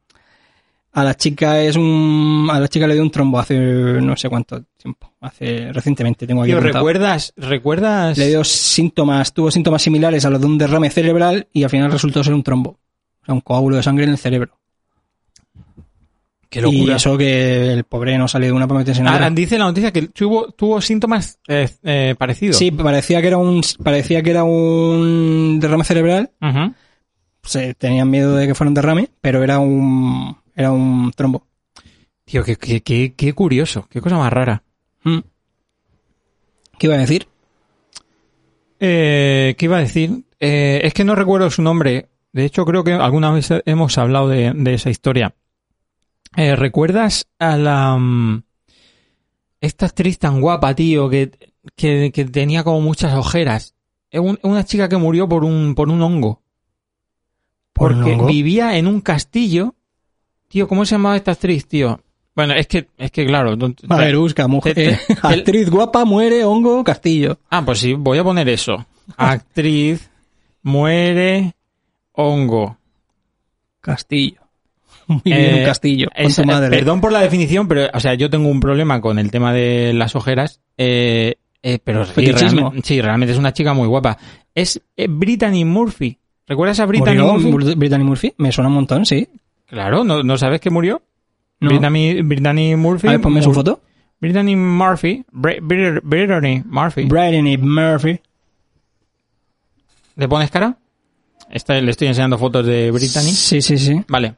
A 0.96 1.04
la 1.04 1.16
chica 1.16 1.60
es 1.62 1.76
un... 1.76 2.48
A 2.52 2.60
la 2.60 2.68
chica 2.68 2.86
le 2.86 2.94
dio 2.94 3.02
un 3.04 3.10
trombo 3.10 3.39
hace 3.39 3.58
no 3.58 4.16
sé 4.16 4.30
cuánto 4.30 4.64
tiempo. 4.78 5.12
Hace... 5.22 5.72
Recientemente 5.74 6.28
tengo 6.28 6.44
aquí 6.44 6.52
Tío. 6.52 6.60
¿recuerdas? 6.60 7.34
¿Recuerdas? 7.36 8.18
Le 8.18 8.28
dio 8.28 8.44
síntomas, 8.44 9.34
tuvo 9.34 9.50
síntomas 9.50 9.82
similares 9.82 10.24
a 10.26 10.30
los 10.30 10.39
de 10.39 10.46
un 10.48 10.58
derrame 10.58 10.89
cerebral 10.91 11.48
y 11.52 11.64
al 11.64 11.70
final 11.72 11.91
resultó 11.91 12.24
ser 12.24 12.34
un 12.36 12.44
trombo. 12.44 12.80
O 13.22 13.26
sea, 13.26 13.34
un 13.34 13.41
coágulo 13.41 13.78
de 13.78 13.84
sangre 13.84 14.04
en 14.04 14.12
el 14.12 14.18
cerebro. 14.20 14.60
Qué 16.50 16.60
Y 16.60 16.62
locura. 16.62 16.98
eso 16.98 17.18
que 17.18 17.74
el 17.74 17.84
pobre 17.86 18.16
no 18.18 18.28
salió 18.28 18.50
de 18.50 18.54
una 18.54 18.68
para 18.68 18.82
meterse 18.82 19.02
en 19.02 19.08
Ah, 19.08 19.16
otra. 19.16 19.30
dice 19.32 19.58
la 19.58 19.66
noticia 19.66 19.91
que 19.91 20.04
tuvo, 20.10 20.52
tuvo 20.52 20.80
síntomas 20.82 21.39
eh, 21.48 21.68
eh, 21.82 22.14
parecidos. 22.16 22.58
Sí, 22.58 22.70
parecía 22.70 23.20
que 23.22 23.28
era 23.30 23.38
un 23.38 23.62
parecía 23.84 24.22
que 24.22 24.30
era 24.30 24.44
un 24.44 25.58
derrame 25.60 25.84
cerebral. 25.84 26.30
Ujú. 26.39 26.74
Se 27.41 27.74
tenían 27.74 28.12
miedo 28.12 28.36
de 28.36 28.46
que 28.46 28.54
fuera 28.54 28.68
un 28.70 28.76
derrame, 28.76 29.10
pero 29.20 29.41
era 29.44 29.58
un 29.58 30.38
era 30.56 30.72
un 30.72 31.12
trombo. 31.16 31.47
Tío, 32.26 32.43
qué, 32.43 32.56
qué, 32.56 32.82
qué, 32.82 33.14
qué 33.16 33.34
curioso. 33.34 33.88
Qué 33.89 34.01
cosa 34.01 34.18
más 34.18 34.32
rara. 34.32 34.64
Mm. 35.04 35.20
¿Qué 36.80 36.88
iba 36.88 36.95
a 36.95 36.99
decir? 36.99 37.28
Eh, 38.80 39.56
¿Qué 39.58 39.66
iba 39.66 39.78
a 39.78 39.82
decir? 39.82 40.26
Eh, 40.39 40.82
es 40.84 40.93
que 40.93 41.04
no 41.04 41.16
recuerdo 41.16 41.49
su 41.49 41.62
nombre. 41.62 42.10
De 42.32 42.45
hecho, 42.45 42.66
creo 42.66 42.84
que 42.84 42.93
alguna 42.93 43.32
vez 43.32 43.49
hemos 43.66 43.97
hablado 43.97 44.28
de, 44.28 44.51
de 44.54 44.74
esa 44.74 44.89
historia. 44.89 45.36
Eh, 46.36 46.56
¿Recuerdas 46.56 47.28
a 47.39 47.58
la... 47.58 47.95
mm, 47.97 48.43
esta 49.62 49.86
actriz 49.86 50.18
tan 50.20 50.41
guapa, 50.41 50.74
tío, 50.76 51.10
que, 51.10 51.32
que, 51.76 52.12
que 52.12 52.26
tenía 52.26 52.64
como 52.64 52.82
muchas 52.82 53.14
ojeras? 53.14 53.76
Es 54.10 54.20
un- 54.20 54.39
una 54.43 54.66
chica 54.66 54.89
que 54.89 54.97
murió 54.97 55.28
por 55.30 55.43
un, 55.43 55.76
por 55.76 55.89
un 55.89 56.01
hongo. 56.01 56.41
¿Por 57.72 57.91
un 57.93 57.97
porque 57.99 58.14
hongo? 58.14 58.26
vivía 58.28 58.78
en 58.78 58.88
un 58.88 59.01
castillo. 59.01 59.76
Tío, 60.54 60.68
¿cómo 60.68 60.86
se 60.86 60.93
llamaba 60.93 61.16
esta 61.16 61.32
actriz, 61.32 61.68
tío? 61.68 61.99
Bueno, 62.36 62.54
es 62.54 62.68
que, 62.68 62.86
es 62.99 63.10
que 63.10 63.26
claro. 63.26 63.58
A 63.89 63.97
ver, 63.97 64.16
busca, 64.16 64.47
mujer. 64.47 64.76
Te- 64.76 64.86
te- 64.86 64.93
eh, 64.93 64.99
actriz 65.24 65.68
guapa, 65.68 66.06
muere, 66.06 66.45
hongo, 66.45 66.84
castillo. 66.84 67.39
Ah, 67.49 67.64
pues 67.66 67.80
sí, 67.80 67.93
voy 67.93 68.20
a 68.20 68.24
poner 68.24 68.47
eso. 68.49 68.86
Actriz, 69.18 70.12
muere, 70.62 71.56
hongo. 72.12 72.78
Castillo. 73.82 74.41
Muy 75.08 75.22
bien, 75.26 75.39
Eh, 75.41 75.60
un 75.62 75.66
castillo. 75.66 76.08
Con 76.16 76.26
Es- 76.28 76.36
tu 76.36 76.43
madre. 76.43 76.70
Perdón 76.70 77.01
por 77.01 77.12
la 77.12 77.22
definición, 77.22 77.68
pero, 77.68 77.89
o 77.91 77.99
sea, 77.99 78.14
yo 78.14 78.30
tengo 78.30 78.47
un 78.47 78.60
problema 78.60 79.01
con 79.01 79.18
el 79.18 79.32
tema 79.32 79.54
de 79.54 79.91
las 79.93 80.16
ojeras, 80.16 80.62
eh, 80.78 81.34
eh, 81.64 81.80
pero 81.84 82.06
sí 82.06 82.32
realmente, 82.32 82.82
sí, 82.84 83.01
realmente 83.01 83.32
es 83.34 83.39
una 83.39 83.54
chica 83.54 83.74
muy 83.74 83.88
guapa. 83.88 84.20
Es 84.54 84.80
eh, 84.97 85.08
Brittany 85.10 85.66
Murphy. 85.66 86.20
¿Recuerdas 86.45 86.80
a 86.80 86.86
Brittany 86.86 87.18
¿Murió 87.18 87.34
Murphy? 87.34 87.72
Br- 87.72 87.76
Brittany 87.76 88.04
Murphy? 88.04 88.34
Me 88.38 88.51
suena 88.51 88.68
un 88.68 88.76
montón, 88.76 89.04
sí. 89.08 89.28
Claro, 89.74 90.03
¿no, 90.03 90.21
¿no 90.21 90.38
sabes 90.38 90.61
que 90.61 90.69
murió? 90.69 91.01
No. 91.59 91.69
Brittany, 91.69 92.21
Brittany 92.21 92.76
Murphy. 92.76 93.07
A 93.07 93.11
ver, 93.11 93.21
ponme 93.21 93.41
su 93.41 93.51
foto. 93.51 93.82
Brittany 94.21 94.55
Murphy. 94.55 95.26
Br- 95.32 95.59
Br- 95.61 95.99
Brittany 96.03 96.61
Murphy. 96.63 97.05
Brittany 97.05 97.57
Murphy. 97.57 98.19
¿Le 100.15 100.28
pones 100.28 100.51
cara? 100.51 100.78
Esta- 101.49 101.82
le 101.82 101.89
estoy 101.89 102.07
enseñando 102.09 102.38
fotos 102.38 102.63
de 102.67 102.91
Brittany. 102.91 103.32
Sí, 103.32 103.63
sí, 103.63 103.80
sí. 103.80 103.99
Vale. 104.07 104.36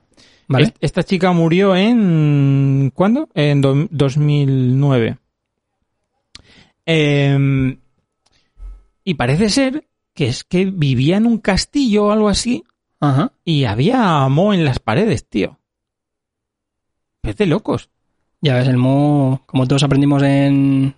Vale. 0.47 0.67
Est- 0.67 0.77
Esta 0.79 1.03
chica 1.03 1.33
murió 1.33 1.75
en... 1.75 2.91
¿Cuándo? 2.95 3.27
En 3.33 3.59
do- 3.59 3.88
2009. 3.91 5.17
Em, 6.86 7.77
y 9.03 9.13
parece 9.15 9.49
ser 9.49 9.86
que 10.13 10.27
es 10.27 10.45
que 10.45 10.65
vivía 10.65 11.17
en 11.17 11.25
un 11.25 11.39
castillo 11.39 12.05
o 12.05 12.11
algo 12.11 12.29
así 12.29 12.63
Ajá. 13.06 13.32
y 13.43 13.66
había 13.66 14.28
moho 14.30 14.53
en 14.53 14.66
las 14.66 14.80
paredes, 14.80 15.26
tío. 15.28 15.60
Es 17.24 17.38
de 17.38 17.45
locos. 17.45 17.89
Ya 18.41 18.56
ves, 18.56 18.68
el 18.68 18.78
mo, 18.78 19.41
como 19.45 19.68
todos 19.68 19.84
aprendimos 19.84 20.22
en, 20.22 20.93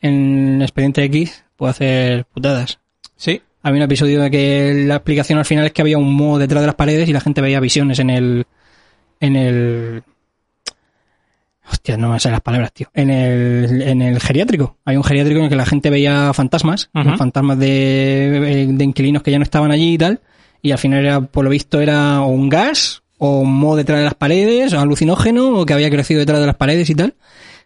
en 0.00 0.62
Expediente 0.62 1.04
X, 1.04 1.44
puede 1.56 1.70
hacer 1.70 2.24
putadas. 2.26 2.80
Sí. 3.16 3.40
Había 3.62 3.78
un 3.78 3.84
episodio 3.84 4.20
de 4.20 4.30
que 4.30 4.84
la 4.86 4.96
explicación 4.96 5.38
al 5.38 5.44
final 5.44 5.66
es 5.66 5.72
que 5.72 5.82
había 5.82 5.98
un 5.98 6.12
mo 6.12 6.38
detrás 6.38 6.62
de 6.62 6.66
las 6.66 6.74
paredes 6.74 7.08
y 7.08 7.12
la 7.12 7.20
gente 7.20 7.40
veía 7.40 7.60
visiones 7.60 8.00
en 8.00 8.10
el. 8.10 8.46
En 9.20 9.36
el. 9.36 10.02
Hostia, 11.70 11.96
no 11.96 12.08
me 12.10 12.18
sé 12.18 12.30
las 12.32 12.40
palabras, 12.40 12.72
tío. 12.72 12.88
En 12.92 13.08
el, 13.08 13.82
en 13.82 14.02
el 14.02 14.18
geriátrico. 14.18 14.78
Hay 14.84 14.96
un 14.96 15.04
geriátrico 15.04 15.38
en 15.38 15.44
el 15.44 15.50
que 15.50 15.56
la 15.56 15.64
gente 15.64 15.90
veía 15.90 16.32
fantasmas, 16.34 16.90
fantasmas 16.92 17.56
de, 17.58 18.66
de 18.72 18.84
inquilinos 18.84 19.22
que 19.22 19.30
ya 19.30 19.38
no 19.38 19.44
estaban 19.44 19.70
allí 19.70 19.94
y 19.94 19.98
tal. 19.98 20.20
Y 20.62 20.70
al 20.70 20.78
final, 20.78 21.04
era, 21.04 21.20
por 21.20 21.44
lo 21.44 21.50
visto, 21.50 21.80
era 21.80 22.20
un 22.20 22.48
gas, 22.48 23.02
o 23.18 23.40
un 23.40 23.52
mo 23.58 23.74
detrás 23.76 23.98
de 23.98 24.04
las 24.04 24.14
paredes, 24.14 24.72
o 24.72 24.78
alucinógeno, 24.80 25.58
o 25.58 25.66
que 25.66 25.72
había 25.74 25.90
crecido 25.90 26.20
detrás 26.20 26.40
de 26.40 26.46
las 26.46 26.56
paredes 26.56 26.88
y 26.88 26.94
tal. 26.94 27.14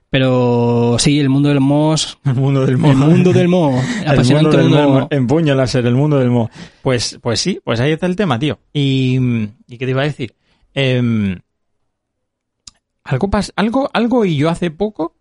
Pero 0.09 0.97
sí, 0.99 1.19
el 1.21 1.29
mundo 1.29 1.49
del 1.51 1.61
mos. 1.61 2.19
El 2.25 2.35
mundo 2.35 2.61
del 2.65 2.71
El 2.71 2.79
mundo 2.79 3.33
del 3.33 3.49
mo. 3.49 3.83
El 4.03 4.09
Apasionante 4.09 4.57
mundo 4.57 4.57
del 4.59 4.67
mundo 4.69 4.77
del 4.81 4.89
mo. 4.89 5.01
mo. 5.01 5.09
En 5.11 5.27
puño 5.27 5.55
láser, 5.55 5.85
el 5.85 5.95
mundo 5.95 6.19
del 6.19 6.31
mo. 6.31 6.49
Pues, 6.83 7.19
pues 7.21 7.41
sí, 7.41 7.61
pues 7.63 7.81
ahí 7.81 7.93
está 7.93 8.07
el 8.07 8.17
tema, 8.17 8.39
tío. 8.39 8.59
Y, 8.73 9.19
¿y 9.69 9.77
qué 9.79 9.85
te 9.85 9.91
iba 9.91 10.03
a 10.03 10.07
decir? 10.07 10.35
Em, 10.73 11.39
algo, 13.05 13.29
pas- 13.29 13.53
algo, 13.57 13.91
algo 13.93 14.25
y 14.25 14.37
yo 14.37 14.49
hace 14.49 14.71
poco, 14.71 15.15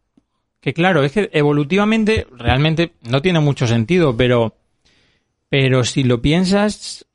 que 0.61 0.73
claro, 0.73 1.03
es 1.03 1.11
que 1.11 1.29
evolutivamente 1.33 2.27
realmente 2.31 2.93
no 3.01 3.21
tiene 3.21 3.39
mucho 3.39 3.67
sentido, 3.67 4.15
pero, 4.15 4.55
pero 5.49 5.83
si 5.83 6.03
lo 6.03 6.21
piensas, 6.21 7.05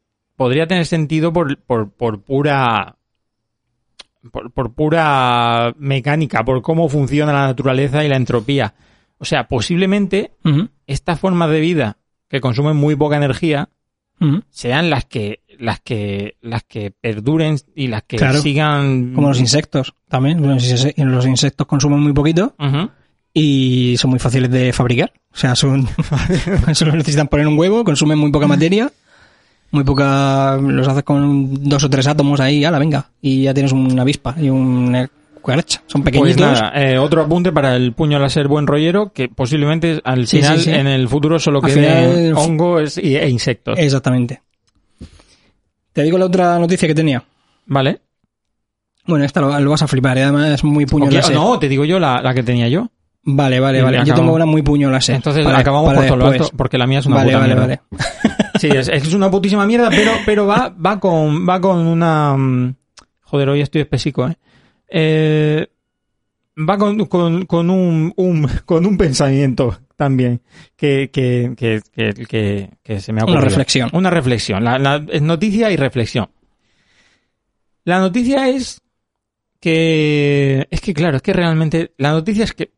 podría 0.41 0.66
tener 0.66 0.86
sentido 0.86 1.34
por, 1.34 1.59
por, 1.59 1.91
por 1.91 2.22
pura, 2.22 2.97
por, 4.32 4.51
por 4.53 4.72
pura 4.72 5.74
mecánica, 5.76 6.43
por 6.47 6.62
cómo 6.62 6.88
funciona 6.88 7.30
la 7.30 7.47
naturaleza 7.49 8.03
y 8.07 8.09
la 8.09 8.16
entropía. 8.16 8.72
O 9.18 9.26
sea, 9.26 9.49
posiblemente 9.49 10.32
Ujú, 10.43 10.70
esta 10.86 11.16
forma 11.16 11.47
de 11.47 11.61
vida 11.61 11.99
que 12.26 12.41
consumen 12.41 12.74
muy 12.74 12.97
poca 12.97 13.18
energía 13.18 13.68
sean 14.49 14.88
las 14.88 15.05
que 15.05 15.41
las 15.59 15.80
que 15.80 16.36
las 16.41 16.62
que 16.64 16.91
perduren 16.91 17.57
y 17.74 17.88
las 17.88 18.05
que 18.05 18.16
Claro. 18.16 18.41
sigan 18.41 19.12
Como 19.14 19.28
los 19.28 19.41
insectos 19.41 19.93
también. 20.09 20.41
Los 20.41 20.62
inse- 20.72 20.95
los 21.05 21.26
insectos 21.26 21.66
consumen 21.66 22.01
muy 22.01 22.14
poquito 22.14 22.55
y 23.34 23.95
son 23.99 24.09
muy 24.11 24.18
fáciles 24.18 24.51
de 24.51 24.72
fabricar. 24.72 25.12
O 25.34 25.36
sea, 25.36 25.55
son 25.55 25.86
solo 26.74 26.93
necesitan 26.93 27.28
poner 27.28 27.47
un 27.47 27.59
huevo, 27.59 27.84
consumen 27.84 28.16
muy 28.18 28.30
poca 28.32 28.47
materia, 28.47 28.91
muy 29.71 29.85
poca. 29.85 30.57
Los 30.61 30.87
haces 30.89 31.03
con 31.05 31.68
dos 31.68 31.85
o 31.85 31.91
tres 31.91 32.07
átomos 32.07 32.41
ahí, 32.41 32.64
ala, 32.64 32.79
venga, 32.79 33.11
y 33.21 33.43
ya 33.45 33.55
tienes 33.55 33.73
una 33.73 34.03
avispa 34.03 34.35
y 34.39 34.51
una 34.51 35.09
cucaracha. 35.35 35.83
Son 35.87 36.03
Pues 36.03 36.12
pequeñitos. 36.12 36.41
nada, 36.61 36.73
eh, 36.75 36.99
otro 36.99 37.23
apunte 37.23 37.51
para 37.53 37.75
el 37.77 37.93
puño 37.93 38.18
láser 38.18 38.47
buen 38.49 38.66
rollero, 38.66 39.12
que 39.12 39.29
posiblemente 39.29 40.01
al 40.05 40.27
Sí, 40.27 40.39
final, 40.39 40.59
sí, 40.59 40.64
sí. 40.64 40.71
en 40.71 40.87
el 40.87 41.09
futuro, 41.09 41.39
solo 41.39 41.62
final- 41.62 42.35
hongos 42.37 42.99
e 42.99 43.29
insectos. 43.29 43.79
Exactamente. 43.79 44.43
Te 45.93 46.03
digo 46.03 46.18
la 46.18 46.27
otra 46.27 46.59
noticia 46.59 46.87
que 46.87 46.95
tenía. 46.95 47.25
¿Vale? 47.66 48.01
Bueno, 49.07 49.25
esta 49.25 49.41
lo, 49.41 49.59
lo 49.59 49.71
vas 49.71 49.83
a 49.83 49.89
flipar, 49.89 50.18
y 50.18 50.21
además 50.21 50.47
es 50.51 50.64
muy 50.64 50.87
puño 50.87 51.11
láser. 51.11 51.35
no, 51.35 51.59
te 51.59 51.68
digo 51.68 51.85
yo 51.85 51.99
la, 51.99 52.21
la 52.23 52.35
que 52.35 52.43
tenía 52.43 52.68
yo. 52.68 52.91
Vale, 53.23 53.61
vale, 53.61 53.83
vale. 53.83 54.01
Yo 54.05 54.14
tengo 54.14 54.33
una 54.33 54.47
muy 54.47 54.62
puñola 54.62 55.01
sé, 55.01 55.14
Entonces 55.14 55.45
para- 55.45 55.59
acabamos 55.59 55.89
para 55.89 55.99
por 56.01 56.07
todo 56.07 56.16
lo 56.16 56.27
alto, 56.27 56.51
porque 56.57 56.79
la 56.79 56.87
mía 56.87 57.01
es 57.01 57.07
una 57.07 57.16
Vale, 57.16 57.33
puta 57.33 57.39
vale, 57.41 57.55
mierda. 57.55 57.83
vale. 57.93 58.30
Sí, 58.61 58.69
es, 58.69 58.89
es 58.89 59.15
una 59.15 59.31
putísima 59.31 59.67
mierda, 59.67 59.91
pero, 59.91 60.13
pero 60.27 60.47
va, 60.47 60.69
va 60.69 61.01
con, 61.01 61.49
va 61.49 61.61
con 61.61 61.79
una, 61.87 62.37
mm, 62.37 62.75
joder, 63.23 63.49
hoy 63.49 63.61
estoy 63.63 63.81
espesico, 63.83 64.29
eh. 64.29 64.37
Eh, 64.89 65.67
va 66.69 66.77
con, 66.77 67.07
con, 67.07 67.47
con 67.47 67.71
un, 67.71 68.13
un, 68.17 68.49
con 68.67 68.85
un 68.87 68.97
pensamiento 68.99 69.79
también 69.97 70.41
que, 70.77 71.11
que, 71.13 71.53
que, 71.57 71.81
que, 72.27 72.71
que- 72.83 73.01
se 73.01 73.13
me 73.13 73.21
ha 73.21 73.25
Una 73.25 73.33
ocurrido. 73.35 73.49
reflexión. 73.51 73.91
Una 73.93 74.11
reflexión. 74.11 74.65
La, 74.65 74.79
la- 74.79 75.05
es 75.11 75.23
noticia 75.23 75.71
y 75.71 75.77
reflexión. 75.77 76.29
La 77.85 77.99
noticia 77.99 78.49
es 78.49 78.81
que, 79.61 80.67
es 80.71 80.81
que 80.81 80.95
claro, 80.95 81.17
es 81.17 81.23
que 81.23 81.33
realmente, 81.33 81.93
la 81.99 82.13
noticia 82.13 82.45
es 82.45 82.53
que, 82.55 82.73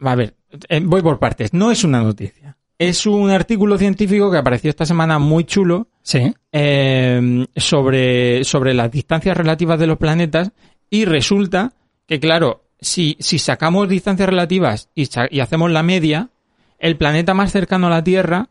a 0.00 0.14
ver, 0.14 0.34
eh, 0.68 0.80
voy 0.84 1.02
por 1.02 1.18
partes, 1.18 1.52
no 1.52 1.70
es 1.70 1.84
una 1.84 2.02
noticia. 2.02 2.56
Es 2.78 3.06
un 3.06 3.30
artículo 3.30 3.78
científico 3.78 4.30
que 4.30 4.38
apareció 4.38 4.68
esta 4.70 4.84
semana 4.86 5.18
muy 5.18 5.44
chulo 5.44 5.86
Sí. 6.02 6.34
eh, 6.52 7.46
sobre, 7.56 8.44
sobre 8.44 8.74
las 8.74 8.90
distancias 8.90 9.36
relativas 9.36 9.78
de 9.78 9.86
los 9.86 9.96
planetas 9.98 10.50
y 10.90 11.04
resulta 11.04 11.72
que, 12.06 12.18
claro, 12.20 12.64
si, 12.80 13.16
si 13.20 13.38
sacamos 13.38 13.88
distancias 13.88 14.28
relativas 14.28 14.90
y, 14.94 15.08
hacemos 15.40 15.70
la 15.70 15.82
media, 15.82 16.30
el 16.78 16.96
planeta 16.96 17.32
más 17.32 17.52
cercano 17.52 17.86
a 17.86 17.90
la 17.90 18.04
Tierra 18.04 18.48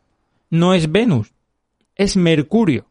no 0.50 0.74
es 0.74 0.90
Venus, 0.90 1.32
es 1.94 2.16
Mercurio. 2.16 2.86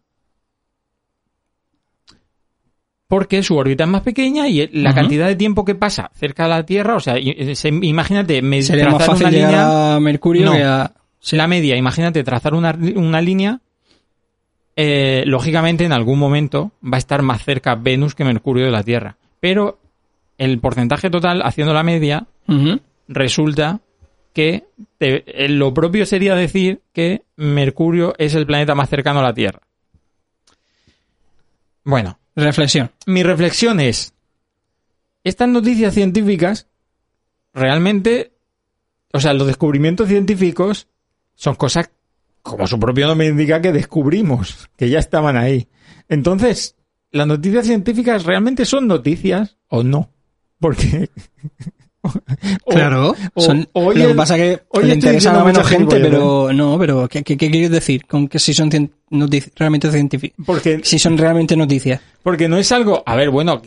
Porque 3.08 3.44
su 3.44 3.56
órbita 3.58 3.84
es 3.84 3.90
más 3.90 4.02
pequeña 4.02 4.48
y 4.48 4.68
la 4.72 4.94
cantidad 4.96 5.28
de 5.28 5.36
tiempo 5.36 5.66
que 5.66 5.76
pasa 5.76 6.10
cerca 6.16 6.44
de 6.44 6.50
la 6.50 6.66
Tierra, 6.66 6.96
o 6.96 7.00
sea, 7.00 7.16
imagínate, 7.20 8.42
me, 8.42 8.62
Sería 8.62 8.90
más 8.90 9.06
fácil 9.06 9.28
una 9.28 9.32
llegar 9.32 9.50
línea- 9.52 9.96
a 9.96 10.00
Mercurio 10.00 10.46
No. 10.46 10.52
que 10.54 10.64
a... 10.64 10.94
la 11.32 11.48
media, 11.48 11.76
imagínate 11.78 12.24
trazar 12.24 12.54
una, 12.54 12.78
una 12.96 13.22
línea, 13.22 13.62
eh, 14.76 15.24
lógicamente 15.26 15.86
en 15.86 15.92
algún 15.94 16.20
momento 16.20 16.72
va 16.84 16.98
a 16.98 17.00
estar 17.00 17.22
más 17.22 17.44
cerca 17.44 17.76
Venus 17.76 18.16
que 18.16 18.24
Mercurio 18.26 18.66
de 18.66 18.72
la 18.72 18.84
Tierra. 18.84 19.18
Pero 19.40 19.80
el 20.38 20.60
porcentaje 20.60 21.10
total, 21.10 21.42
haciendo 21.44 21.74
la 21.74 21.84
media, 21.84 22.26
resulta 23.08 23.80
que 24.34 24.66
te- 24.98 25.24
eh, 25.46 25.48
lo 25.50 25.74
propio 25.74 26.06
sería 26.06 26.36
decir 26.36 26.82
que 26.92 27.22
Mercurio 27.36 28.14
es 28.18 28.34
el 28.36 28.46
planeta 28.48 28.74
más 28.76 28.90
cercano 28.90 29.20
a 29.20 29.24
la 29.24 29.34
Tierra. 29.34 29.62
Bueno, 31.84 32.18
Reflexión. 32.36 32.92
mi 33.06 33.22
reflexión 33.24 33.80
es, 33.80 34.14
estas 35.24 35.48
noticias 35.50 35.94
científicas 35.94 36.68
realmente, 37.54 38.32
o 39.14 39.20
sea, 39.20 39.34
los 39.34 39.46
descubrimientos 39.48 40.08
científicos 40.08 40.88
son 41.36 41.56
cosas, 41.56 41.90
como 42.42 42.68
su 42.68 42.80
propio 42.80 43.08
nombre 43.08 43.28
indica, 43.28 43.62
que 43.62 43.72
descubrimos, 43.72 44.70
que 44.78 44.90
ya 44.90 45.00
estaban 45.00 45.38
ahí. 45.38 45.68
Entonces, 46.10 46.76
las 47.12 47.28
noticias 47.28 47.66
científicas 47.66 48.24
realmente 48.26 48.66
son 48.66 48.88
noticias 48.88 49.58
o 49.70 49.84
no. 49.84 50.10
Porque... 50.60 51.10
o- 52.02 52.70
Claro. 52.72 53.16
o- 53.34 53.42
son- 53.42 53.68
lo 53.74 53.92
que 53.94 54.14
pasa 54.16 54.36
que 54.36 54.62
hoy 54.70 54.86
le 54.86 54.94
interesa 54.96 55.40
a 55.40 55.44
menos 55.44 55.66
gente, 55.68 56.00
pero 56.00 56.52
no, 56.54 56.78
pero 56.78 57.08
¿qué, 57.08 57.24
qué, 57.24 57.38
qué 57.38 57.50
quieres 57.50 57.72
decir 57.72 58.06
con 58.06 58.28
que 58.28 58.40
si 58.40 58.54
son 58.54 58.70
realmente 59.56 59.90
científicos? 59.92 60.46
Porque 60.46 60.82
Si 60.84 61.00
son 61.00 61.18
realmente 61.18 61.56
noticias. 61.56 62.02
Porque 62.22 62.48
no 62.50 62.58
es 62.58 62.72
algo. 62.72 63.04
A 63.06 63.16
ver, 63.16 63.30
bueno, 63.30 63.62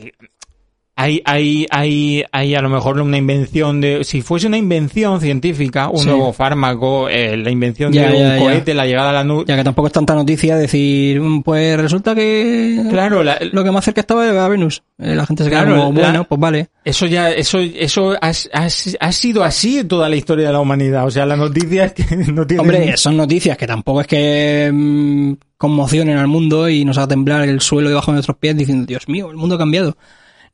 hay, 0.98 1.20
hay, 1.26 1.66
hay, 1.70 2.24
hay 2.32 2.54
a 2.54 2.62
lo 2.62 2.70
mejor 2.70 2.98
una 3.00 3.18
invención 3.18 3.82
de. 3.82 4.02
Si 4.02 4.22
fuese 4.22 4.46
una 4.46 4.56
invención 4.56 5.20
científica, 5.20 5.90
un 5.90 5.98
Sí. 5.98 6.08
nuevo 6.08 6.32
fármaco, 6.32 7.08
eh, 7.10 7.36
la 7.36 7.50
invención 7.50 7.92
Ya, 7.92 8.10
de 8.10 8.18
ya, 8.18 8.24
un 8.24 8.30
ya. 8.30 8.38
cohete, 8.38 8.72
la 8.72 8.86
llegada 8.86 9.10
a 9.10 9.12
la 9.12 9.22
nube. 9.22 9.44
Ya 9.46 9.56
que 9.56 9.64
tampoco 9.64 9.88
es 9.88 9.92
tanta 9.92 10.14
noticia 10.14 10.56
decir, 10.56 11.20
mm, 11.20 11.42
pues 11.42 11.78
resulta 11.78 12.14
que 12.14 12.80
Claro, 12.88 13.22
la- 13.22 13.38
lo 13.52 13.62
que 13.62 13.70
más 13.70 13.84
cerca 13.84 14.00
estaba 14.00 14.26
era 14.26 14.48
Venus. 14.48 14.82
Eh, 14.98 15.14
La 15.14 15.26
gente 15.26 15.44
se 15.44 15.50
queda 15.50 15.64
Claro, 15.66 15.84
como, 15.84 16.00
la- 16.00 16.06
bueno, 16.08 16.24
pues 16.24 16.40
vale. 16.40 16.68
eso 16.82 17.04
ya, 17.04 17.30
eso, 17.30 17.58
eso 17.58 18.12
ha, 18.12 18.30
ha- 18.54 18.68
ha 19.00 19.12
sido 19.12 19.44
así 19.44 19.78
en 19.80 19.88
toda 19.88 20.08
la 20.08 20.16
historia 20.16 20.46
de 20.46 20.52
la 20.54 20.60
humanidad. 20.60 21.04
O 21.06 21.10
sea, 21.10 21.26
la 21.26 21.36
noticia 21.36 21.84
es 21.84 21.92
que 21.92 22.04
no 22.32 22.46
tiene. 22.46 22.62
Hombre, 22.62 22.96
son 22.96 23.18
noticias 23.18 23.58
que 23.58 23.66
tampoco 23.66 24.00
es 24.00 24.06
que 24.06 24.70
mm, 24.72 25.32
conmocionen 25.58 26.16
al 26.16 26.26
mundo 26.28 26.70
y 26.70 26.86
nos 26.86 26.96
haga 26.96 27.08
temblar 27.08 27.42
el 27.46 27.60
suelo 27.60 27.90
debajo 27.90 28.12
de 28.12 28.16
nuestros 28.16 28.38
pies 28.38 28.56
diciendo, 28.56 28.86
Dios 28.86 29.06
mío, 29.08 29.30
el 29.30 29.36
mundo 29.36 29.56
ha 29.56 29.58
cambiado. 29.58 29.94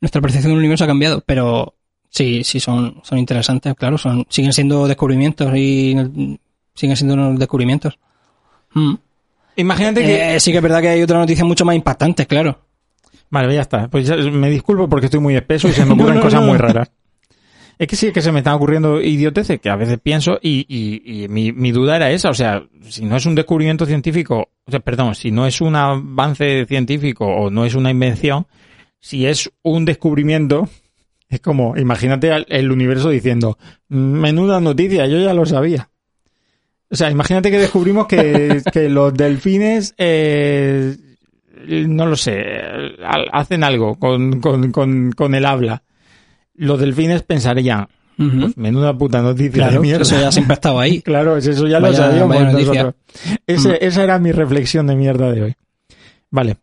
Nuestra 0.03 0.19
percepción 0.21 0.51
del 0.51 0.59
universo 0.59 0.83
ha 0.83 0.87
cambiado. 0.87 1.23
Pero 1.25 1.75
sí, 2.09 2.43
sí 2.43 2.59
son, 2.59 2.99
son 3.03 3.17
interesantes, 3.17 3.73
claro. 3.75 3.97
son 3.97 4.25
Siguen 4.27 4.51
siendo 4.51 4.85
descubrimientos 4.87 5.55
y 5.55 5.95
siguen 6.75 6.97
siendo 6.97 7.13
unos 7.13 7.39
descubrimientos. 7.39 7.97
Mm. 8.73 8.95
Imagínate 9.55 10.03
que. 10.03 10.35
Eh, 10.35 10.39
sí 10.41 10.51
que 10.51 10.57
es 10.57 10.63
verdad 10.63 10.81
que 10.81 10.89
hay 10.89 11.01
otra 11.01 11.19
noticia 11.19 11.45
mucho 11.45 11.63
más 11.63 11.75
impactante, 11.75 12.25
claro. 12.25 12.59
Vale, 13.29 13.53
ya 13.55 13.61
está. 13.61 13.87
Pues 13.87 14.05
ya- 14.07 14.15
me 14.17 14.49
disculpo 14.49 14.89
porque 14.89 15.05
estoy 15.05 15.19
muy 15.21 15.35
espeso 15.35 15.67
y 15.69 15.71
se 15.71 15.85
me 15.85 15.93
ocurren 15.93 16.15
No, 16.15 16.19
no, 16.19 16.21
cosas 16.21 16.41
no. 16.41 16.47
muy 16.47 16.57
raras. 16.57 16.91
Es 17.79 17.87
que 17.87 17.95
sí, 17.95 18.07
es 18.07 18.13
que 18.13 18.21
se 18.21 18.31
me 18.31 18.39
están 18.39 18.53
ocurriendo 18.55 19.01
idioteces 19.01 19.59
que 19.59 19.69
a 19.69 19.75
veces 19.75 19.99
pienso 20.01 20.37
y, 20.41 20.65
y, 20.67 21.23
y 21.23 21.27
mi, 21.27 21.51
mi 21.51 21.71
duda 21.71 21.95
era 21.95 22.11
esa. 22.11 22.29
O 22.29 22.33
sea, 22.33 22.63
si 22.87 23.03
no 23.05 23.15
es 23.15 23.25
un 23.25 23.35
descubrimiento 23.35 23.85
científico, 23.85 24.49
o 24.65 24.71
sea, 24.71 24.79
perdón, 24.79 25.15
si 25.15 25.31
no 25.31 25.47
es 25.47 25.59
un 25.61 25.75
avance 25.75 26.65
científico 26.67 27.25
o 27.25 27.49
no 27.49 27.65
es 27.65 27.73
una 27.73 27.89
invención, 27.89 28.45
si 29.05 29.25
es 29.25 29.51
un 29.63 29.83
descubrimiento, 29.83 30.69
es 31.27 31.41
como, 31.41 31.75
imagínate 31.75 32.31
el 32.47 32.71
universo 32.71 33.09
diciendo, 33.09 33.57
menuda 33.89 34.61
noticia, 34.61 35.05
yo 35.07 35.19
ya 35.19 35.33
lo 35.33 35.45
sabía. 35.45 35.89
O 36.89 36.95
sea, 36.95 37.11
imagínate 37.11 37.51
que 37.51 37.57
descubrimos 37.59 38.07
que, 38.07 38.61
que 38.71 38.87
los 38.87 39.13
delfines, 39.13 39.93
eh, 39.97 40.95
no 41.67 42.05
lo 42.05 42.15
sé, 42.15 42.41
hacen 43.33 43.63
algo 43.65 43.95
con, 43.95 44.39
con, 44.39 44.71
con, 44.71 45.11
con 45.11 45.35
el 45.35 45.45
habla. 45.45 45.83
Los 46.55 46.79
delfines 46.79 47.23
pensarían, 47.23 47.87
pues 48.15 48.55
menuda 48.57 48.97
puta 48.97 49.21
noticia 49.21 49.63
de 49.65 49.69
Claro, 49.69 49.81
mierda. 49.81 50.03
eso 50.03 50.17
ya 50.21 50.31
siempre 50.31 50.53
ha 50.53 50.55
estado 50.55 50.79
ahí. 50.79 51.01
Claro, 51.03 51.35
es 51.35 51.45
eso 51.47 51.67
ya 51.67 51.79
lo 51.81 51.91
sabíamos 51.93 52.53
nosotros. 52.53 52.93
Ese- 53.47 53.69
Mm. 53.69 53.77
Esa 53.81 54.03
era 54.03 54.17
mi 54.19 54.31
reflexión 54.31 54.87
de 54.87 54.95
mierda 54.95 55.29
de 55.31 55.41
hoy. 55.41 55.55
Vale. 56.29 56.57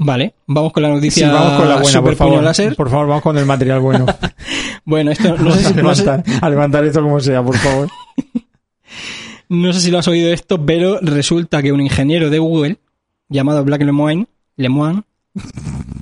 Vale, 0.00 0.34
vamos 0.46 0.72
con 0.72 0.82
la 0.84 0.90
Sí, 0.90 0.94
noticia 0.94 1.32
vamos 1.32 1.58
con 1.58 1.68
la 1.68 1.76
buena, 1.80 2.02
por 2.02 2.14
favor. 2.14 2.42
láser. 2.42 2.76
Por 2.76 2.88
favor, 2.88 3.08
vamos 3.08 3.22
con 3.22 3.36
el 3.36 3.46
material 3.46 3.80
bueno. 3.80 4.06
Bueno, 4.84 5.10
esto 5.10 5.36
no 5.36 5.50
sé, 5.50 5.66
a, 5.66 5.68
si, 5.70 5.74
no, 5.82 5.94
sé, 5.94 6.02
levantar, 6.04 6.24
a 6.42 6.48
levantar 6.50 6.84
esto 6.84 7.02
como 7.02 7.20
sea, 7.20 7.42
por 7.42 7.56
favor. 7.58 7.88
no 9.50 9.72
sé 9.72 9.80
si 9.80 9.90
lo 9.90 9.98
has 9.98 10.08
oído 10.08 10.32
esto, 10.32 10.64
pero 10.64 10.98
resulta 11.02 11.62
que 11.62 11.72
un 11.72 11.80
ingeniero 11.80 12.30
de 12.30 12.38
Google 12.38 12.78
llamado 13.28 13.64
Black 13.64 13.82
Lemoine, 13.82 14.26
Lemoine, 14.56 15.02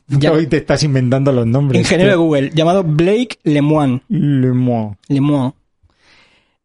ya- 0.09 0.31
Hoy 0.33 0.47
te 0.47 0.59
estás 0.59 0.83
inventando 0.85 1.33
los 1.33 1.47
nombres. 1.47 1.81
ingeniero 1.81 2.13
de 2.13 2.17
Google 2.17 2.51
llamado 2.55 2.85
Blake 2.85 3.39
Lemoine, 3.43 4.03
Le 4.09 4.53
Mans. 4.53 4.97
Lemoine, 5.09 5.53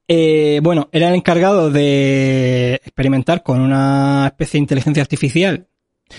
eh, 0.08 0.60
bueno, 0.62 0.90
era 0.92 1.08
el 1.10 1.16
encargado 1.16 1.72
de 1.72 2.76
experimentar 2.84 3.42
con 3.42 3.62
una 3.62 4.28
especie 4.28 4.58
de 4.58 4.64
inteligencia 4.64 5.02
artificial 5.02 5.66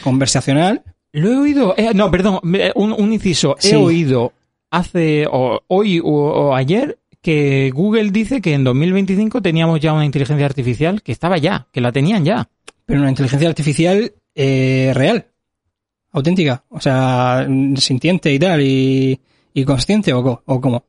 conversacional. 0.03 0.83
Lo 1.13 1.31
he 1.33 1.37
oído. 1.37 1.75
eh, 1.77 1.91
no, 1.95 2.11
perdón, 2.11 2.41
me- 2.43 2.73
un, 2.75 2.93
un 2.93 3.13
inciso. 3.13 3.57
He 3.63 3.77
oído 3.77 4.33
hace 4.71 5.27
o, 5.31 5.61
hoy 5.69 6.01
o, 6.01 6.07
o 6.07 6.55
ayer 6.55 6.99
que 7.21 7.71
Google 7.75 8.11
dice 8.11 8.41
que 8.41 8.55
en 8.55 8.65
2025 8.65 9.43
teníamos 9.43 9.79
ya 9.81 9.93
una 9.93 10.05
inteligencia 10.05 10.47
artificial 10.47 11.03
que 11.03 11.13
estaba 11.13 11.39
ya, 11.39 11.67
que 11.73 11.81
la 11.81 11.93
tenían 11.93 12.25
ya. 12.25 12.49
pero 12.87 13.01
una 13.01 13.11
inteligencia 13.11 13.49
artificial 13.49 14.13
eh, 14.35 14.91
real, 14.95 15.27
auténtica, 16.13 16.65
o 16.69 16.81
sea, 16.81 17.47
sintiente 17.77 18.33
y 18.33 18.39
tal, 18.39 18.61
y, 18.63 19.21
y 19.55 19.65
consciente 19.65 20.13
o, 20.13 20.43
o 20.45 20.61
cómo. 20.61 20.85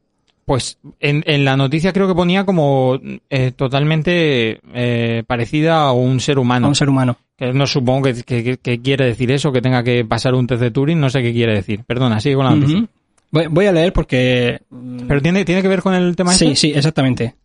Pues 0.46 0.78
en, 1.00 1.24
en 1.28 1.46
la 1.46 1.56
noticia 1.56 1.94
creo 1.94 2.08
que 2.08 2.16
ponía 2.16 2.46
como 2.46 3.00
eh, 3.30 3.52
totalmente 3.56 4.60
eh, 4.74 5.24
parecida 5.28 5.84
a 5.84 5.92
un 5.94 6.20
ser 6.20 6.38
A 6.38 6.42
humano. 6.42 6.68
un 6.68 6.76
ser 6.76 6.90
humano. 6.90 7.18
Que 7.38 7.52
no 7.52 7.66
supongo 7.68 8.04
que, 8.04 8.24
que- 8.24 8.58
que 8.58 8.82
quiere 8.82 9.06
decir 9.06 9.32
eso, 9.32 9.52
que 9.52 9.62
tenga 9.62 9.84
que 9.84 10.06
pasar 10.06 10.36
un 10.36 10.46
test 10.48 10.62
de 10.62 10.72
Turing, 10.72 11.00
no 11.00 11.10
sé 11.10 11.22
qué 11.22 11.34
quiere 11.34 11.56
decir. 11.56 11.84
Perdona, 11.86 12.20
sigue 12.20 12.36
con 12.36 12.46
la 12.46 12.56
noticia. 12.56 12.86
Voy, 13.32 13.48
voy 13.48 13.66
a 13.66 13.72
leer 13.72 13.92
porque... 13.94 14.62
Pero 15.08 15.22
tiene, 15.22 15.44
tiene 15.44 15.62
que 15.64 15.68
ver 15.68 15.82
con 15.82 15.96
el 15.96 16.16
tema 16.16 16.34
Sí, 16.34 16.46
este? 16.46 16.56
sí, 16.56 16.72
exactamente. 16.76 17.36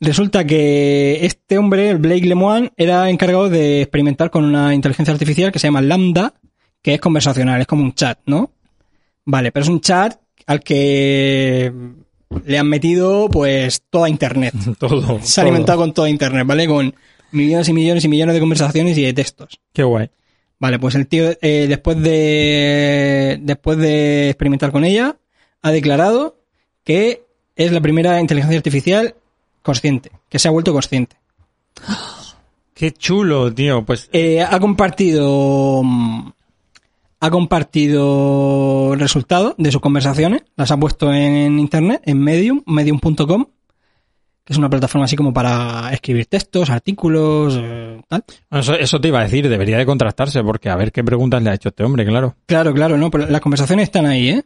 Resulta 0.00 0.44
que 0.44 1.24
este 1.24 1.56
hombre, 1.58 1.90
el 1.90 1.98
Blake 1.98 2.26
Lemoine, 2.26 2.72
era 2.76 3.08
encargado 3.08 3.48
de 3.48 3.82
experimentar 3.82 4.30
con 4.30 4.44
una 4.44 4.74
inteligencia 4.74 5.12
artificial 5.14 5.50
que 5.52 5.58
se 5.58 5.68
llama 5.68 5.80
Lambda, 5.80 6.34
que 6.82 6.94
es 6.94 7.00
conversacional, 7.00 7.60
es 7.60 7.66
como 7.66 7.84
un 7.84 7.94
chat, 7.94 8.18
¿no? 8.26 8.50
Vale, 9.24 9.52
pero 9.52 9.62
es 9.62 9.68
un 9.70 9.80
chat 9.80 10.18
al 10.46 10.60
que 10.60 11.72
le 12.44 12.58
han 12.58 12.68
metido 12.68 13.28
pues 13.30 13.82
toda 13.88 14.08
Internet. 14.08 14.54
Todo. 14.78 15.20
Se 15.22 15.40
ha 15.40 15.44
todo. 15.44 15.50
alimentado 15.52 15.78
con 15.78 15.94
toda 15.94 16.10
Internet, 16.10 16.46
¿vale? 16.46 16.66
Con 16.66 16.92
millones 17.32 17.68
y 17.68 17.72
millones 17.72 18.04
y 18.04 18.08
millones 18.08 18.34
de 18.34 18.40
conversaciones 18.40 18.96
y 18.96 19.02
de 19.02 19.12
textos. 19.12 19.60
Qué 19.72 19.82
guay. 19.82 20.10
Vale, 20.58 20.78
pues 20.78 20.94
el 20.94 21.08
tío, 21.08 21.30
eh, 21.42 21.66
después 21.68 22.00
de 22.00 23.38
después 23.42 23.78
de 23.78 24.30
experimentar 24.30 24.70
con 24.70 24.84
ella, 24.84 25.16
ha 25.60 25.70
declarado 25.72 26.36
que 26.84 27.24
es 27.56 27.72
la 27.72 27.80
primera 27.80 28.20
inteligencia 28.20 28.58
artificial 28.58 29.16
consciente, 29.62 30.12
que 30.28 30.38
se 30.38 30.48
ha 30.48 30.52
vuelto 30.52 30.72
consciente. 30.72 31.16
Qué 32.74 32.92
chulo, 32.92 33.52
tío. 33.52 33.84
Pues 33.84 34.08
Eh, 34.12 34.40
ha 34.40 34.58
compartido 34.58 35.82
mm, 35.82 36.30
ha 37.22 37.30
compartido 37.30 38.94
el 38.94 39.00
resultado 39.00 39.54
de 39.56 39.70
sus 39.70 39.80
conversaciones, 39.80 40.42
las 40.56 40.72
ha 40.72 40.76
puesto 40.76 41.12
en 41.12 41.60
internet, 41.60 42.02
en 42.04 42.18
Medium, 42.18 42.62
medium.com, 42.66 43.46
que 44.44 44.52
es 44.52 44.58
una 44.58 44.68
plataforma 44.68 45.04
así 45.04 45.16
como 45.16 45.32
para 45.32 45.90
escribir 45.92 46.26
textos, 46.26 46.70
artículos, 46.70 47.58
eh, 47.60 48.00
tal. 48.08 48.24
eso, 48.50 48.74
eso 48.74 49.00
te 49.00 49.08
iba 49.08 49.20
a 49.20 49.24
decir, 49.24 49.48
debería 49.48 49.78
de 49.78 49.86
contrastarse, 49.86 50.42
porque 50.42 50.68
a 50.68 50.76
ver 50.76 50.90
qué 50.92 51.04
preguntas 51.04 51.42
le 51.42 51.50
ha 51.50 51.54
hecho 51.54 51.68
este 51.68 51.84
hombre, 51.84 52.04
claro. 52.04 52.34
Claro, 52.46 52.74
claro, 52.74 52.96
no, 52.98 53.10
pero 53.10 53.26
las 53.26 53.40
conversaciones 53.40 53.84
están 53.84 54.06
ahí, 54.06 54.30
¿eh? 54.30 54.44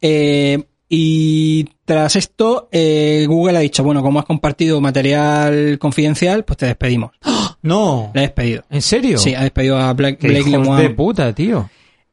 Eh, 0.00 0.64
y 0.88 1.64
tras 1.84 2.16
esto, 2.16 2.68
eh, 2.72 3.24
Google 3.28 3.58
ha 3.58 3.60
dicho, 3.60 3.84
bueno, 3.84 4.02
como 4.02 4.18
has 4.18 4.24
compartido 4.24 4.80
material 4.80 5.78
confidencial, 5.78 6.44
pues 6.44 6.56
te 6.56 6.66
despedimos. 6.66 7.12
No, 7.62 8.10
Le 8.14 8.20
ha 8.20 8.22
despedido. 8.22 8.64
¿en 8.70 8.80
serio? 8.80 9.18
Sí, 9.18 9.34
ha 9.34 9.42
despedido 9.42 9.76
a 9.76 9.92
Blake, 9.92 10.16
Qué 10.16 10.28
Blake 10.28 10.48
hijos 10.48 10.78
de 10.78 10.90
puta, 10.90 11.34
tío. 11.34 11.68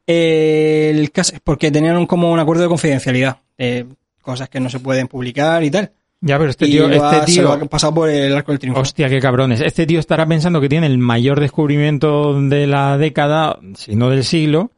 El 0.05 1.12
caso, 1.12 1.34
porque 1.43 1.72
tenían 1.72 2.05
como 2.05 2.32
un 2.32 2.39
acuerdo 2.39 2.64
de 2.64 2.70
confidencialidad, 2.70 3.38
eh, 3.58 3.86
cosas 4.22 4.49
que 4.49 4.60
no 4.60 4.70
se 4.70 4.80
pueden 4.80 5.08
publicar 5.08 5.64
y 5.64 5.72
tal. 5.72 5.91
Ya, 6.20 6.38
pero 6.39 6.49
este 6.49 6.65
y 6.68 6.72
tío, 6.72 6.88
ha- 6.88 6.93
este 7.18 7.32
se 7.34 7.41
lo 7.43 7.53
tío, 7.55 7.65
ha 7.65 7.70
pasado 7.70 7.93
por 7.93 8.09
el 8.09 8.36
arco 8.36 8.51
del 8.51 8.59
triunfo. 8.59 8.82
hostia, 8.82 9.07
qué 9.09 9.20
cabrones. 9.20 9.61
Este 9.61 9.86
tío 9.86 9.99
estará 9.99 10.26
pensando 10.26 10.59
que 10.59 10.68
tiene 10.70 10.88
el 10.88 10.97
mayor 10.97 11.39
descubrimiento 11.39 12.41
de 12.41 12.65
la 12.68 12.97
década, 12.97 13.59
si 13.76 13.95
no 13.95 14.09
del 14.09 14.24
siglo, 14.24 14.72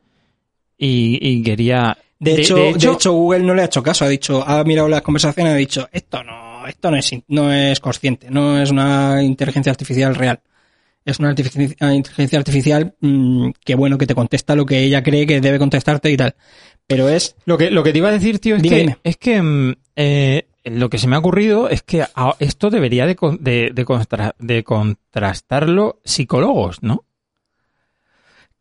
y, 0.78 1.18
y 1.22 1.42
quería... 1.44 1.98
De 2.20 2.36
hecho, 2.42 2.56
de, 2.58 2.70
hecho, 2.72 3.14
Google 3.14 3.44
no 3.44 3.56
le 3.56 3.62
ha 3.62 3.66
hecho 3.66 3.82
caso. 3.82 4.04
Ha 4.04 4.10
dicho, 4.10 4.44
ha 4.46 4.62
mirado 4.66 4.90
las 4.90 5.02
conversaciones 5.02 5.52
y 5.52 5.54
ha 5.54 5.58
dicho, 5.58 5.88
esto 5.94 6.22
no, 6.22 6.68
esto 6.68 6.92
no 6.92 6.98
es, 6.98 7.12
no 7.30 7.54
es 7.54 7.80
consciente, 7.80 8.28
no 8.30 8.62
es 8.62 8.72
una 8.72 9.24
inteligencia 9.24 9.72
artificial 9.72 10.14
real. 10.16 10.42
Es 11.06 11.18
una 11.20 11.34
una 11.80 11.96
inteligencia 11.96 12.38
artificial 12.38 12.94
mm, 13.00 13.52
que 13.64 13.76
bueno, 13.76 13.98
que 13.98 14.06
te 14.06 14.14
contesta 14.16 14.54
lo 14.58 14.66
que 14.66 14.80
ella 14.84 15.02
cree 15.02 15.26
que 15.26 15.40
debe 15.40 15.58
contestarte 15.58 16.12
y 16.12 16.18
tal. 16.18 16.36
Pero 16.86 17.08
es, 17.08 17.38
Lo 17.46 17.58
que, 17.58 17.72
lo 17.72 17.84
que 17.84 17.94
te 17.94 18.00
iba 18.00 18.10
a 18.10 18.12
decir, 18.12 18.40
tío, 18.40 18.58
es 18.58 18.62
Dime, 18.64 18.76
que, 18.76 18.82
dime. 18.82 18.98
es 19.02 19.16
que 19.18 19.42
mm, 19.42 19.74
eh, 19.96 20.46
lo 20.64 20.90
que 20.90 20.98
se 20.98 21.08
me 21.08 21.16
ha 21.16 21.20
ocurrido 21.20 21.70
es 21.70 21.82
que 21.84 22.06
esto 22.40 22.70
debería 22.70 23.06
de, 23.06 23.16
de, 23.40 23.72
de 23.74 23.86
contra- 23.86 24.36
de 24.40 24.64
contrastarlo 24.64 26.00
psicólogos, 26.04 26.84
¿no? 26.84 27.06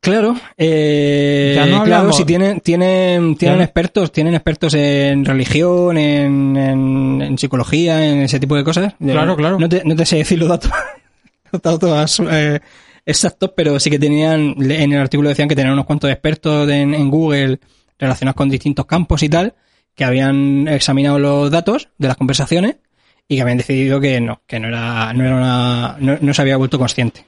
claro, 0.00 0.36
eh, 0.56 1.54
Ya 1.56 1.66
no 1.66 1.82
claro, 1.82 2.12
si 2.12 2.24
tienen, 2.24 2.60
tienen, 2.60 3.34
tienen 3.36 3.58
Ya 3.58 3.64
expertos, 3.64 4.12
tienen 4.12 4.34
expertos 4.34 4.74
en 4.74 5.24
religión, 5.24 5.98
en, 5.98 6.56
en, 6.56 7.20
en 7.22 7.38
psicología, 7.38 8.04
en 8.08 8.20
ese 8.22 8.38
tipo 8.38 8.54
de 8.56 8.64
cosas. 8.64 8.94
Claro, 8.98 9.32
Eh, 9.32 9.36
claro. 9.36 9.58
No 9.58 9.68
te, 9.68 9.82
no 9.84 9.96
te 9.96 10.06
sé 10.06 10.16
decir 10.18 10.38
los 10.38 10.48
datos, 10.48 10.70
los 11.52 11.60
datos 11.62 12.22
eh, 12.30 12.60
exactos, 13.04 13.50
pero 13.56 13.78
sí 13.80 13.90
que 13.90 13.98
tenían, 13.98 14.54
en 14.58 14.92
el 14.92 15.00
artículo 15.00 15.30
decían 15.30 15.48
que 15.48 15.56
tenían 15.56 15.72
unos 15.74 15.84
cuantos 15.86 16.10
expertos 16.10 16.68
en, 16.70 16.94
en 16.94 17.10
Google 17.10 17.58
relacionados 17.98 18.36
con 18.36 18.48
distintos 18.48 18.86
campos 18.86 19.22
y 19.24 19.28
tal, 19.28 19.54
que 19.98 20.04
habían 20.04 20.68
examinado 20.68 21.18
los 21.18 21.50
datos 21.50 21.88
de 21.98 22.06
las 22.06 22.16
conversaciones 22.16 22.76
y 23.26 23.34
que 23.34 23.42
habían 23.42 23.58
decidido 23.58 24.00
que 24.00 24.20
no, 24.20 24.40
que 24.46 24.60
no 24.60 24.68
era, 24.68 25.12
no 25.12 25.24
era 25.24 25.34
una, 25.34 25.96
no, 25.98 26.18
no 26.20 26.32
se 26.32 26.40
había 26.40 26.56
vuelto 26.56 26.78
consciente. 26.78 27.24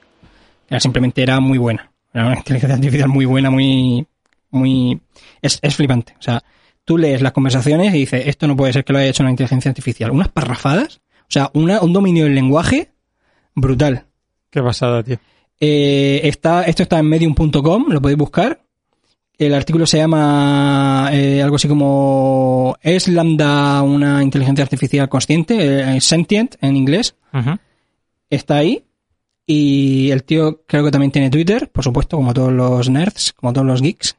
Era 0.69 0.79
simplemente 0.79 1.21
era 1.21 1.41
muy 1.41 1.57
buena. 1.57 1.91
Era 2.13 2.27
una 2.27 2.35
inteligencia 2.37 2.75
artificial 2.75 3.09
muy 3.09 3.25
buena, 3.25 3.51
muy, 3.51 4.07
muy, 4.51 5.01
es, 5.41 5.59
es 5.61 5.75
flipante. 5.75 6.15
O 6.17 6.21
sea, 6.21 6.41
tú 6.85 6.97
lees 6.97 7.21
las 7.21 7.33
conversaciones 7.33 7.93
y 7.93 7.99
dices, 7.99 8.25
esto 8.25 8.47
no 8.47 8.55
puede 8.55 8.71
ser 8.71 8.85
que 8.85 8.93
lo 8.93 8.99
haya 8.99 9.09
hecho 9.09 9.23
una 9.23 9.31
inteligencia 9.31 9.67
artificial. 9.67 10.09
Unas 10.11 10.29
parrafadas, 10.29 11.01
o 11.23 11.27
sea, 11.27 11.51
una, 11.53 11.81
un 11.81 11.91
dominio 11.91 12.23
del 12.23 12.35
lenguaje 12.35 12.93
brutal. 13.53 14.05
Qué 14.49 14.63
pasada, 14.63 15.03
tío. 15.03 15.17
Eh, 15.59 16.21
está, 16.23 16.63
esto 16.63 16.83
está 16.83 16.99
en 16.99 17.09
medium.com, 17.09 17.87
lo 17.89 18.01
podéis 18.01 18.17
buscar. 18.17 18.61
El 19.41 19.55
artículo 19.55 19.87
se 19.87 19.97
llama 19.97 21.09
eh, 21.11 21.41
algo 21.41 21.55
así 21.55 21.67
como 21.67 22.77
¿Es 22.79 23.07
Lambda 23.07 23.81
una 23.81 24.21
inteligencia 24.21 24.61
artificial 24.61 25.09
consciente? 25.09 25.95
Eh, 25.95 25.99
sentient 25.99 26.57
en 26.61 26.77
inglés. 26.77 27.15
Está 28.29 28.57
ahí. 28.57 28.85
Y 29.47 30.11
el 30.11 30.25
tío 30.25 30.61
creo 30.67 30.83
que 30.83 30.91
también 30.91 31.11
tiene 31.11 31.31
Twitter, 31.31 31.71
por 31.71 31.83
supuesto, 31.83 32.17
como 32.17 32.35
todos 32.35 32.53
los 32.53 32.87
nerds, 32.91 33.33
como 33.33 33.51
todos 33.51 33.65
los 33.65 33.81
geeks 33.81 34.15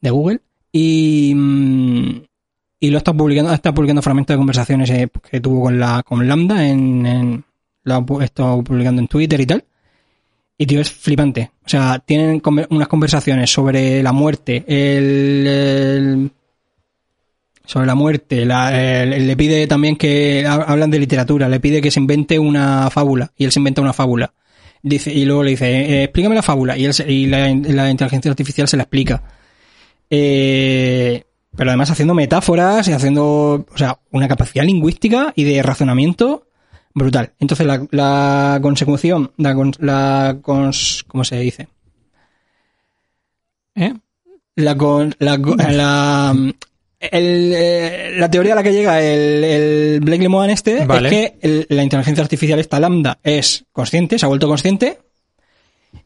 de 0.00 0.10
Google. 0.10 0.40
Y, 0.70 1.32
mm, 1.34 2.22
y 2.78 2.90
lo 2.90 2.98
está 2.98 3.12
publicando, 3.12 3.52
está 3.52 3.74
publicando 3.74 4.00
fragmentos 4.00 4.32
de 4.32 4.38
conversaciones 4.38 4.90
eh, 4.90 5.08
que 5.28 5.40
tuvo 5.40 5.62
con 5.62 5.80
la 5.80 6.04
con 6.04 6.28
Lambda 6.28 6.68
en, 6.68 7.04
en 7.04 7.44
lo 7.82 8.20
ha 8.20 8.24
estado 8.24 8.62
publicando 8.62 9.02
en 9.02 9.08
Twitter 9.08 9.40
y 9.40 9.46
tal. 9.46 9.64
Y 10.58 10.66
tío, 10.66 10.80
es 10.80 10.90
flipante. 10.90 11.50
O 11.64 11.68
sea, 11.68 11.98
tienen 12.04 12.40
unas 12.70 12.88
conversaciones 12.88 13.50
sobre 13.50 14.02
la 14.02 14.12
muerte, 14.12 14.64
el, 14.66 15.46
el- 15.46 16.30
sobre 17.64 17.86
la 17.86 17.94
muerte, 17.94 18.44
la- 18.46 19.04
le 19.04 19.36
pide 19.36 19.66
también 19.66 19.96
que 19.96 20.46
ha- 20.46 20.54
hablan 20.54 20.90
de 20.90 20.98
literatura, 21.00 21.48
le 21.48 21.60
pide 21.60 21.80
que 21.82 21.90
se 21.90 21.98
invente 22.00 22.38
una 22.38 22.88
fábula 22.90 23.32
y 23.36 23.44
él 23.44 23.52
se 23.52 23.58
inventa 23.58 23.82
una 23.82 23.92
fábula. 23.92 24.32
Dice, 24.82 25.12
y 25.12 25.24
luego 25.24 25.42
le 25.42 25.50
dice, 25.50 25.66
eh, 25.68 26.02
explícame 26.04 26.36
la 26.36 26.42
fábula 26.42 26.78
y, 26.78 26.84
él 26.84 26.94
se- 26.94 27.10
y 27.10 27.26
la, 27.26 27.48
la 27.54 27.90
inteligencia 27.90 28.30
artificial 28.30 28.68
se 28.68 28.76
la 28.76 28.84
explica. 28.84 29.22
Eh, 30.08 31.24
pero 31.56 31.70
además 31.70 31.90
haciendo 31.90 32.14
metáforas 32.14 32.86
y 32.88 32.92
haciendo, 32.92 33.66
o 33.68 33.76
sea, 33.78 33.98
una 34.12 34.28
capacidad 34.28 34.64
lingüística 34.64 35.32
y 35.34 35.44
de 35.44 35.62
razonamiento 35.62 36.45
brutal. 36.96 37.32
Entonces 37.38 37.66
la, 37.66 37.86
la 37.90 38.58
consecución, 38.62 39.30
la, 39.36 39.54
la 39.80 40.36
cons- 40.42 41.04
¿cómo 41.06 41.22
se 41.24 41.38
dice? 41.38 41.68
¿Eh? 43.74 43.92
La, 44.56 44.74
con, 44.76 45.14
la, 45.18 45.36
la, 45.70 46.34
el, 46.98 47.52
eh, 47.54 48.14
la 48.16 48.30
teoría 48.30 48.54
a 48.54 48.56
la 48.56 48.62
que 48.62 48.72
llega 48.72 49.02
el, 49.02 49.44
el 49.44 50.00
Blake 50.00 50.22
Lemoine 50.22 50.52
este 50.54 50.86
Vale. 50.86 51.08
es 51.08 51.14
que 51.14 51.38
el- 51.46 51.66
la 51.68 51.82
inteligencia 51.82 52.22
artificial 52.24 52.58
esta 52.58 52.80
lambda 52.80 53.18
es 53.22 53.64
consciente, 53.72 54.18
se 54.18 54.24
ha 54.24 54.28
vuelto 54.28 54.48
consciente 54.48 54.98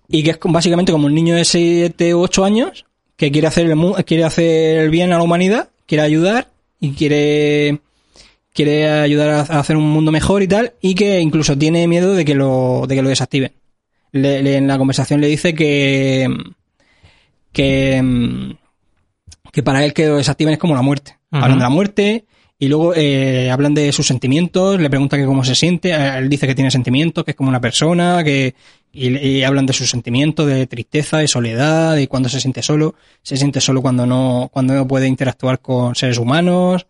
y 0.09 0.25
que 0.25 0.31
es 0.33 0.39
básicamente 0.43 0.91
como 0.91 1.07
un 1.07 1.15
niño 1.15 1.37
de 1.37 1.45
7 1.45 2.15
u 2.17 2.23
8 2.23 2.45
años 2.45 2.85
que 3.17 3.31
quiere 3.31 3.47
hacer 3.47 3.71
el, 3.71 4.05
quiere 4.05 4.25
hacer 4.25 4.79
el 4.79 4.91
bien 4.91 5.13
a 5.13 5.19
la 5.19 5.23
humanidad, 5.23 5.69
quiere 5.87 6.03
ayudar 6.03 6.49
y 6.81 6.93
quiere 6.95 7.81
quiere 8.53 8.89
ayudar 8.89 9.29
a, 9.31 9.41
hacer 9.61 9.77
un 9.77 9.89
mundo 9.91 10.13
mejor 10.13 10.43
y 10.43 10.49
tal 10.49 10.75
y 10.81 10.95
que 10.95 11.21
incluso 11.21 11.57
tiene 11.57 11.87
miedo 11.87 12.15
de 12.15 12.25
que 12.25 12.35
lo 12.35 12.85
de 12.89 12.95
que 12.97 13.03
lo 13.03 13.09
desactiven. 13.09 13.53
Le- 14.13 14.43
le- 14.43 14.57
en 14.57 14.67
la 14.67 14.79
conversación 14.79 15.21
le 15.21 15.29
dice 15.29 15.55
que 15.55 16.29
que, 17.53 18.57
que 19.53 19.63
para 19.63 19.85
él 19.85 19.93
que 19.93 20.07
lo 20.07 20.17
desactiven 20.17 20.55
es 20.55 20.59
como 20.59 20.75
la 20.75 20.83
muerte. 20.83 21.19
Hablan 21.31 21.59
de 21.59 21.63
la 21.63 21.71
muerte 21.71 22.25
y 22.59 22.69
luego 22.69 22.93
eh, 22.95 23.51
hablan 23.51 23.73
de 23.73 23.91
sus 23.93 24.07
sentimientos, 24.07 24.79
le 24.81 24.91
pregunta 24.91 25.17
que 25.17 25.25
cómo 25.25 25.45
se 25.45 25.55
siente, 25.55 25.93
él 25.93 26.29
dice 26.29 26.47
que 26.47 26.55
tiene 26.55 26.71
sentimientos, 26.71 27.25
que 27.25 27.31
es 27.31 27.37
como 27.37 27.49
una 27.49 27.61
persona, 27.61 28.23
que 28.23 28.55
y, 28.93 29.17
y 29.17 29.43
hablan 29.45 29.65
de 29.67 29.73
sus 29.73 29.89
sentimientos, 29.89 30.47
de 30.47 30.67
tristeza, 30.67 31.19
de 31.19 31.29
soledad, 31.29 31.95
de 31.97 32.07
cuando 32.09 32.29
se 32.29 32.41
siente 32.41 32.63
solo, 32.63 32.97
se 33.23 33.37
siente 33.37 33.61
solo 33.61 33.81
cuando 33.81 34.05
no, 34.05 34.51
cuando 34.53 34.75
no 34.75 34.87
puede 34.87 35.07
interactuar 35.07 35.61
con 35.61 35.95
seres 35.95 36.19
humanos, 36.19 36.87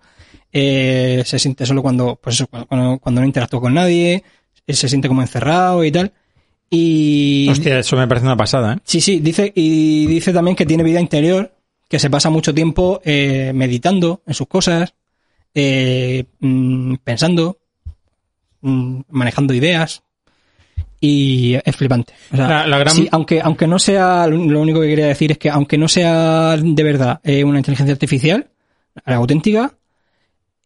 eh, 0.52 1.22
se 1.24 1.38
siente 1.38 1.64
solo 1.66 1.82
cuando, 1.82 2.16
pues 2.16 2.36
eso, 2.36 2.46
cuando, 2.46 2.98
cuando 2.98 3.20
no 3.20 3.26
interactúa 3.26 3.60
con 3.60 3.74
nadie, 3.74 4.22
eh, 4.66 4.74
se 4.74 4.88
siente 4.88 5.08
como 5.08 5.22
encerrado 5.22 5.84
y 5.84 5.90
tal. 5.92 6.12
Y 6.68 7.48
Hostia, 7.50 7.78
eso 7.80 7.96
me 7.96 8.06
parece 8.06 8.26
una 8.26 8.36
pasada, 8.36 8.74
¿eh? 8.74 8.78
Sí, 8.84 9.00
sí, 9.00 9.18
dice, 9.20 9.52
y 9.54 10.06
dice 10.06 10.32
también 10.32 10.56
que 10.56 10.66
tiene 10.66 10.82
vida 10.84 11.00
interior, 11.00 11.52
que 11.88 11.98
se 11.98 12.10
pasa 12.10 12.30
mucho 12.30 12.54
tiempo 12.54 13.00
eh, 13.04 13.50
meditando 13.54 14.22
en 14.26 14.34
sus 14.34 14.46
cosas, 14.46 14.94
eh, 15.54 16.24
mm, 16.38 16.94
pensando, 17.02 17.58
mm, 18.60 19.00
manejando 19.08 19.52
ideas, 19.54 20.02
y 21.00 21.54
es 21.64 21.74
flipante. 21.76 22.12
O 22.32 22.36
sea, 22.36 22.46
La- 22.48 22.66
la 22.66 22.78
gran- 22.78 22.94
sí, 22.94 23.08
aunque, 23.10 23.40
aunque 23.40 23.66
no 23.66 23.78
sea, 23.78 24.26
lo 24.26 24.60
único 24.60 24.80
que 24.80 24.88
quería 24.88 25.06
decir 25.06 25.32
es 25.32 25.38
que 25.38 25.48
aunque 25.50 25.78
no 25.78 25.88
sea 25.88 26.56
de 26.56 26.82
verdad 26.84 27.20
eh, 27.24 27.42
una 27.42 27.58
inteligencia 27.58 27.92
artificial, 27.94 28.48
la 29.06 29.16
auténtica, 29.16 29.72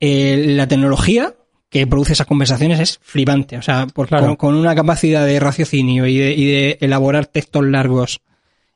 eh, 0.00 0.44
la 0.48 0.66
tecnología 0.68 1.34
que 1.70 1.86
produce 1.86 2.12
esas 2.12 2.26
conversaciones 2.26 2.78
es 2.80 2.98
flipante. 3.02 3.56
O 3.58 3.62
sea, 3.62 3.86
por- 3.86 4.06
Claro. 4.08 4.26
con, 4.26 4.36
con 4.36 4.54
una 4.54 4.74
capacidad 4.74 5.26
de 5.26 5.40
raciocinio 5.40 6.06
y 6.06 6.16
de, 6.18 6.32
y 6.32 6.44
de 6.46 6.78
elaborar 6.80 7.26
textos 7.26 7.64
largos 7.64 8.20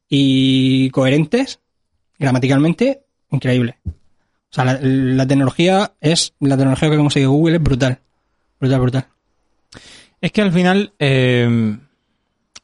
y 0.09 0.91
coherentes, 0.91 1.61
gramaticalmente, 2.19 3.03
increíble. 3.31 3.77
O 3.87 3.93
sea, 4.55 4.65
la, 4.65 4.79
la 4.83 5.27
tecnología 5.27 5.93
es, 6.01 6.33
la 6.41 6.57
tecnología 6.57 6.89
que 6.89 6.95
ha 6.95 6.99
conseguido 6.99 7.31
Google 7.33 7.57
es 7.57 7.63
brutal. 7.63 7.99
Brutal, 8.59 8.81
brutal. 8.81 9.07
Es 10.21 10.33
que 10.33 10.43
al 10.43 10.53
final, 10.53 10.93
eh, 10.99 11.77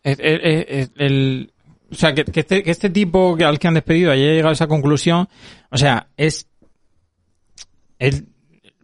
es- 0.02 0.18
es 0.20 0.90
el, 0.96 1.52
o 1.92 1.94
sea, 1.94 2.12
que, 2.14 2.24
que 2.24 2.40
este, 2.40 2.62
que 2.64 2.70
este 2.72 2.90
tipo 2.90 3.36
que, 3.36 3.44
al 3.44 3.58
que 3.60 3.68
han 3.68 3.74
despedido 3.74 4.10
haya 4.10 4.24
llegado 4.24 4.48
a 4.48 4.52
esa 4.54 4.66
conclusión, 4.66 5.28
o 5.70 5.76
sea, 5.78 6.08
es, 6.16 6.48
es 7.98 8.24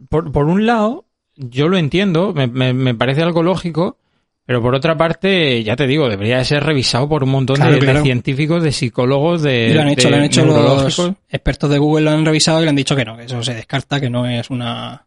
por, 0.09 0.31
por 0.31 0.45
un 0.45 0.65
lado, 0.65 1.05
yo 1.35 1.67
lo 1.67 1.77
entiendo, 1.77 2.33
me, 2.33 2.47
me, 2.47 2.73
me 2.73 2.95
parece 2.95 3.21
algo 3.21 3.43
lógico, 3.43 3.97
pero 4.45 4.61
por 4.61 4.75
otra 4.75 4.97
parte, 4.97 5.63
ya 5.63 5.75
te 5.75 5.87
digo, 5.87 6.09
debería 6.09 6.37
de 6.37 6.45
ser 6.45 6.63
revisado 6.63 7.07
por 7.07 7.23
un 7.23 7.29
montón 7.29 7.55
Claro, 7.57 7.77
de, 7.77 8.01
científicos, 8.01 8.63
de 8.63 8.71
psicólogos, 8.71 9.41
de. 9.43 9.69
Y 9.69 9.73
lo 9.73 9.81
han 9.81 9.89
hecho, 9.89 10.07
de 10.07 10.11
lo 10.11 10.17
han 10.17 10.23
hecho 10.23 10.45
los 10.45 10.55
neurológicos. 10.55 11.13
expertos 11.29 11.69
de 11.69 11.77
Google, 11.77 12.05
lo 12.05 12.11
han 12.11 12.25
revisado 12.25 12.59
y 12.59 12.63
le 12.63 12.69
han 12.69 12.75
dicho 12.75 12.95
que 12.95 13.05
no, 13.05 13.15
que 13.15 13.25
eso 13.25 13.41
se 13.43 13.53
descarta, 13.53 14.01
que 14.01 14.09
no 14.09 14.25
es 14.27 14.49
una... 14.49 15.05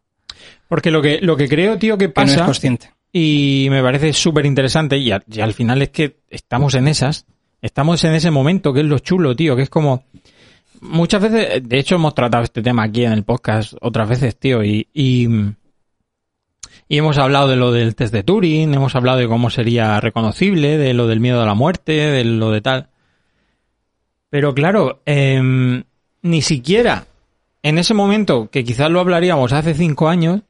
Porque 0.68 0.90
lo 0.90 1.02
que, 1.02 1.20
lo 1.20 1.36
que 1.36 1.48
creo, 1.48 1.78
tío, 1.78 1.98
que 1.98 2.12
que 2.12 2.20
no 2.20 2.26
es 2.26 2.32
pasa, 2.32 2.44
consciente. 2.46 2.90
y 3.12 3.66
me 3.70 3.82
parece 3.82 4.12
súper 4.12 4.46
interesante, 4.46 4.96
y 4.96 5.10
al 5.10 5.52
final 5.52 5.82
es 5.82 5.90
que 5.90 6.16
estamos 6.30 6.74
en 6.74 6.88
esas, 6.88 7.26
estamos 7.60 8.02
en 8.04 8.14
ese 8.14 8.30
momento, 8.30 8.72
que 8.72 8.80
es 8.80 8.86
lo 8.86 8.98
chulo, 8.98 9.36
tío, 9.36 9.56
que 9.56 9.62
es 9.62 9.70
como... 9.70 10.04
Muchas 10.84 11.22
veces, 11.22 11.68
de 11.68 11.78
hecho 11.78 11.96
hemos 11.96 12.14
tratado 12.14 12.44
este 12.44 12.62
tema 12.62 12.84
aquí 12.84 13.04
en 13.04 13.12
el 13.12 13.24
podcast 13.24 13.74
otras 13.80 14.08
veces, 14.08 14.38
tío, 14.38 14.62
y, 14.62 14.88
y, 14.92 15.26
y 16.88 16.98
hemos 16.98 17.18
hablado 17.18 17.48
de 17.48 17.56
lo 17.56 17.72
del 17.72 17.94
test 17.94 18.12
de 18.12 18.22
Turing, 18.22 18.72
hemos 18.74 18.94
hablado 18.94 19.18
de 19.18 19.28
cómo 19.28 19.50
sería 19.50 19.98
reconocible, 20.00 20.76
de 20.78 20.94
lo 20.94 21.06
del 21.06 21.20
miedo 21.20 21.42
a 21.42 21.46
la 21.46 21.54
muerte, 21.54 21.92
de 21.92 22.24
lo 22.24 22.50
de 22.50 22.60
tal. 22.60 22.88
Pero 24.30 24.54
claro, 24.54 25.00
em, 25.06 25.84
ni 26.22 26.42
siquiera 26.42 27.06
en 27.64 27.78
ese 27.78 27.94
momento, 27.94 28.50
que 28.50 28.62
quizás 28.62 28.90
lo 28.90 29.00
hablaríamos 29.00 29.54
hace 29.54 29.72
cinco 29.72 30.10
años, 30.10 30.42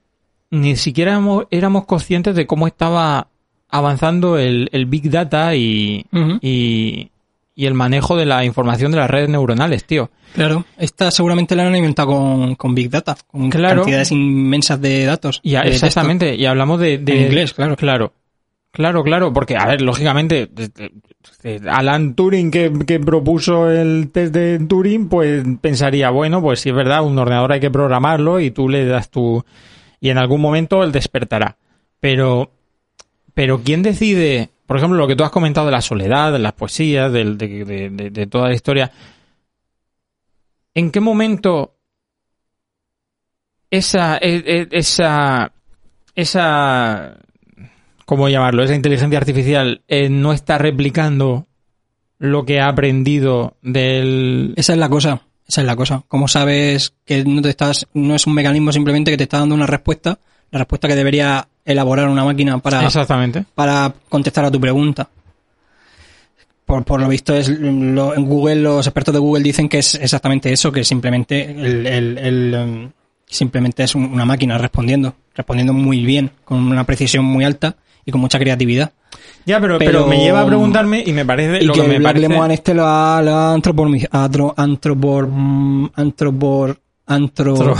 ni 0.51 0.74
siquiera 0.74 1.12
éramos, 1.12 1.47
éramos 1.53 1.87
conscientes 1.87 2.35
de 2.35 2.45
cómo 2.45 2.66
estaba 2.66 3.28
avanzando 3.68 4.37
el, 4.37 4.68
el 4.72 4.87
Big 4.87 5.09
Data 5.11 5.55
y, 5.55 6.05
y 7.55 7.67
el 7.67 7.75
manejo 7.75 8.17
de 8.17 8.27
la 8.27 8.45
información 8.45 8.91
de 8.91 8.99
las 8.99 9.11
redes 9.11 9.29
neuronales, 9.29 9.85
tío. 9.85 10.11
Claro, 10.35 10.65
esta 10.77 11.11
seguramente 11.11 11.55
la 11.55 11.67
han 11.67 11.77
inventado 11.77 12.09
con, 12.09 12.55
con 12.57 12.75
Big 12.75 12.91
Data, 12.91 13.17
con 13.29 13.49
Claro. 13.51 13.83
cantidades 13.83 14.11
inmensas 14.11 14.81
de 14.81 15.05
datos. 15.05 15.41
Y 15.45 15.55
a- 15.55 15.63
de 15.63 15.71
texto. 15.71 15.87
exactamente, 15.87 16.35
y 16.35 16.47
hablamos 16.47 16.81
de, 16.81 16.99
de- 16.99 17.13
En 17.17 17.23
inglés, 17.27 17.55
claro. 17.55 17.77
Claro, 17.77 18.13
claro, 18.73 19.05
claro, 19.05 19.33
porque, 19.33 19.57
a 19.57 19.67
ver, 19.67 19.83
lógicamente, 19.83 20.51
Alan 21.71 22.15
Turing 22.15 22.51
que, 22.51 22.73
que 22.87 22.99
propuso 23.01 23.71
el 23.71 24.11
test 24.13 24.35
de 24.35 24.59
Turing, 24.59 25.09
pues 25.09 25.45
pensaría, 25.61 26.11
bueno, 26.11 26.41
pues 26.43 26.61
si 26.61 26.71
es 26.71 26.75
verdad, 26.75 27.05
un 27.05 27.19
ordenador 27.19 27.53
hay 27.53 27.61
que 27.61 27.71
programarlo 27.71 28.41
y 28.41 28.51
tú 28.51 28.69
le 28.69 28.85
das 28.87 29.11
tu... 29.11 29.45
y 30.01 30.11
en 30.11 30.19
algún 30.19 30.41
momento 30.41 30.83
él 30.83 30.93
despertará. 30.93 31.57
Pero, 32.01 32.51
pero 33.35 33.61
¿quién 33.63 33.83
decide, 33.83 34.51
por 34.67 34.79
ejemplo, 34.79 34.99
lo 34.99 35.07
que 35.07 35.17
tú 35.17 35.25
has 35.25 35.31
comentado 35.31 35.67
de 35.67 35.73
la 35.73 35.83
soledad, 35.83 36.33
de 36.33 36.39
las 36.39 36.53
poesías, 36.55 37.12
de, 37.12 38.29
toda 38.31 38.49
la 38.49 38.55
historia? 38.55 38.91
¿En 40.75 40.91
qué 40.91 41.01
momento 41.01 41.77
esa, 43.71 44.17
e- 44.17 44.43
e- 44.47 44.69
esa, 44.71 45.53
esa, 46.15 47.19
¿cómo 48.07 48.29
llamarlo? 48.29 48.62
Esa 48.62 48.75
inteligencia 48.75 49.19
artificial 49.19 49.83
eh, 49.87 50.09
no 50.09 50.33
está 50.33 50.59
replicando 50.59 51.47
lo 52.19 52.45
que 52.45 52.61
ha 52.61 52.69
aprendido 52.69 53.57
del... 53.61 54.55
Esa 54.57 54.73
es 54.73 54.79
la 54.79 54.89
cosa, 54.89 55.27
esa 55.47 55.61
es 55.61 55.67
la 55.67 55.77
cosa. 55.77 56.05
¿Cómo 56.09 56.27
sabes 56.27 56.95
que 57.05 57.23
no 57.25 57.43
te 57.43 57.51
estás, 57.51 57.87
no 57.93 58.15
es 58.15 58.27
un 58.27 58.35
mecanismo 58.35 58.73
simplemente 58.73 59.11
que 59.11 59.19
te 59.19 59.25
está 59.25 59.41
dando 59.41 59.55
una 59.55 59.67
respuesta, 59.67 60.19
la 60.51 60.61
respuesta 60.61 60.89
que 60.89 60.97
debería 60.97 61.49
elaborar 61.65 62.09
una 62.09 62.25
máquina 62.25 62.59
para, 62.59 62.85
Exactamente. 62.85 63.45
para 63.55 63.93
contestar 64.09 64.45
a 64.45 64.51
tu 64.51 64.61
pregunta? 64.61 65.09
Por, 66.67 66.83
por 66.85 67.01
lo 67.01 67.09
visto 67.09 67.35
es 67.35 67.49
lo- 67.49 68.15
en 68.15 68.25
Google 68.27 68.57
los 68.57 68.87
expertos 68.87 69.12
de 69.12 69.21
Google 69.21 69.43
dicen 69.43 69.69
que 69.69 69.79
es 69.79 69.95
exactamente 69.97 70.51
eso, 70.53 70.73
que 70.73 70.83
simplemente 70.83 71.51
el, 71.51 71.87
el- 71.87 72.19
el, 72.19 72.55
em, 72.55 72.91
simplemente 73.27 73.83
es 73.85 73.95
un- 73.95 74.07
una 74.07 74.25
máquina 74.25 74.57
respondiendo, 74.57 75.15
respondiendo 75.35 75.73
muy 75.75 76.05
bien, 76.07 76.31
con 76.45 76.59
una 76.61 76.85
precisión 76.85 77.25
muy 77.25 77.45
alta 77.45 77.77
y 78.07 78.11
con 78.12 78.21
mucha 78.21 78.39
creatividad. 78.39 78.93
Ya, 79.47 79.61
pero, 79.61 79.79
pero, 79.79 79.91
Pero- 79.91 80.07
me 80.07 80.19
lleva 80.19 80.41
a 80.41 80.47
preguntarme 80.47 81.03
y 81.07 81.12
me 81.12 81.25
parece 81.27 81.62
Y 81.62 81.67
lo 81.67 81.75
que, 81.75 81.83
que 81.83 81.87
me 81.89 81.99
Black 81.99 82.15
parece... 82.15 82.55
Este 82.55 82.73
lo 82.75 82.87
ha, 82.87 83.21
lo 83.23 83.35
ha 83.37 83.53
antropor, 84.57 85.29
antropor, 85.95 86.81
antro, 87.07 87.75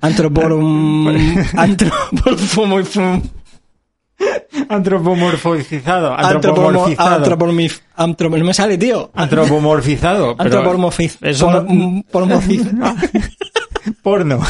antropor, 0.00 0.54
mm, 0.54 1.08
antropor- 1.54 2.22
Antropomorfizado. 2.22 3.22
antropomorfizado, 4.68 6.14
Antropomorfizado. 6.16 7.24
antropomorf- 7.24 7.80
antropo- 7.96 8.38
no 8.38 8.44
me 8.44 8.54
sale, 8.54 8.78
tío. 8.78 9.10
Antropomorfizado. 9.14 10.36
Antropomorfiz- 10.36 11.18
eso 11.22 11.46
por- 11.46 11.64
no- 11.72 12.02
pormorfiz- 12.12 12.70
porno. 14.02 14.40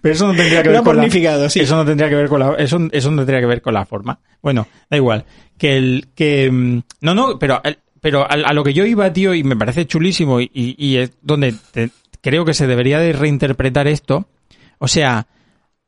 Pero 0.00 0.14
eso 0.14 0.26
no 0.26 0.34
tendría 0.34 0.62
que 0.62 0.70
ver 0.70 0.82
con 0.82 0.96
la, 0.96 1.08
sí. 1.50 1.60
eso 1.60 1.76
no 1.76 1.84
tendría 1.84 2.08
que 2.08 2.14
ver 2.16 2.28
con 2.28 2.40
la 2.40 2.54
eso, 2.54 2.78
eso 2.90 3.10
no 3.10 3.16
tendría 3.18 3.40
que 3.40 3.46
ver 3.46 3.62
con 3.62 3.74
la 3.74 3.84
forma. 3.84 4.18
Bueno, 4.42 4.66
da 4.90 4.96
igual. 4.96 5.24
Que 5.56 5.76
el 5.76 6.08
que 6.14 6.50
mm, 6.50 6.80
no 7.02 7.14
no, 7.14 7.38
pero 7.38 7.60
pero 8.00 8.22
a, 8.22 8.26
a 8.26 8.52
lo 8.52 8.64
que 8.64 8.72
yo 8.74 8.84
iba, 8.84 9.12
tío, 9.12 9.34
y 9.34 9.42
me 9.44 9.56
parece 9.56 9.86
chulísimo 9.86 10.40
y, 10.40 10.50
y- 10.52 10.74
y 10.78 10.96
es 10.96 11.12
donde 11.22 11.54
te- 11.72 11.90
creo 12.20 12.44
que 12.44 12.54
se 12.54 12.66
debería 12.66 12.98
de 12.98 13.12
reinterpretar 13.12 13.86
esto. 13.88 14.26
O 14.78 14.88
sea, 14.88 15.26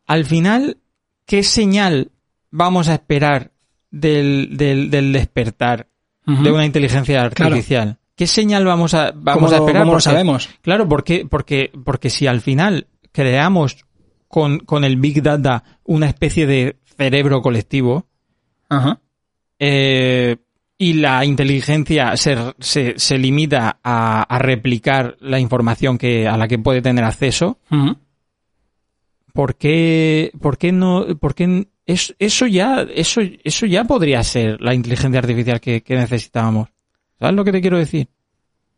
al 0.06 0.24
final, 0.24 0.78
¿qué 1.26 1.42
señal 1.42 2.10
vamos 2.50 2.88
a 2.88 2.94
esperar 2.94 3.52
del, 3.90 4.56
del, 4.56 4.90
del 4.90 5.12
despertar 5.12 5.88
de 6.26 6.52
una 6.52 6.64
inteligencia 6.64 7.22
artificial? 7.22 7.98
¿Qué 8.14 8.26
señal 8.26 8.64
vamos 8.64 8.94
a, 8.94 9.12
vamos 9.14 9.50
¿Cómo 9.50 9.54
a 9.54 9.56
esperar? 9.66 9.82
cómo 9.82 9.94
lo 9.94 10.00
sabemos? 10.00 10.48
Claro, 10.62 10.88
porque, 10.88 11.26
porque, 11.28 11.72
porque 11.84 12.10
si 12.10 12.26
al 12.26 12.40
final 12.40 12.86
creamos 13.12 13.86
con, 14.28 14.58
con 14.60 14.84
el 14.84 14.96
Big 14.96 15.22
Data 15.22 15.64
una 15.84 16.06
especie 16.06 16.46
de 16.46 16.76
cerebro 16.96 17.40
colectivo 17.40 18.06
Ajá. 18.68 19.00
eh, 19.58 20.36
y 20.76 20.92
la 20.94 21.24
inteligencia 21.24 22.16
se, 22.16 22.36
se, 22.58 22.94
se 22.98 23.18
limita 23.18 23.78
a, 23.82 24.22
a 24.22 24.38
replicar 24.38 25.16
la 25.20 25.38
información 25.40 25.98
que, 25.98 26.28
a 26.28 26.36
la 26.36 26.46
que 26.48 26.58
puede 26.58 26.80
tener 26.82 27.04
acceso. 27.04 27.58
¿Por 29.32 29.56
qué, 29.56 30.30
por 30.40 30.58
qué 30.58 30.72
no, 30.72 31.06
por 31.18 31.34
qué 31.34 31.68
es- 31.86 32.14
eso 32.18 32.46
ya, 32.46 32.86
eso, 32.94 33.20
eso 33.44 33.66
ya 33.66 33.84
podría 33.84 34.22
ser 34.22 34.60
la 34.60 34.74
inteligencia 34.74 35.18
artificial 35.20 35.60
que, 35.60 35.82
que 35.82 35.96
necesitábamos? 35.96 36.68
¿Sabes 37.18 37.34
lo 37.34 37.44
que 37.44 37.52
te 37.52 37.60
quiero 37.60 37.78
decir? 37.78 38.08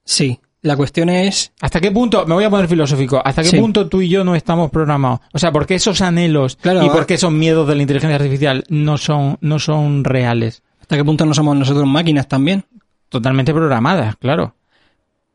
Sí. 0.04 0.38
La 0.62 0.76
cuestión 0.76 1.08
es, 1.08 1.52
¿Hasta 1.60 1.80
qué 1.80 1.90
punto, 1.90 2.24
me 2.24 2.34
voy 2.34 2.44
a 2.44 2.50
poner 2.50 2.68
filosófico, 2.68 3.20
hasta 3.24 3.42
qué 3.42 3.48
Sí. 3.48 3.58
punto 3.58 3.88
tú 3.88 4.00
y 4.00 4.08
yo 4.08 4.22
no 4.22 4.36
estamos 4.36 4.70
programados? 4.70 5.18
O 5.32 5.38
sea, 5.40 5.50
¿por 5.50 5.66
qué 5.66 5.74
esos 5.74 6.00
anhelos 6.02 6.54
Claro, 6.60 6.84
y 6.86 6.88
por 6.88 7.04
qué 7.04 7.14
esos 7.14 7.32
miedos 7.32 7.66
de 7.66 7.74
la 7.74 7.82
inteligencia 7.82 8.14
artificial 8.14 8.62
no 8.68 8.96
son, 8.96 9.38
no 9.40 9.58
son 9.58 10.04
reales? 10.04 10.62
hasta 10.80 10.96
qué 10.96 11.04
punto 11.04 11.24
no 11.26 11.32
somos 11.34 11.56
nosotros 11.56 11.86
máquinas 11.86 12.28
también. 12.28 12.64
Totalmente 13.08 13.52
programadas, 13.52 14.14
claro. 14.16 14.54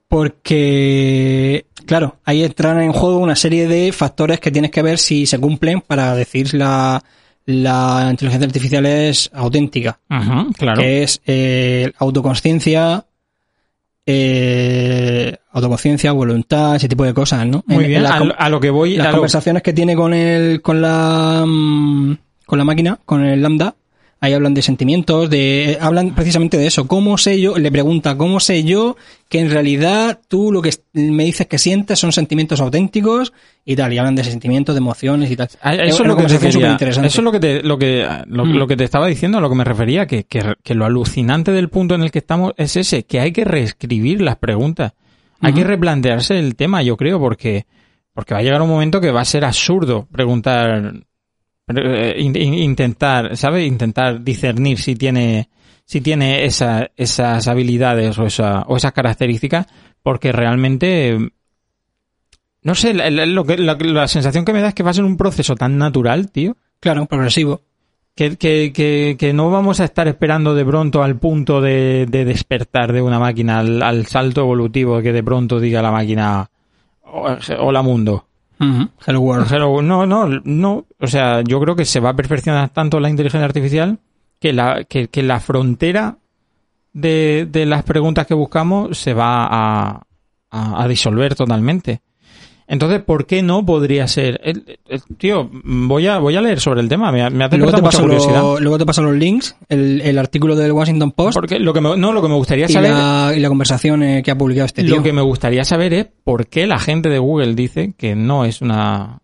Porque, 0.08 1.66
claro, 1.86 2.18
ahí 2.26 2.44
entran 2.44 2.82
en 2.82 2.92
juego 2.94 3.18
una 3.20 3.36
serie 3.36 3.68
de 3.68 3.92
factores 3.92 4.40
que 4.40 4.52
tienes 4.52 4.72
que 4.72 4.82
ver 4.82 4.98
si 4.98 5.26
se 5.26 5.40
cumplen 5.40 5.82
para 5.82 6.16
decir 6.16 6.54
la, 6.54 7.04
la 7.46 8.08
inteligencia 8.12 8.48
artificial 8.48 8.86
es 8.86 9.30
auténtica. 9.34 10.00
Ujú, 10.10 10.54
claro. 10.54 10.82
Que 10.82 11.04
es 11.04 11.22
eh, 11.28 11.92
autoconsciencia, 11.98 13.06
eh, 14.06 15.36
autoconsciencia, 15.52 16.12
voluntad, 16.14 16.76
ese 16.78 16.88
tipo 16.88 17.04
de 17.04 17.14
cosas, 17.14 17.46
¿no? 17.46 17.64
Muy 17.68 17.78
En- 17.78 17.82
en 17.84 17.88
bien, 17.90 18.04
la 18.04 18.10
a, 18.16 18.20
lo- 18.24 18.40
a 18.40 18.50
lo 18.50 18.60
que 18.60 18.70
voy... 18.70 18.96
las 18.98 19.08
lo- 19.08 19.12
conversaciones 19.14 19.64
que 19.64 19.74
tiene 19.74 19.96
con 19.96 20.14
el, 20.14 20.62
con 20.62 20.82
la, 20.82 21.44
mm, 21.46 22.18
con 22.46 22.58
la 22.58 22.64
máquina, 22.66 23.00
con 23.06 23.24
el 23.26 23.42
lambda, 23.42 23.76
ahí 24.20 24.34
hablan 24.34 24.54
de 24.54 24.62
sentimientos, 24.62 25.30
de, 25.30 25.78
hablan 25.80 26.16
precisamente 26.16 26.58
de 26.58 26.68
eso. 26.68 26.88
¿Cómo 26.88 27.18
sé 27.18 27.40
yo? 27.40 27.58
Le 27.58 27.72
pregunta, 27.72 28.18
¿cómo 28.18 28.40
sé 28.40 28.64
yo 28.64 28.98
que 29.30 29.40
en 29.40 29.52
realidad 29.52 30.20
tú 30.28 30.52
lo 30.52 30.62
que 30.62 30.72
me 30.94 31.26
dices 31.26 31.48
que 31.48 31.58
sientes 31.58 32.00
son 32.00 32.12
sentimientos 32.12 32.60
auténticos 32.60 33.34
y 33.66 33.76
tal? 33.76 33.94
Y 33.94 33.98
hablan 33.98 34.16
de 34.16 34.24
sentimientos, 34.24 34.74
de 34.76 34.80
emociones 34.80 35.30
y 35.30 35.36
tal. 35.36 35.48
Es 35.48 35.94
eso 35.94 36.04
es 36.04 36.08
lo 36.08 36.16
que 36.18 36.24
refería. 36.24 36.52
superinteresante. 36.52 37.08
Eso 37.08 37.22
es 37.22 37.24
lo 37.24 37.32
que 37.32 37.40
te, 37.40 37.62
lo 37.64 37.78
que, 37.78 38.08
lo, 38.28 38.46
Mm. 38.46 38.52
lo 38.58 38.68
que 38.68 38.76
te 38.78 38.84
estaba 38.84 39.08
diciendo, 39.08 39.38
a 39.38 39.42
lo 39.42 39.50
que 39.50 39.56
me 39.56 39.64
refería, 39.64 40.08
que, 40.08 40.24
que, 40.24 40.56
que 40.64 40.74
lo 40.74 40.86
alucinante 40.86 41.52
del 41.52 41.70
punto 41.70 41.96
en 41.96 42.02
el 42.02 42.12
que 42.12 42.20
estamos 42.20 42.54
es 42.58 42.76
ese, 42.76 43.04
que 43.04 43.20
hay 43.20 43.32
que 43.32 43.46
reescribir 43.46 44.22
las 44.22 44.38
preguntas. 44.38 44.94
Hay 45.40 45.54
que 45.54 45.64
replantearse 45.64 46.40
el 46.40 46.56
tema, 46.56 46.82
yo 46.82 46.98
creo, 46.98 47.20
porque, 47.20 47.68
porque 48.14 48.34
va 48.34 48.40
a 48.40 48.44
llegar 48.44 48.60
un 48.64 48.70
momento 48.70 49.00
que 49.00 49.12
va 49.12 49.22
a 49.22 49.26
ser 49.26 49.46
absurdo 49.46 50.08
preguntar, 50.12 50.94
intentar, 51.68 53.36
¿sabes? 53.38 53.68
Intentar 53.68 54.24
discernir 54.24 54.78
si 54.80 54.96
tiene, 54.96 55.50
si 55.86 56.02
tiene 56.02 56.46
esa, 56.46 56.90
esas 56.96 57.48
habilidades 57.48 58.18
o, 58.18 58.26
esa, 58.26 58.62
o 58.68 58.78
esas 58.78 58.92
características, 58.94 59.68
porque 60.02 60.32
realmente, 60.32 61.18
no 62.62 62.76
sé, 62.76 62.94
la, 62.94 63.10
la- 63.10 63.26
lo 63.26 63.44
que, 63.46 63.58
la, 63.58 63.76
la 63.80 64.08
sensación 64.08 64.46
que 64.46 64.54
me 64.54 64.62
da 64.62 64.70
es 64.70 64.74
que 64.74 64.84
va 64.84 64.92
a 64.92 64.94
ser 64.94 65.04
un 65.04 65.18
proceso 65.18 65.56
tan 65.56 65.78
natural, 65.78 66.32
tío, 66.32 66.56
Claro, 66.80 67.06
progresivo. 67.06 67.62
que, 68.16 68.38
que, 68.38 68.72
que, 68.74 69.16
que 69.20 69.34
no 69.34 69.50
vamos 69.50 69.80
a 69.80 69.86
estar 69.86 70.08
esperando 70.08 70.56
de 70.56 70.66
pronto 70.66 71.04
al 71.04 71.18
punto 71.20 71.62
de, 71.62 72.06
de 72.10 72.26
despertar 72.26 72.94
de 72.94 73.02
una 73.02 73.20
máquina, 73.20 73.60
al, 73.60 73.82
al 73.84 74.06
salto 74.06 74.42
evolutivo 74.42 75.02
que 75.02 75.12
de 75.14 75.24
pronto 75.24 75.60
diga 75.60 75.82
la 75.82 75.92
máquina, 75.92 76.50
"O- 77.04 77.28
hola 77.60 77.82
mundo. 77.82 78.27
Hello 78.60 79.20
World. 79.20 79.52
Hello, 79.52 79.82
no, 79.82 80.06
no, 80.06 80.28
no. 80.28 80.86
O 81.00 81.08
sea, 81.08 81.42
yo 81.42 81.60
creo 81.60 81.76
que 81.76 81.86
se 81.86 82.00
va 82.00 82.10
a 82.10 82.16
perfeccionar 82.16 82.70
tanto 82.70 83.00
la 83.00 83.10
inteligencia 83.10 83.46
artificial 83.46 84.00
que 84.40 84.54
la, 84.54 84.84
que, 84.84 85.08
que 85.10 85.24
la 85.24 85.40
frontera 85.40 86.18
de, 86.94 87.48
de 87.50 87.66
las 87.66 87.84
preguntas 87.84 88.26
que 88.26 88.34
buscamos 88.34 88.98
se 88.98 89.14
va 89.14 89.46
a, 89.46 90.02
a, 90.50 90.84
a 90.84 90.88
disolver 90.88 91.36
totalmente. 91.36 92.02
Entonces, 92.70 93.02
¿por 93.02 93.26
qué 93.26 93.42
no 93.42 93.66
podría 93.66 94.08
ser? 94.10 94.42
El- 94.44 94.78
el- 94.90 95.02
tío, 95.18 95.50
voy 95.64 96.06
a, 96.08 96.18
voy 96.20 96.36
a 96.36 96.42
leer 96.42 96.60
sobre 96.60 96.82
el 96.82 96.90
tema, 96.90 97.12
me, 97.14 97.30
me 97.30 97.46
ha 97.46 97.48
Luego 97.48 97.72
te, 97.72 97.82
mucha 97.82 98.02
curiosidad. 98.02 98.42
lo- 98.42 98.60
luego 98.60 98.78
te 98.78 98.86
paso 98.86 99.02
los 99.04 99.16
links, 99.16 99.56
el, 99.70 100.02
el 100.02 100.18
artículo 100.18 100.54
del 100.56 100.74
Washington 100.74 101.12
Post 101.14 101.36
Porque 101.36 101.60
lo 101.60 101.74
que 101.74 101.80
me, 101.80 101.96
no, 101.96 102.12
lo 102.12 102.22
que 102.22 102.28
me 102.28 102.36
gustaría 102.36 102.66
y 102.66 102.74
saber, 102.74 102.92
la, 102.92 103.32
y 103.36 103.40
la 103.40 103.48
conversación 103.48 104.04
eh, 104.04 104.22
que 104.22 104.32
ha 104.32 104.38
publicado 104.38 104.66
este 104.66 104.84
tío. 104.84 104.98
lo 104.98 105.04
que 105.04 105.14
me 105.14 105.22
gustaría 105.22 105.64
saber 105.64 105.94
es 105.94 106.08
por 106.26 106.48
qué 106.48 106.68
la 106.68 106.78
gente 106.78 107.08
de 107.10 107.20
Google 107.20 107.56
dice 107.56 107.94
que 107.98 108.16
no 108.16 108.44
es 108.44 108.62
una, 108.62 109.20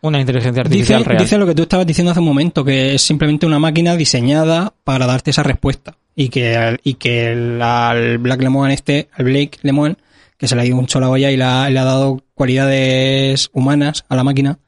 una 0.00 0.20
inteligencia 0.20 0.62
artificial 0.62 1.00
Dice, 1.00 1.08
real. 1.10 1.22
dice 1.24 1.38
lo 1.38 1.46
que 1.46 1.54
tú 1.56 1.62
estabas 1.62 1.86
diciendo 1.88 2.12
hace 2.12 2.20
un 2.20 2.26
momento, 2.26 2.64
que 2.64 2.94
es 2.94 3.02
simplemente 3.02 3.44
una 3.44 3.58
máquina 3.58 3.96
diseñada 3.96 4.72
para 4.84 5.06
darte 5.06 5.30
esa 5.32 5.42
respuesta. 5.42 5.96
Y 6.14 6.28
que, 6.28 6.76
y 6.84 6.94
que 6.94 7.32
el, 7.32 7.60
al 7.60 8.18
Black 8.18 8.40
Lemon 8.40 8.70
este, 8.70 9.08
al 9.14 9.24
Blake 9.24 9.58
Lemon, 9.62 9.98
que 10.36 10.48
se 10.48 10.56
le 10.56 10.62
ha 10.62 10.66
ido 10.66 10.76
mucho 10.76 11.00
la 11.00 11.08
olla 11.08 11.30
y 11.30 11.36
le 11.36 11.44
ha, 11.44 11.70
le 11.70 11.78
ha 11.78 11.84
dado 11.84 12.22
cualidades 12.34 13.50
humanas 13.52 14.04
a 14.08 14.16
la 14.16 14.24
máquina, 14.24 14.58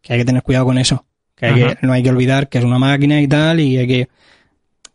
que 0.00 0.12
hay 0.12 0.20
que 0.20 0.24
tener 0.24 0.42
cuidado 0.42 0.66
con 0.66 0.78
eso. 0.78 1.04
Que, 1.34 1.46
hay 1.46 1.62
Ajá. 1.62 1.74
que 1.74 1.86
no 1.86 1.92
hay 1.92 2.02
que 2.02 2.10
olvidar 2.10 2.48
que 2.48 2.58
es 2.58 2.64
una 2.64 2.78
máquina 2.78 3.20
y 3.20 3.28
tal, 3.28 3.60
y 3.60 3.76
hay 3.76 3.86
que, 3.86 4.08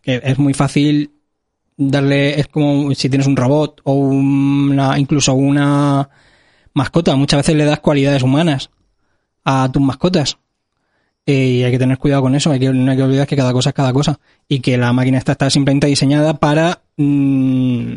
que 0.02 0.22
es 0.24 0.40
muy 0.40 0.54
fácil 0.54 1.12
darle, 1.78 2.40
es 2.40 2.48
como 2.48 2.94
si 2.94 3.10
tienes 3.10 3.28
un 3.28 3.36
robot 3.36 3.82
o 3.84 3.94
una, 3.94 4.98
incluso 4.98 5.34
una 5.34 6.10
mascota, 6.74 7.16
muchas 7.16 7.40
veces 7.40 7.56
le 7.56 7.66
das 7.66 7.80
cualidades 7.80 8.24
humanas 8.24 8.70
a 9.44 9.70
tus 9.72 9.82
mascotas. 9.82 10.38
Y 11.26 11.64
hay 11.64 11.72
que 11.72 11.80
tener 11.80 11.98
cuidado 11.98 12.24
con 12.24 12.36
eso, 12.36 12.52
hay 12.52 12.60
que, 12.60 12.70
no 12.70 12.90
hay 12.90 12.98
que 12.98 13.04
olvidar 13.04 13.28
que 13.28 13.36
cada 13.36 13.54
cosa 13.54 13.70
es 13.70 13.76
cada 13.76 13.94
cosa. 13.94 14.20
Y 14.48 14.60
que 14.60 14.78
la 14.78 14.92
máquina 14.92 15.18
esta 15.18 15.34
está 15.34 15.50
simplemente 15.50 15.88
diseñada 15.88 16.34
para 16.40 16.82
mm, 16.98 17.94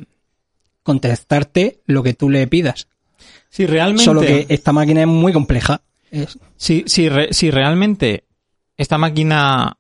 contestarte 0.84 1.80
lo 1.86 2.04
que 2.04 2.14
tú 2.14 2.30
le 2.30 2.46
pidas. 2.46 2.86
Si 3.50 3.66
realmente, 3.66 4.04
Solo 4.04 4.20
que 4.20 4.46
esta 4.48 4.72
máquina 4.72 5.00
es 5.00 5.06
muy 5.08 5.32
compleja. 5.32 5.80
Es- 6.12 6.38
si, 6.56 6.84
si, 6.86 7.08
re- 7.08 7.32
si 7.32 7.50
realmente 7.50 8.22
esta 8.76 8.96
máquina 8.98 9.76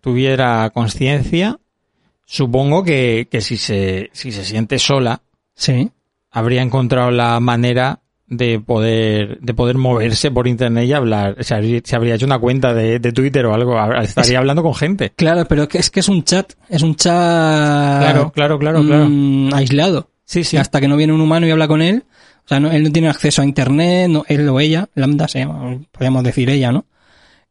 tuviera 0.00 0.70
conciencia, 0.70 1.58
supongo 2.24 2.82
que, 2.84 3.28
que 3.30 3.40
si 3.40 3.56
se, 3.56 4.10
si 4.12 4.32
se 4.32 4.44
siente 4.44 4.78
sola, 4.78 5.22
sí. 5.54 5.90
habría 6.30 6.62
encontrado 6.62 7.10
la 7.10 7.38
manera 7.40 8.00
de 8.28 8.58
poder, 8.60 9.38
de 9.40 9.54
poder 9.54 9.76
moverse 9.78 10.30
por 10.30 10.48
internet 10.48 10.86
y 10.88 10.92
hablar. 10.92 11.36
O 11.38 11.42
sea, 11.44 11.60
se 11.84 11.96
habría 11.96 12.14
hecho 12.16 12.26
una 12.26 12.38
cuenta 12.38 12.74
de, 12.74 12.98
de 12.98 13.12
Twitter 13.12 13.46
o 13.46 13.54
algo, 13.54 13.78
estaría 14.00 14.38
hablando 14.38 14.62
con 14.62 14.74
gente. 14.74 15.12
Claro, 15.16 15.44
pero 15.48 15.62
es 15.64 15.68
que 15.68 15.78
es, 15.78 15.90
que 15.90 16.00
es 16.00 16.08
un 16.08 16.24
chat, 16.24 16.52
es 16.68 16.82
un 16.82 16.96
chat 16.96 17.12
Claro, 18.00 18.32
claro, 18.32 18.58
claro, 18.58 18.82
claro. 18.84 19.06
mm, 19.08 19.54
aislado. 19.54 20.10
Sí, 20.24 20.42
sí. 20.44 20.56
Hasta 20.56 20.80
que 20.80 20.88
no 20.88 20.96
viene 20.96 21.12
un 21.12 21.20
humano 21.20 21.46
y 21.46 21.50
habla 21.50 21.68
con 21.68 21.82
él. 21.82 22.04
O 22.44 22.48
sea, 22.48 22.58
no- 22.60 22.70
él 22.72 22.82
no 22.82 22.90
tiene 22.90 23.08
acceso 23.08 23.42
a 23.42 23.44
internet, 23.44 24.08
no, 24.08 24.24
él 24.28 24.48
o 24.48 24.58
ella, 24.60 24.88
Lambda 24.94 25.28
se 25.28 25.40
llama, 25.40 25.78
podríamos 25.92 26.22
decir 26.24 26.48
ella, 26.50 26.72
¿no? 26.72 26.84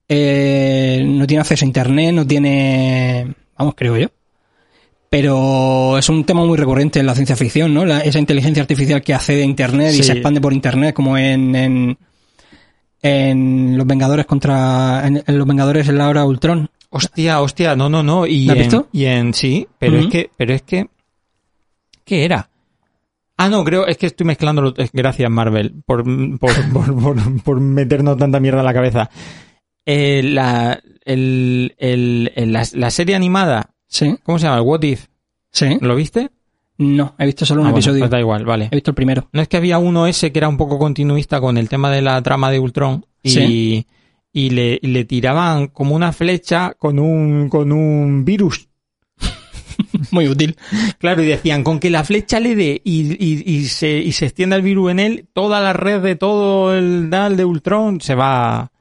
Eh, 0.07 1.03
no 1.05 1.26
tiene 1.28 1.41
acceso 1.41 1.65
a 1.65 1.67
internet, 1.67 2.13
no 2.13 2.26
tiene, 2.28 3.34
vamos, 3.57 3.73
creo 3.76 3.97
yo. 3.97 4.07
Pero 5.18 5.97
es 5.97 6.09
un 6.09 6.26
tema 6.26 6.43
muy 6.43 6.57
recurrente 6.57 6.99
en 6.99 7.05
la 7.05 7.16
ciencia 7.16 7.38
ficción, 7.38 7.74
¿no? 7.74 7.86
La- 7.86 8.01
esa 8.01 8.20
inteligencia 8.20 8.61
artificial 8.61 9.01
que 9.01 9.13
accede 9.13 9.43
a 9.43 9.45
internet 9.45 9.93
y 9.97 10.03
se 10.03 10.11
expande 10.11 10.41
por 10.41 10.51
internet, 10.51 10.93
como 10.93 11.18
en, 11.18 11.55
en, 11.55 11.97
en 13.01 13.78
Los 13.78 13.88
Vengadores 13.88 14.26
contra, 14.26 15.07
en, 15.07 15.24
en 15.26 15.38
Los 15.38 15.47
Vengadores 15.47 15.88
en 15.88 15.97
la 15.99 16.09
hora 16.09 16.26
Ultron. 16.26 16.70
Hostia, 16.89 17.39
hostia, 17.41 17.78
no, 17.78 17.88
no, 17.88 18.03
no. 18.03 18.28
Y 18.28 18.45
¿La 18.45 18.53
has 18.53 18.57
en, 18.57 18.63
visto? 18.63 18.89
Y 18.91 19.05
en 19.05 19.34
sí, 19.34 19.66
pero 19.80 19.99
es 19.99 20.07
que, 20.07 20.30
pero 20.36 20.53
es 20.53 20.63
que, 20.63 20.88
¿qué 22.03 22.26
era? 22.26 22.49
Ah, 23.38 23.47
no, 23.47 23.63
creo, 23.63 23.88
es 23.88 23.95
que 23.97 24.07
estoy 24.07 24.28
eh, 24.30 24.89
gracias 24.91 25.32
Marvel, 25.32 25.76
por, 25.86 26.03
por, 26.39 26.51
por, 26.74 27.01
por, 27.01 27.41
por 27.41 27.59
meternos 27.61 28.18
tanta 28.18 28.41
mierda 28.41 28.59
en 28.59 28.66
la 28.66 28.74
cabeza. 28.74 29.09
Eh, 29.86 30.22
la, 30.24 30.78
el, 31.05 31.74
el, 31.78 32.34
el- 32.36 32.51
la, 32.51 32.66
la 32.74 32.91
serie 32.91 33.16
animada, 33.16 33.74
Sí, 33.95 34.15
¿cómo 34.23 34.37
se 34.39 34.45
llama? 34.45 34.57
El 34.57 34.63
What 34.63 34.81
If, 34.83 35.05
sí. 35.51 35.77
¿lo 35.79 35.95
viste? 35.95 36.29
No, 36.77 37.15
he 37.17 37.25
visto 37.25 37.45
solo 37.45 37.61
un 37.61 37.67
Ah, 37.67 37.71
bueno, 37.71 37.79
episodio. 37.79 37.99
pues 38.01 38.11
da 38.11 38.19
igual, 38.19 38.43
vale. 38.45 38.67
He 38.71 38.75
visto 38.75 38.91
el 38.91 38.95
primero. 38.95 39.29
No 39.31 39.41
es 39.41 39.47
que 39.47 39.55
había 39.55 39.77
uno 39.77 40.05
ese 40.07 40.31
que 40.33 40.39
era 40.39 40.49
un 40.49 40.57
poco 40.57 40.77
continuista 40.77 41.39
con 41.39 41.57
el 41.57 41.69
tema 41.69 41.89
de 41.89 42.01
la 42.01 42.21
trama 42.21 42.51
de 42.51 42.59
Ultron 42.59 43.05
y, 43.23 43.29
Sí. 43.29 43.87
y 44.33 44.49
le, 44.49 44.79
le 44.81 45.05
tiraban 45.05 45.67
como 45.67 45.95
una 45.95 46.11
flecha 46.11 46.73
con 46.77 46.99
un, 46.99 47.47
con 47.47 47.71
un 47.71 48.25
virus. 48.25 48.67
Muy 50.11 50.27
útil. 50.27 50.57
Claro, 50.97 51.23
y 51.23 51.27
decían, 51.27 51.63
con 51.63 51.79
que 51.79 51.89
la 51.89 52.03
flecha 52.03 52.39
le 52.41 52.55
dé 52.55 52.81
y, 52.83 53.13
y, 53.13 53.43
y 53.45 53.65
se, 53.65 53.97
y 53.97 54.11
se 54.11 54.25
extienda 54.25 54.57
el 54.57 54.61
virus 54.61 54.91
en 54.91 54.99
él, 54.99 55.27
toda 55.33 55.61
la 55.61 55.71
red 55.71 56.01
de 56.01 56.15
todo 56.17 56.75
el 56.75 57.09
DAL 57.09 57.37
de 57.37 57.45
Ultron 57.45 58.01
se 58.01 58.15
va, 58.15 58.71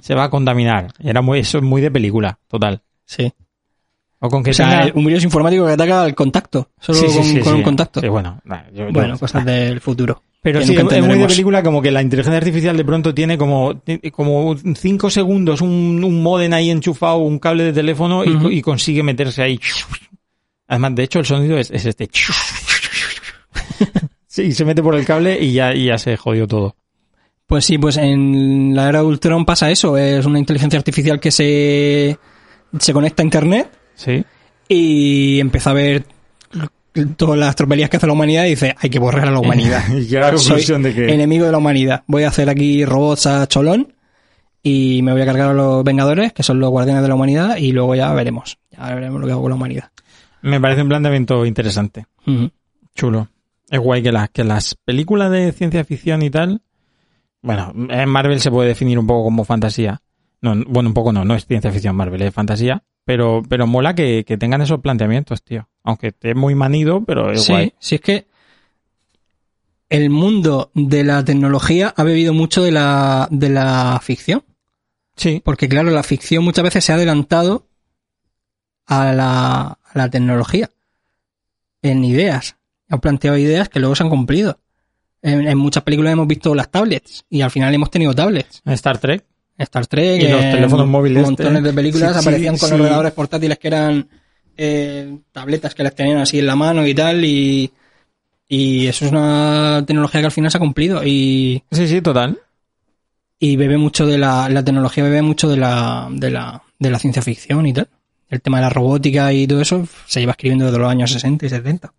se 0.00 0.14
va 0.14 0.24
a 0.24 0.30
contaminar. 0.30 0.92
Era 0.98 1.20
muy, 1.20 1.40
eso 1.40 1.58
es 1.58 1.64
muy 1.64 1.82
de 1.82 1.90
película, 1.90 2.38
total. 2.48 2.82
Sí. 3.04 3.32
O 4.26 4.28
con 4.30 4.42
que 4.42 4.50
O 4.52 4.54
sea, 4.54 4.84
tenga- 4.86 4.92
un 4.94 5.04
virus 5.04 5.22
informático 5.24 5.66
que 5.66 5.72
ataca 5.72 6.02
al 6.02 6.14
contacto. 6.14 6.70
Solo 6.80 6.98
Sí, 6.98 7.08
sí, 7.08 7.14
con, 7.18 7.24
sí, 7.24 7.34
con 7.40 7.52
sí. 7.52 7.58
un 7.58 7.62
contacto. 7.62 8.00
Sí, 8.00 8.08
bueno, 8.08 8.40
nah, 8.44 8.62
yo- 8.72 8.86
yo- 8.86 8.92
bueno, 8.92 9.18
cosas 9.18 9.44
del 9.44 9.80
futuro. 9.80 10.22
Pero 10.40 10.62
sí, 10.62 10.74
es 10.76 11.04
muy 11.04 11.18
de 11.18 11.26
película 11.26 11.62
como 11.62 11.80
que 11.82 11.90
la 11.90 12.00
inteligencia 12.02 12.38
artificial 12.38 12.76
de 12.76 12.84
pronto 12.84 13.14
tiene 13.14 13.36
como, 13.38 13.80
como 14.12 14.56
cinco 14.76 15.08
segundos 15.10 15.60
un, 15.62 16.02
un 16.04 16.22
modem 16.22 16.52
ahí 16.54 16.70
enchufado, 16.70 17.18
un 17.18 17.38
cable 17.38 17.64
de 17.64 17.72
teléfono 17.72 18.22
y, 18.50 18.60
consigue 18.62 19.02
meterse 19.02 19.42
ahí. 19.42 19.58
Además, 20.68 20.94
de 20.94 21.02
hecho, 21.04 21.18
el 21.18 21.26
sonido 21.26 21.58
es, 21.58 21.70
es 21.70 21.84
este. 21.86 22.08
Sí, 24.26 24.52
se 24.52 24.64
mete 24.64 24.82
por 24.82 24.94
el 24.96 25.04
cable 25.04 25.38
y 25.40 25.52
ya, 25.52 25.74
y 25.74 25.86
ya 25.86 25.98
se 25.98 26.16
jodió 26.16 26.48
todo. 26.48 26.74
Pues 27.46 27.64
sí, 27.66 27.78
pues 27.78 27.96
en 27.98 28.74
la 28.74 28.88
era 28.88 28.98
de 29.00 29.04
Ultron 29.04 29.44
pasa 29.44 29.70
eso. 29.70 29.96
Es 29.96 30.26
una 30.26 30.38
inteligencia 30.40 30.78
artificial 30.78 31.20
que 31.20 31.30
se, 31.30 32.18
se 32.78 32.92
conecta 32.92 33.22
a 33.22 33.24
internet 33.26 33.70
Sí. 33.94 34.24
y 34.68 35.40
empieza 35.40 35.70
a 35.70 35.74
ver 35.74 36.04
todas 37.16 37.38
las 37.38 37.56
tropelías 37.56 37.90
que 37.90 37.96
hace 37.96 38.06
la 38.06 38.12
humanidad 38.12 38.46
y 38.46 38.50
dice, 38.50 38.74
hay 38.78 38.88
que 38.90 38.98
borrar 38.98 39.26
a 39.28 39.30
la 39.30 39.40
humanidad. 39.40 39.82
Y 39.92 40.08
la 40.10 40.36
Soy 40.36 40.46
conclusión 40.48 40.82
de 40.82 40.94
que. 40.94 41.12
enemigo 41.12 41.44
de 41.46 41.52
la 41.52 41.58
humanidad. 41.58 42.04
Voy 42.06 42.22
a 42.22 42.28
hacer 42.28 42.48
aquí 42.48 42.84
robots 42.84 43.26
a 43.26 43.46
cholón 43.48 43.94
y 44.62 45.00
me 45.02 45.12
voy 45.12 45.22
a 45.22 45.26
cargar 45.26 45.50
a 45.50 45.54
los 45.54 45.82
Vengadores, 45.84 46.32
que 46.32 46.42
son 46.42 46.60
los 46.60 46.70
guardianes 46.70 47.02
de 47.02 47.08
la 47.08 47.14
humanidad, 47.16 47.56
y 47.56 47.72
luego 47.72 47.94
ya 47.94 48.12
veremos. 48.14 48.58
Ya 48.70 48.94
veremos 48.94 49.20
lo 49.20 49.26
que 49.26 49.32
hago 49.32 49.42
con 49.42 49.50
la 49.50 49.56
humanidad. 49.56 49.90
Me 50.42 50.60
parece 50.60 50.82
un 50.82 50.88
planteamiento 50.88 51.44
interesante. 51.44 52.06
Ujú. 52.26 52.50
Chulo. 52.94 53.28
Es 53.68 53.80
guay 53.80 54.02
que, 54.02 54.12
las 54.12 54.30
que 54.30 54.44
las 54.44 54.74
películas 54.74 55.30
de 55.32 55.50
ciencia 55.52 55.84
ficción 55.84 56.22
y 56.22 56.30
tal. 56.30 56.62
Bueno, 57.42 57.72
en 57.90 58.08
Marvel 58.08 58.40
se 58.40 58.50
puede 58.50 58.68
definir 58.68 58.98
un 58.98 59.06
poco 59.06 59.24
como 59.24 59.44
fantasía. 59.44 60.00
No, 60.40 60.54
bueno, 60.66 60.90
un 60.90 60.94
poco 60.94 61.12
no, 61.12 61.24
no 61.24 61.34
es 61.34 61.44
ciencia 61.46 61.72
ficción 61.72 61.96
Marvel, 61.96 62.22
es 62.22 62.32
fantasía. 62.32 62.82
Pero, 63.04 63.42
pero 63.48 63.66
mola 63.66 63.94
que, 63.94 64.24
que 64.24 64.38
tengan 64.38 64.62
esos 64.62 64.80
planteamientos, 64.80 65.42
tío. 65.42 65.68
Aunque 65.82 66.08
esté 66.08 66.34
muy 66.34 66.54
manido, 66.54 67.04
pero 67.04 67.30
es 67.32 67.42
Sí, 67.44 67.52
guay. 67.52 67.72
sí 67.78 67.94
es 67.96 68.00
que 68.00 68.26
el 69.90 70.10
mundo 70.10 70.70
de 70.74 71.04
la 71.04 71.24
tecnología 71.24 71.92
ha 71.96 72.02
bebido 72.02 72.32
mucho 72.32 72.62
de 72.62 72.72
la, 72.72 73.28
de 73.30 73.50
la 73.50 74.00
ficción. 74.02 74.42
Sí, 75.16 75.40
Porque 75.44 75.68
claro, 75.68 75.90
la 75.90 76.02
ficción 76.02 76.42
muchas 76.42 76.64
veces 76.64 76.84
se 76.84 76.92
ha 76.92 76.96
adelantado 76.96 77.68
a 78.86 79.12
la, 79.12 79.60
a 79.60 79.78
la 79.98 80.10
tecnología. 80.10 80.70
En 81.82 82.02
ideas. 82.04 82.56
Han 82.88 83.00
planteado 83.00 83.36
ideas 83.36 83.68
que 83.68 83.78
luego 83.80 83.94
se 83.94 84.02
han 84.02 84.10
cumplido. 84.10 84.58
En, 85.22 85.46
en 85.46 85.56
muchas 85.58 85.82
películas 85.84 86.12
hemos 86.14 86.26
visto 86.26 86.54
las 86.54 86.70
tablets 86.70 87.24
y 87.30 87.42
al 87.42 87.50
final 87.50 87.72
hemos 87.74 87.90
tenido 87.90 88.14
tablets. 88.14 88.62
en 88.64 88.72
Star 88.72 88.98
Trek. 88.98 89.24
Star 89.58 89.86
Trek, 89.86 90.22
Y 90.22 90.28
los 90.28 90.40
teléfonos 90.40 90.86
móviles, 90.86 91.22
montones 91.24 91.52
este. 91.56 91.68
de 91.68 91.72
películas 91.74 92.12
Sí, 92.16 92.22
sí, 92.22 92.28
aparecían 92.28 92.58
con 92.58 92.68
sí. 92.68 92.74
ordenadores 92.74 93.12
portátiles 93.12 93.58
que 93.58 93.68
eran 93.68 94.08
eh, 94.56 95.16
tabletas 95.32 95.74
que 95.74 95.82
las 95.84 95.94
tenían 95.94 96.18
así 96.18 96.38
en 96.40 96.46
la 96.46 96.56
mano 96.56 96.86
y 96.86 96.94
tal 96.94 97.24
y, 97.24 97.70
y 98.48 98.86
eso 98.86 99.04
es 99.06 99.12
una 99.12 99.84
tecnología 99.86 100.20
que 100.20 100.26
al 100.26 100.32
final 100.32 100.50
se 100.50 100.56
ha 100.56 100.60
cumplido 100.60 101.04
y, 101.04 101.62
Sí, 101.70 101.86
sí, 101.88 102.00
total. 102.00 102.38
y 103.38 103.56
bebe 103.56 103.76
mucho 103.78 104.06
de 104.06 104.18
la, 104.18 104.48
la 104.48 104.64
tecnología 104.64 105.04
bebe 105.04 105.22
mucho 105.22 105.48
de 105.48 105.56
la, 105.56 106.08
de 106.10 106.30
la, 106.30 106.62
de 106.78 106.90
la 106.90 106.98
ciencia 106.98 107.22
ficción 107.22 107.64
y 107.66 107.72
tal. 107.72 107.88
El 108.28 108.40
tema 108.40 108.58
de 108.58 108.62
la 108.62 108.70
robótica 108.70 109.32
y 109.32 109.46
todo 109.46 109.60
eso 109.60 109.86
se 110.06 110.18
lleva 110.20 110.32
escribiendo 110.32 110.64
desde 110.66 110.78
los 110.78 110.90
años 110.90 111.12
60 111.12 111.46
y 111.46 111.48
70. 111.48 111.92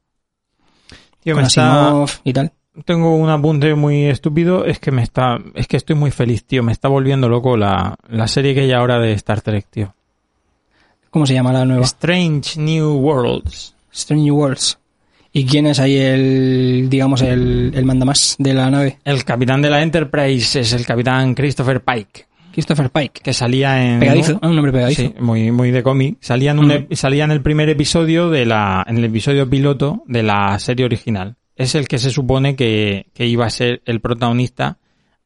Tío, 1.24 1.34
con 1.34 1.44
me 1.44 1.48
está, 1.48 2.06
y 2.24 2.34
tal. 2.34 2.52
Tengo 2.84 3.16
un 3.16 3.30
apunte 3.30 3.74
muy 3.76 4.06
estúpido. 4.06 4.66
Es 4.66 4.80
que 4.80 4.92
me 4.92 5.04
está, 5.04 5.38
es 5.54 5.68
que 5.68 5.78
estoy 5.78 5.96
muy 5.96 6.12
feliz, 6.12 6.44
tío. 6.46 6.64
Me 6.64 6.72
está 6.72 6.88
volviendo 6.90 7.30
loco 7.30 7.56
la, 7.58 7.96
la 8.10 8.28
serie 8.28 8.54
que 8.54 8.62
hay 8.62 8.72
ahora 8.72 9.00
de 9.00 9.14
Star 9.14 9.42
Trek, 9.42 9.68
tío. 9.70 9.94
¿Cómo 11.10 11.26
se 11.26 11.34
llama 11.34 11.54
la 11.54 11.64
nueva? 11.66 11.84
Strange 11.86 12.60
New 12.60 12.96
Worlds. 12.98 13.74
Strange 13.94 14.24
New 14.26 14.36
Worlds. 14.36 14.78
¿Y 15.32 15.46
quién 15.46 15.68
es 15.68 15.80
ahí 15.80 15.98
el, 15.98 16.88
digamos, 16.90 17.22
el, 17.22 17.72
el 17.76 17.86
mandamás 17.86 18.36
de 18.40 18.54
la 18.54 18.70
nave? 18.70 19.00
El 19.04 19.24
capitán 19.26 19.62
de 19.62 19.70
la 19.70 19.82
Enterprise 19.82 20.60
es 20.62 20.72
el 20.74 20.86
capitán 20.86 21.34
Christopher 21.36 21.82
Pike, 21.84 22.26
Christopher 22.54 22.90
Pike. 22.90 23.20
que 23.22 23.34
salía 23.34 23.84
en... 23.84 24.00
Pegadizo, 24.00 24.40
un 24.42 24.56
nombre 24.56 24.72
pegadizo. 24.72 25.02
Sí, 25.02 25.14
muy, 25.20 25.52
muy 25.52 25.72
de 25.72 25.84
cómic. 25.84 26.18
Salía 26.22 26.52
en, 26.52 26.60
un 26.60 26.68
Mm. 26.68 26.88
salía 26.96 27.26
en 27.26 27.32
el 27.32 27.42
primer 27.42 27.68
episodio 27.70 28.30
de 28.30 28.46
la, 28.46 28.86
en 28.88 28.98
el 28.98 29.04
episodio 29.06 29.50
piloto 29.50 30.04
de 30.08 30.24
la 30.24 30.58
serie 30.60 30.86
original. 30.86 31.36
Es 31.56 31.76
el 31.76 31.88
que 31.88 31.98
se 32.00 32.10
supone 32.12 32.56
que, 32.56 33.08
que 33.14 33.26
iba 33.28 33.46
a 33.46 33.50
ser 33.50 33.82
el 33.86 34.02
protagonista 34.02 34.78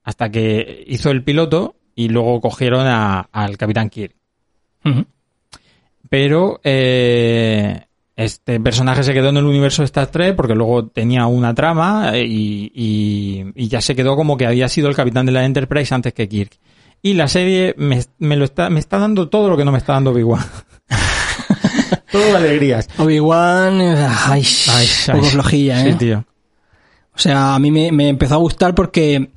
hasta 0.03 0.29
que 0.29 0.83
hizo 0.87 1.09
el 1.11 1.23
piloto 1.23 1.75
y 1.95 2.09
luego 2.09 2.39
cogieron 2.41 2.85
a- 2.87 3.21
al 3.31 3.57
Capitán 3.57 3.89
Kirk. 3.89 4.15
Pero 6.09 6.59
eh, 6.63 7.81
este 8.15 8.59
personaje 8.59 9.03
se 9.03 9.13
quedó 9.13 9.29
en 9.29 9.37
el 9.37 9.45
universo 9.45 9.81
de 9.81 9.85
Star 9.87 10.07
Trek 10.07 10.35
porque 10.35 10.55
luego 10.55 10.87
tenía 10.87 11.25
una 11.27 11.53
trama 11.53 12.11
eh, 12.15 12.25
y, 12.25 12.71
y- 12.73 13.45
y 13.55 13.67
ya 13.67 13.81
se 13.81 13.95
quedó 13.95 14.15
como 14.15 14.37
que 14.37 14.47
había 14.47 14.67
sido 14.69 14.87
el 14.89 14.95
capitán 14.95 15.25
de 15.25 15.31
la 15.33 15.45
Enterprise 15.45 15.93
antes 15.93 16.13
que 16.13 16.27
Kirk. 16.29 16.57
Y 17.01 17.13
la 17.13 17.27
serie 17.27 17.75
me, 17.77 18.01
me 18.17 18.35
lo 18.35 18.45
está, 18.45 18.69
me 18.69 18.79
está 18.79 18.97
dando 18.99 19.29
todo 19.29 19.49
lo 19.49 19.55
que 19.57 19.63
no 19.65 19.71
me 19.71 19.77
está 19.77 19.93
dando 19.93 20.11
Obi-Wan. 20.11 20.43
todo 22.11 22.35
alegrías. 22.37 22.87
Obi-Wan, 22.97 23.79
ay, 23.81 24.43
un 25.07 25.13
poco 25.15 25.25
flojilla, 25.27 25.81
¿eh? 25.85 25.91
Sí, 25.91 25.97
tío. 25.97 26.25
O 27.15 27.19
sea, 27.19 27.55
a 27.55 27.59
mí 27.59 27.71
me, 27.71 27.91
me 27.91 28.07
empezó 28.09 28.35
a 28.35 28.37
gustar 28.37 28.73
porque 28.75 29.29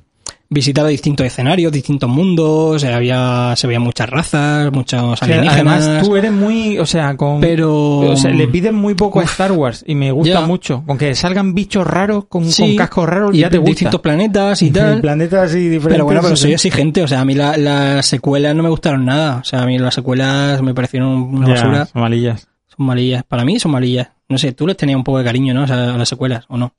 visitaba 0.53 0.87
distintos 0.89 1.25
escenarios, 1.25 1.71
distintos 1.71 2.09
mundos, 2.09 2.83
eh, 2.83 2.93
había, 2.93 3.53
se 3.55 3.67
veían 3.67 3.81
muchas 3.81 4.09
razas, 4.09 4.71
muchos 4.71 5.21
alienígenas. 5.21 5.83
además, 5.85 6.03
tú 6.03 6.15
eres 6.15 6.31
muy, 6.31 6.77
o 6.79 6.85
sea, 6.85 7.17
con... 7.17 7.41
pero... 7.41 7.99
O 7.99 8.15
sea, 8.15 8.31
le 8.31 8.47
piden 8.47 8.75
muy 8.75 8.93
poco 8.95 9.19
a 9.19 9.23
Star 9.23 9.51
Wars 9.51 9.83
y 9.87 9.95
me 9.95 10.11
gusta 10.11 10.41
Ya. 10.41 10.41
mucho. 10.41 10.83
Con 10.85 10.97
que 10.97 11.15
salgan 11.15 11.53
bichos 11.53 11.85
raros 11.85 12.25
con, 12.27 12.45
Sí, 12.49 12.61
con 12.63 12.75
cascos 12.75 13.09
raros 13.09 13.35
y 13.35 13.39
ya 13.39 13.49
te 13.49 13.57
gusta. 13.57 13.69
distintos 13.71 14.01
planetas 14.01 14.61
y 14.61 14.71
tal. 14.71 15.01
Planetas 15.01 15.53
y 15.55 15.57
diferentes. 15.69 15.87
Pero 15.93 16.05
bueno, 16.05 16.21
pero 16.23 16.35
soy 16.35 16.53
exigente, 16.53 17.03
o 17.03 17.07
sea, 17.07 17.21
a 17.21 17.25
mí 17.25 17.33
la- 17.33 17.57
las 17.57 18.05
secuelas 18.05 18.55
no 18.55 18.63
me 18.63 18.69
gustaron 18.69 19.05
nada. 19.05 19.37
O 19.41 19.43
sea, 19.43 19.63
a 19.63 19.65
mí 19.65 19.77
las 19.79 19.93
secuelas 19.95 20.61
me 20.61 20.73
parecieron 20.73 21.09
una 21.09 21.47
Ya, 21.47 21.53
basura. 21.55 21.85
son 21.87 22.01
malillas. 22.01 22.47
Son 22.75 22.85
malillas. 22.85 23.23
Para 23.23 23.43
mí 23.45 23.59
son 23.59 23.71
malillas. 23.71 24.09
No 24.29 24.37
sé, 24.37 24.51
tú 24.53 24.65
les 24.65 24.77
tenías 24.77 24.95
un 24.97 25.03
poco 25.03 25.19
de 25.19 25.23
cariño, 25.25 25.53
¿no? 25.53 25.63
O 25.63 25.67
sea, 25.67 25.93
a 25.93 25.97
las 25.97 26.09
secuelas, 26.09 26.45
¿o 26.47 26.57
no? 26.57 26.73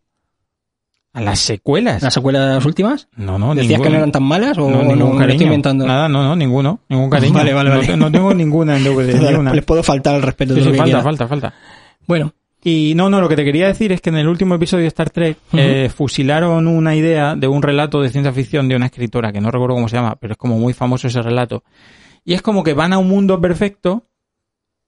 ¿A 1.15 1.21
las 1.23 1.39
secuelas? 1.39 2.03
¿Las 2.03 2.13
secuelas 2.13 2.65
últimas? 2.67 3.09
No, 3.17 3.39
no, 3.39 3.55
¿Decías 3.55 3.81
que 3.81 3.89
no 3.89 3.97
eran 3.97 4.13
tan 4.13 4.25
malas 4.25 4.59
o 4.59 4.69
no, 4.69 4.83
ningún 4.83 5.17
cariño. 5.17 5.33
estoy 5.33 5.47
inventando? 5.47 5.87
Nada, 5.87 6.09
no, 6.09 6.23
no, 6.25 6.35
ninguno. 6.37 6.81
Ningún 6.89 7.09
cariño. 7.09 7.35
Vale, 7.35 7.53
vale, 7.55 7.71
vale. 7.71 7.97
No, 7.97 8.11
tengo 8.13 8.35
ninguna 8.35 8.77
en 8.77 8.85
DVD, 8.85 9.15
ninguna. 9.31 9.55
les 9.55 9.65
puedo 9.65 9.83
faltar 9.83 10.17
al 10.17 10.23
respeto 10.23 10.55
Sí, 10.55 10.61
de 10.61 10.65
sí, 10.65 10.69
lo 10.71 10.73
que 10.73 10.79
falta, 10.79 11.03
falta, 11.03 11.29
falta. 11.29 11.55
Bueno, 12.07 12.35
Y 12.65 12.95
no, 12.97 13.09
no, 13.11 13.21
lo 13.21 13.29
que 13.29 13.37
te 13.37 13.45
quería 13.45 13.69
decir 13.69 13.93
es 13.93 14.01
que 14.01 14.11
en 14.11 14.17
el 14.17 14.27
último 14.27 14.55
episodio 14.57 14.83
de 14.83 14.89
Star 14.89 15.11
Trek 15.11 15.37
eh, 15.53 15.91
fusilaron 15.95 16.67
una 16.67 16.97
idea 16.97 17.37
de 17.37 17.47
un 17.47 17.63
relato 17.63 18.01
de 18.03 18.09
ciencia 18.09 18.33
ficción 18.33 18.69
de 18.69 18.75
una 18.77 18.87
escritora 18.87 19.33
que 19.33 19.41
no 19.41 19.51
recuerdo 19.51 19.75
cómo 19.77 19.89
se 19.89 19.97
llama, 19.97 20.17
pero 20.19 20.33
es 20.33 20.39
como 20.39 20.59
muy 20.59 20.73
famoso 20.73 21.07
ese 21.07 21.23
relato. 21.23 21.63
Y 22.25 22.33
es 22.35 22.43
como 22.43 22.65
que 22.65 22.73
van 22.75 22.93
a 22.93 22.99
un 22.99 23.07
mundo 23.09 23.41
perfecto 23.41 24.07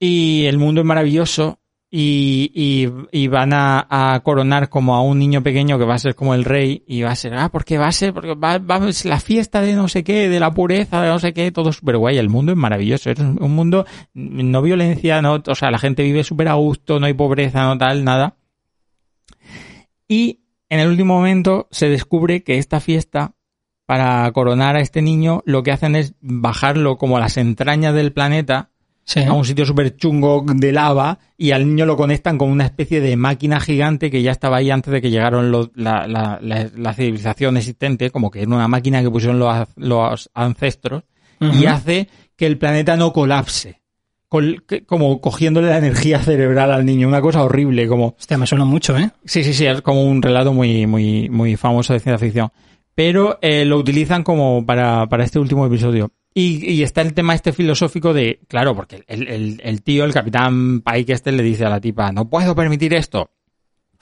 y 0.01 0.45
el 0.47 0.59
mundo 0.59 0.81
es 0.81 0.87
maravilloso 0.87 1.59
y, 1.89 2.51
y, 2.53 2.89
y 3.13 3.29
van 3.29 3.53
a, 3.53 3.87
a 3.89 4.21
coronar 4.21 4.69
como 4.69 4.97
a 4.97 5.03
un 5.03 5.19
niño 5.19 5.43
pequeño 5.43 5.79
que 5.79 5.85
va 5.85 5.95
a 5.95 5.99
ser 5.99 6.15
como 6.17 6.35
el 6.35 6.45
rey 6.45 6.83
y 6.87 7.03
va 7.03 7.11
a 7.11 7.17
ser, 7.17 7.35
ah, 7.35 7.49
porque 7.49 7.79
va 7.79 7.87
a 7.87 7.93
ser, 7.93 8.13
porque 8.13 8.35
va, 8.35 8.59
va 8.59 8.89
es 8.89 9.05
la 9.05 9.21
fiesta 9.21 9.61
de 9.61 9.75
no 9.75 9.87
sé 9.89 10.03
qué, 10.03 10.29
de 10.29 10.41
la 10.41 10.53
pureza, 10.53 11.01
de 11.01 11.09
no 11.09 11.19
sé 11.21 11.33
qué, 11.33 11.53
todo 11.53 11.73
súper 11.73 11.97
guay. 11.97 12.19
El 12.19 12.29
mundo 12.29 12.53
es 12.53 12.59
maravilloso, 12.59 13.11
es 13.11 13.19
un 13.21 13.55
mundo, 13.55 13.87
no 14.15 14.63
violencia, 14.63 15.23
no, 15.23 15.43
o 15.47 15.55
sea, 15.55 15.71
la 15.71 15.79
gente 15.79 16.03
vive 16.03 16.25
súper 16.25 16.49
a 16.49 16.55
gusto, 16.55 16.99
no 16.99 17.07
hay 17.07 17.15
pobreza, 17.15 17.65
no 17.65 17.79
tal, 17.79 18.05
nada. 18.05 18.37
Y 20.09 20.41
en 20.69 20.81
el 20.81 20.89
último 20.89 21.15
momento 21.15 21.69
se 21.71 21.89
descubre 21.89 22.43
que 22.43 22.59
esta 22.59 22.81
fiesta, 22.81 23.35
para 23.87 24.31
coronar 24.33 24.75
a 24.75 24.81
este 24.81 25.03
niño, 25.03 25.43
lo 25.47 25.63
que 25.63 25.71
hacen 25.71 25.95
es 25.95 26.15
bajarlo 26.21 26.99
como 26.99 27.17
a 27.17 27.21
las 27.21 27.37
entrañas 27.37 27.95
del 27.95 28.13
planeta, 28.13 28.71
sí. 29.07 29.21
a 29.23 29.33
un 29.33 29.45
sitio 29.47 29.65
súper 29.65 29.97
chungo 29.97 30.45
de 30.47 30.73
lava, 30.73 31.19
y 31.39 31.53
al 31.53 31.67
niño 31.67 31.87
lo 31.87 31.97
conectan 31.97 32.37
con 32.37 32.51
una 32.51 32.65
especie 32.67 33.01
de 33.01 33.17
máquina 33.17 33.59
gigante 33.61 34.11
que 34.11 34.21
ya 34.21 34.33
estaba 34.33 34.59
ahí 34.59 34.71
antes 34.71 34.93
de 34.93 35.01
que 35.01 35.09
llegaron 35.11 35.51
los- 35.51 35.71
la, 35.75 36.07
la- 36.07 36.39
la- 36.43 36.69
la 36.77 36.93
civilización 36.93 37.57
existente, 37.57 38.11
como 38.11 38.31
que 38.31 38.43
era 38.43 38.51
una 38.55 38.69
máquina 38.69 39.01
que 39.03 39.11
pusieron 39.11 39.39
los, 39.39 39.69
los 39.77 40.29
ancestros, 40.35 41.05
y 41.41 41.67
hace 41.67 42.09
que 42.37 42.47
el 42.47 42.59
planeta 42.59 42.97
no 42.97 43.13
colapse. 43.15 43.81
Col- 44.29 44.65
que- 44.67 44.85
como 44.85 45.21
cogiéndole 45.21 45.69
la 45.69 45.79
energía 45.79 46.19
cerebral 46.19 46.73
al 46.73 46.85
niño, 46.85 47.07
una 47.07 47.21
cosa 47.21 47.45
horrible, 47.45 47.87
como 47.87 48.17
Hostia, 48.19 48.37
me 48.39 48.47
suena 48.47 48.65
mucho, 48.65 48.97
¿eh? 48.99 49.11
Sí, 49.25 49.45
sí, 49.45 49.55
sí, 49.55 49.67
es 49.67 49.83
como 49.83 50.03
un 50.05 50.21
relato 50.21 50.53
muy, 50.53 50.87
muy, 50.87 51.29
muy 51.31 51.55
famoso 51.57 51.93
de 51.93 52.01
ciencia 52.01 52.19
ficción. 52.19 52.51
Pero 52.95 53.39
eh, 53.43 53.65
lo 53.67 53.77
utilizan 53.77 54.23
como 54.25 54.65
para, 54.67 55.07
para 55.09 55.23
este 55.25 55.39
último 55.39 55.65
episodio. 55.67 56.11
Y, 56.39 56.71
y 56.71 56.83
está 56.83 57.01
el 57.01 57.15
tema 57.15 57.35
este 57.35 57.55
filosófico 57.55 58.13
de, 58.13 58.41
claro, 58.47 58.75
porque 58.77 59.03
el, 59.07 59.27
el, 59.27 59.61
el 59.65 59.83
tío, 59.83 60.05
el 60.05 60.13
capitán 60.13 60.83
Pike 60.83 61.15
este 61.15 61.33
le 61.33 61.43
dice 61.43 61.65
a 61.65 61.71
la 61.71 61.81
tipa, 61.81 62.13
no 62.13 62.29
puedo 62.29 62.55
permitir 62.55 62.93
esto. 62.93 63.31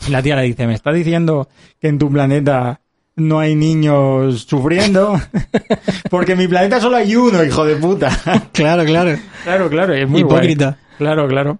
Y 0.09 0.11
la 0.11 0.21
tía 0.21 0.35
le 0.35 0.43
dice, 0.43 0.67
¿me 0.67 0.75
está 0.75 0.91
diciendo 0.91 1.49
que 1.81 1.87
en 1.87 1.99
tu 2.01 2.11
planeta 2.11 2.81
no 3.15 3.39
hay 3.39 3.55
niños 3.55 4.43
sufriendo? 4.49 5.17
porque 6.11 6.33
en 6.33 6.39
mi 6.39 6.49
planeta 6.49 6.81
solo 6.81 6.97
hay 6.97 7.15
uno, 7.15 7.45
hijo 7.45 7.65
de 7.65 7.77
puta. 7.77 8.11
Claro, 8.53 8.85
claro. 8.85 9.17
claro, 9.45 9.71
claro, 9.71 9.95
es 9.95 10.09
muy 10.09 10.23
guay. 10.23 10.37
Hipócrita. 10.39 10.79
Claro, 10.99 11.29
claro. 11.29 11.59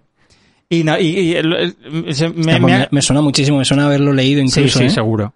Y, 0.67 0.83
na- 0.83 0.99
y, 0.99 1.37
y 1.37 2.13
se- 2.13 2.27
me, 2.29 2.33
pues 2.33 2.43
me 2.43 2.59
me, 2.59 2.73
ha- 2.73 2.87
me 2.91 3.01
suena 3.01 3.21
muchísimo, 3.21 3.59
me 3.59 3.65
suena 3.65 3.85
haberlo 3.85 4.11
leído 4.11 4.39
Sí, 4.47 4.59
incluso, 4.59 4.79
sí, 4.79 4.85
¿eh? 4.85 4.89
seguro. 4.89 5.33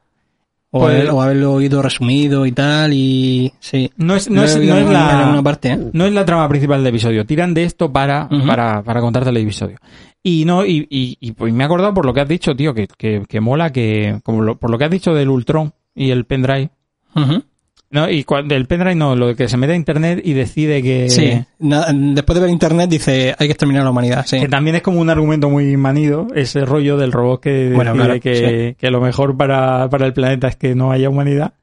O, 0.71 0.81
Pues- 0.81 0.95
haber- 0.95 1.09
o 1.09 1.21
haberlo 1.21 1.53
oído 1.53 1.81
resumido 1.81 2.45
y 2.45 2.51
tal, 2.51 2.93
y 2.93 3.51
sí. 3.59 3.91
No 3.97 4.15
es, 4.15 4.29
no 4.29 4.43
es, 4.43 4.55
no 4.57 4.75
es 4.77 4.85
la, 4.89 5.41
parte, 5.43 5.69
¿eh? 5.69 5.79
no 5.93 6.05
es 6.05 6.13
la 6.13 6.25
trama 6.25 6.47
principal 6.47 6.83
del 6.83 6.93
episodio. 6.93 7.25
Tiran 7.25 7.53
de 7.55 7.63
esto 7.63 7.91
para, 7.91 8.29
para, 8.45 8.83
para 8.83 9.01
contarte 9.01 9.29
el 9.31 9.37
episodio. 9.37 9.77
Y 10.21 10.45
no, 10.45 10.65
y, 10.65 10.85
y, 10.89 11.17
y, 11.19 11.31
pues 11.31 11.51
me 11.53 11.63
he 11.63 11.65
acordado 11.65 11.93
por 11.93 12.05
lo 12.05 12.13
que 12.13 12.21
has 12.21 12.27
dicho, 12.27 12.55
tío, 12.55 12.73
que, 12.73 12.87
que, 12.97 13.23
que 13.27 13.39
mola 13.39 13.71
que, 13.71 14.19
como 14.23 14.41
lo- 14.43 14.57
por 14.59 14.69
lo 14.69 14.77
que 14.77 14.83
has 14.85 14.91
dicho 14.91 15.13
del 15.15 15.29
Ultron 15.29 15.73
y 15.95 16.11
el 16.11 16.25
pendrive. 16.25 16.69
No, 17.91 18.07
y 18.07 18.23
cua- 18.23 18.45
del 18.47 18.67
pendrive 18.67 18.93
no, 18.93 19.15
lo 19.15 19.35
que 19.35 19.49
se 19.49 19.57
mete 19.57 19.73
a 19.73 19.75
internet 19.75 20.21
y 20.23 20.33
decide 20.33 20.83
que, 20.83 21.09
Sí. 21.09 21.31
Na- 21.57 21.87
después 21.91 22.35
de 22.35 22.41
ver 22.41 22.49
internet 22.51 22.87
dice, 22.87 23.35
hay 23.37 23.47
que 23.47 23.51
exterminar 23.53 23.81
a 23.81 23.85
la 23.85 23.89
humanidad, 23.91 24.25
sí. 24.27 24.39
que 24.39 24.47
también 24.47 24.75
es 24.75 24.83
como 24.83 24.99
un 25.01 25.09
argumento 25.09 25.49
muy 25.49 25.75
manido, 25.75 26.27
ese 26.35 26.65
rollo 26.65 26.97
del 26.97 27.11
robot 27.11 27.41
que 27.41 27.71
Bueno, 27.73 27.93
decide 27.93 28.05
claro, 28.05 28.21
que, 28.21 28.75
que 28.79 28.91
lo 28.91 29.01
mejor 29.01 29.35
para, 29.37 29.89
para 29.89 30.05
el 30.05 30.13
planeta 30.13 30.47
es 30.47 30.55
que 30.55 30.75
no 30.75 30.91
haya 30.91 31.09
humanidad. 31.09 31.53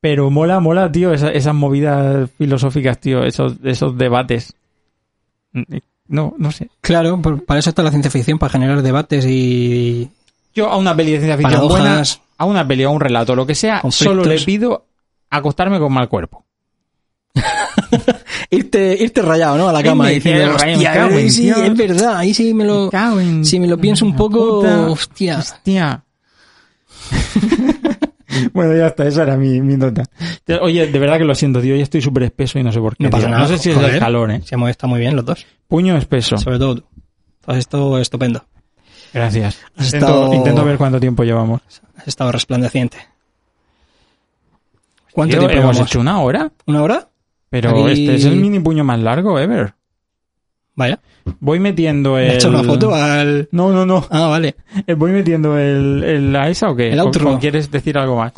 Pero 0.00 0.30
mola, 0.30 0.58
mola, 0.60 0.90
tío, 0.90 1.12
esa- 1.12 1.30
esas 1.30 1.54
movidas 1.54 2.28
filosóficas, 2.36 2.98
tío, 2.98 3.22
esos, 3.22 3.54
esos 3.62 3.96
debates. 3.96 4.54
No, 6.08 6.34
no 6.38 6.50
sé. 6.50 6.70
Claro, 6.80 7.20
por- 7.22 7.44
para 7.44 7.60
eso 7.60 7.70
está 7.70 7.82
la 7.82 7.90
ciencia 7.90 8.10
ficción, 8.10 8.38
para 8.38 8.50
generar 8.52 8.82
debates 8.82 9.24
y 9.28 10.08
Yo 10.54 10.68
a 10.68 10.76
una 10.76 10.96
peli 10.96 11.12
de 11.12 11.18
ciencia 11.18 11.36
ficción 11.36 11.68
buena, 11.68 12.02
a 12.38 12.44
una 12.44 12.66
peli, 12.66 12.82
a 12.82 12.88
un 12.88 13.00
relato, 13.00 13.36
lo 13.36 13.46
que 13.46 13.54
sea, 13.54 13.80
Conflictos. 13.80 14.16
solo 14.16 14.24
le 14.24 14.40
pido 14.40 14.86
acostarme 15.30 15.78
con 15.78 15.92
mal 15.92 16.08
cuerpo. 16.08 16.44
Irte, 18.50 18.96
irte 19.00 19.22
rayado, 19.22 19.56
¿no? 19.56 19.68
A 19.68 19.72
la 19.72 19.82
cama 19.82 20.04
me 20.04 20.14
diciendo, 20.14 20.52
rayado, 20.58 20.66
me 20.66 20.72
hostia, 20.74 20.92
cago 20.92 21.18
en 21.18 21.30
sí, 21.30 21.42
Dios". 21.44 21.58
es 21.62 21.76
verdad, 21.76 22.16
ahí 22.16 22.34
sí 22.34 22.52
me 22.52 22.64
lo, 22.64 22.90
cago 22.90 23.20
en 23.20 23.44
si 23.44 23.60
me 23.60 23.68
lo 23.68 23.78
pienso 23.78 24.04
un 24.04 24.16
poco, 24.16 24.60
puta. 24.60 24.90
hostia. 24.90 25.38
Hostia. 25.38 26.04
bueno, 28.52 28.76
ya 28.76 28.88
está, 28.88 29.06
esa 29.06 29.22
era 29.22 29.36
mi, 29.36 29.60
mi 29.60 29.76
nota. 29.76 30.02
Oye, 30.60 30.86
de 30.88 30.98
verdad 30.98 31.18
que 31.18 31.24
lo 31.24 31.34
siento, 31.34 31.60
tío, 31.60 31.74
hoy 31.74 31.80
estoy 31.80 32.00
súper 32.02 32.24
espeso 32.24 32.58
y 32.58 32.62
no 32.64 32.72
sé 32.72 32.80
por 32.80 32.96
qué. 32.96 33.04
No 33.04 33.10
pasa 33.10 33.28
nada. 33.28 33.42
No 33.42 33.48
sé 33.48 33.58
si 33.58 33.70
es 33.70 33.76
joder. 33.76 33.94
el 33.94 34.00
calor, 34.00 34.30
¿eh? 34.32 34.40
Se 34.44 34.54
hemos 34.56 34.70
estado 34.70 34.88
muy 34.90 35.00
bien 35.00 35.14
los 35.14 35.24
dos, 35.24 35.46
Puño 35.68 35.96
espeso. 35.96 36.36
sobre 36.36 36.58
todo 36.58 36.76
tú. 36.76 36.84
Has 37.46 37.56
estado 37.58 37.98
estupendo, 37.98 38.44
Gracias. 39.12 39.58
Has 39.76 39.86
Intento, 39.86 40.06
estado- 40.06 40.34
intento 40.34 40.64
ver 40.64 40.76
cuánto 40.76 41.00
tiempo 41.00 41.22
llevamos. 41.24 41.60
has 41.96 42.08
estado 42.08 42.30
resplandeciente. 42.32 42.98
¿Cuánto 45.12 45.32
Tío, 45.38 45.40
tiempo 45.46 45.60
hemos 45.62 45.74
llevamos? 45.76 45.90
hecho 45.90 46.00
una 46.00 46.20
hora? 46.20 46.52
¿Una 46.66 46.82
hora? 46.82 47.08
Pero 47.48 47.70
Aquí- 47.70 48.02
este 48.02 48.14
es 48.16 48.24
el 48.24 48.36
mini 48.36 48.60
puño 48.60 48.84
más 48.84 48.98
largo 49.00 49.38
ever. 49.38 49.74
Vaya. 50.76 51.00
Voy 51.40 51.58
metiendo 51.60 52.16
¿Le 52.16 52.24
el... 52.24 52.30
has 52.30 52.36
hecho 52.36 52.48
una 52.48 52.62
foto 52.62 52.94
al...? 52.94 53.48
No, 53.52 53.70
no, 53.72 53.84
no. 53.84 54.06
Ah, 54.10 54.28
vale. 54.28 54.54
Eh, 54.86 54.94
¿Voy 54.94 55.10
metiendo 55.10 55.58
el, 55.58 56.02
el 56.04 56.36
a 56.36 56.48
esa 56.48 56.70
o 56.70 56.76
qué? 56.76 56.92
El 56.92 57.00
¿O- 57.00 57.04
outro. 57.04 57.34
o 57.34 57.38
quieres 57.38 57.70
decir 57.70 57.98
algo 57.98 58.16
más? 58.16 58.32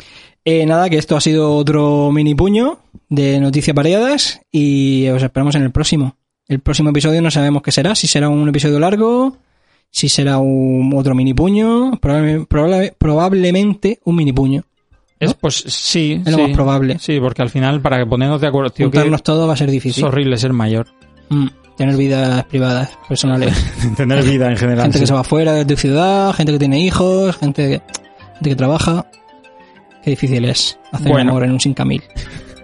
Eh, 0.45 0.65
nada, 0.65 0.89
que 0.89 0.97
esto 0.97 1.15
ha 1.15 1.21
sido 1.21 1.55
otro 1.55 2.11
mini 2.11 2.35
puño 2.35 2.79
de 3.07 3.39
noticias 3.39 3.73
variadas 3.75 4.41
y 4.51 5.07
os 5.09 5.23
esperamos 5.23 5.55
en 5.55 5.63
el 5.63 5.71
próximo. 5.71 6.17
El 6.49 6.59
próximo 6.59 6.89
episodio 6.89 7.21
no 7.21 7.31
sabemos 7.31 7.61
qué 7.61 7.71
será, 7.71 7.95
si 7.95 8.07
será 8.07 8.27
un 8.27 8.49
episodio 8.49 8.77
largo, 8.79 9.37
si 9.89 10.09
será 10.09 10.39
un 10.39 10.91
otro 10.93 11.15
mini 11.15 11.33
puño, 11.33 11.91
probable- 12.01 12.45
probable- 12.45 12.93
probablemente 12.97 13.99
un 14.03 14.15
mini 14.17 14.33
puño. 14.33 14.63
Es, 15.23 15.33
pues 15.33 15.63
sí, 15.67 16.21
Es 16.25 16.31
lo 16.31 16.37
más 16.39 16.51
probable. 16.51 16.97
Sí, 16.99 17.19
porque 17.19 17.41
al 17.41 17.49
final, 17.49 17.81
para 17.81 18.05
ponernos 18.05 18.39
de 18.41 18.47
acuerdo, 18.47 18.69
tío, 18.71 18.89
que 18.91 18.97
Juntarnos 18.97 19.23
todo 19.23 19.47
va 19.47 19.53
a 19.53 19.57
ser 19.57 19.67
es 19.67 19.73
difícil. 19.73 20.03
horrible 20.05 20.37
ser 20.37 20.53
mayor. 20.53 20.87
Mm. 21.29 21.47
tener 21.77 21.95
vidas 21.97 22.43
privadas, 22.45 22.97
personales. 23.07 23.53
Tener 23.97 24.23
vida 24.23 24.49
en 24.51 24.57
general. 24.57 24.83
gente 24.83 24.97
sí. 24.99 25.03
que 25.03 25.07
se 25.07 25.13
va 25.13 25.23
fuera 25.23 25.53
de 25.53 25.65
tu 25.65 25.75
ciudad, 25.75 26.31
gente 26.33 26.51
que 26.53 26.59
tiene 26.59 26.79
hijos, 26.79 27.35
gente 27.37 27.63
que, 27.63 27.81
gente 28.35 28.49
que 28.49 28.55
trabaja. 28.55 29.05
Qué 30.03 30.11
difícil 30.11 30.45
es 30.45 30.77
hacer 30.91 31.11
Bueno. 31.11 31.31
amor 31.31 31.43
en 31.45 31.51
un 31.51 31.59
5000. 31.59 32.03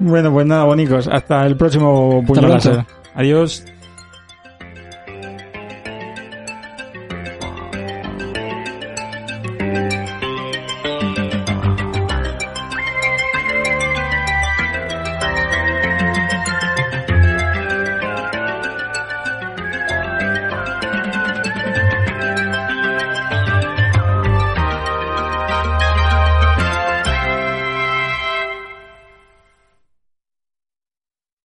Bueno, 0.01 0.32
pues 0.32 0.47
nada, 0.47 0.64
bonicos. 0.64 1.10
Hasta 1.10 1.45
el 1.45 1.57
próximo 1.57 2.24
puño. 2.26 2.57
Adiós. 3.16 3.66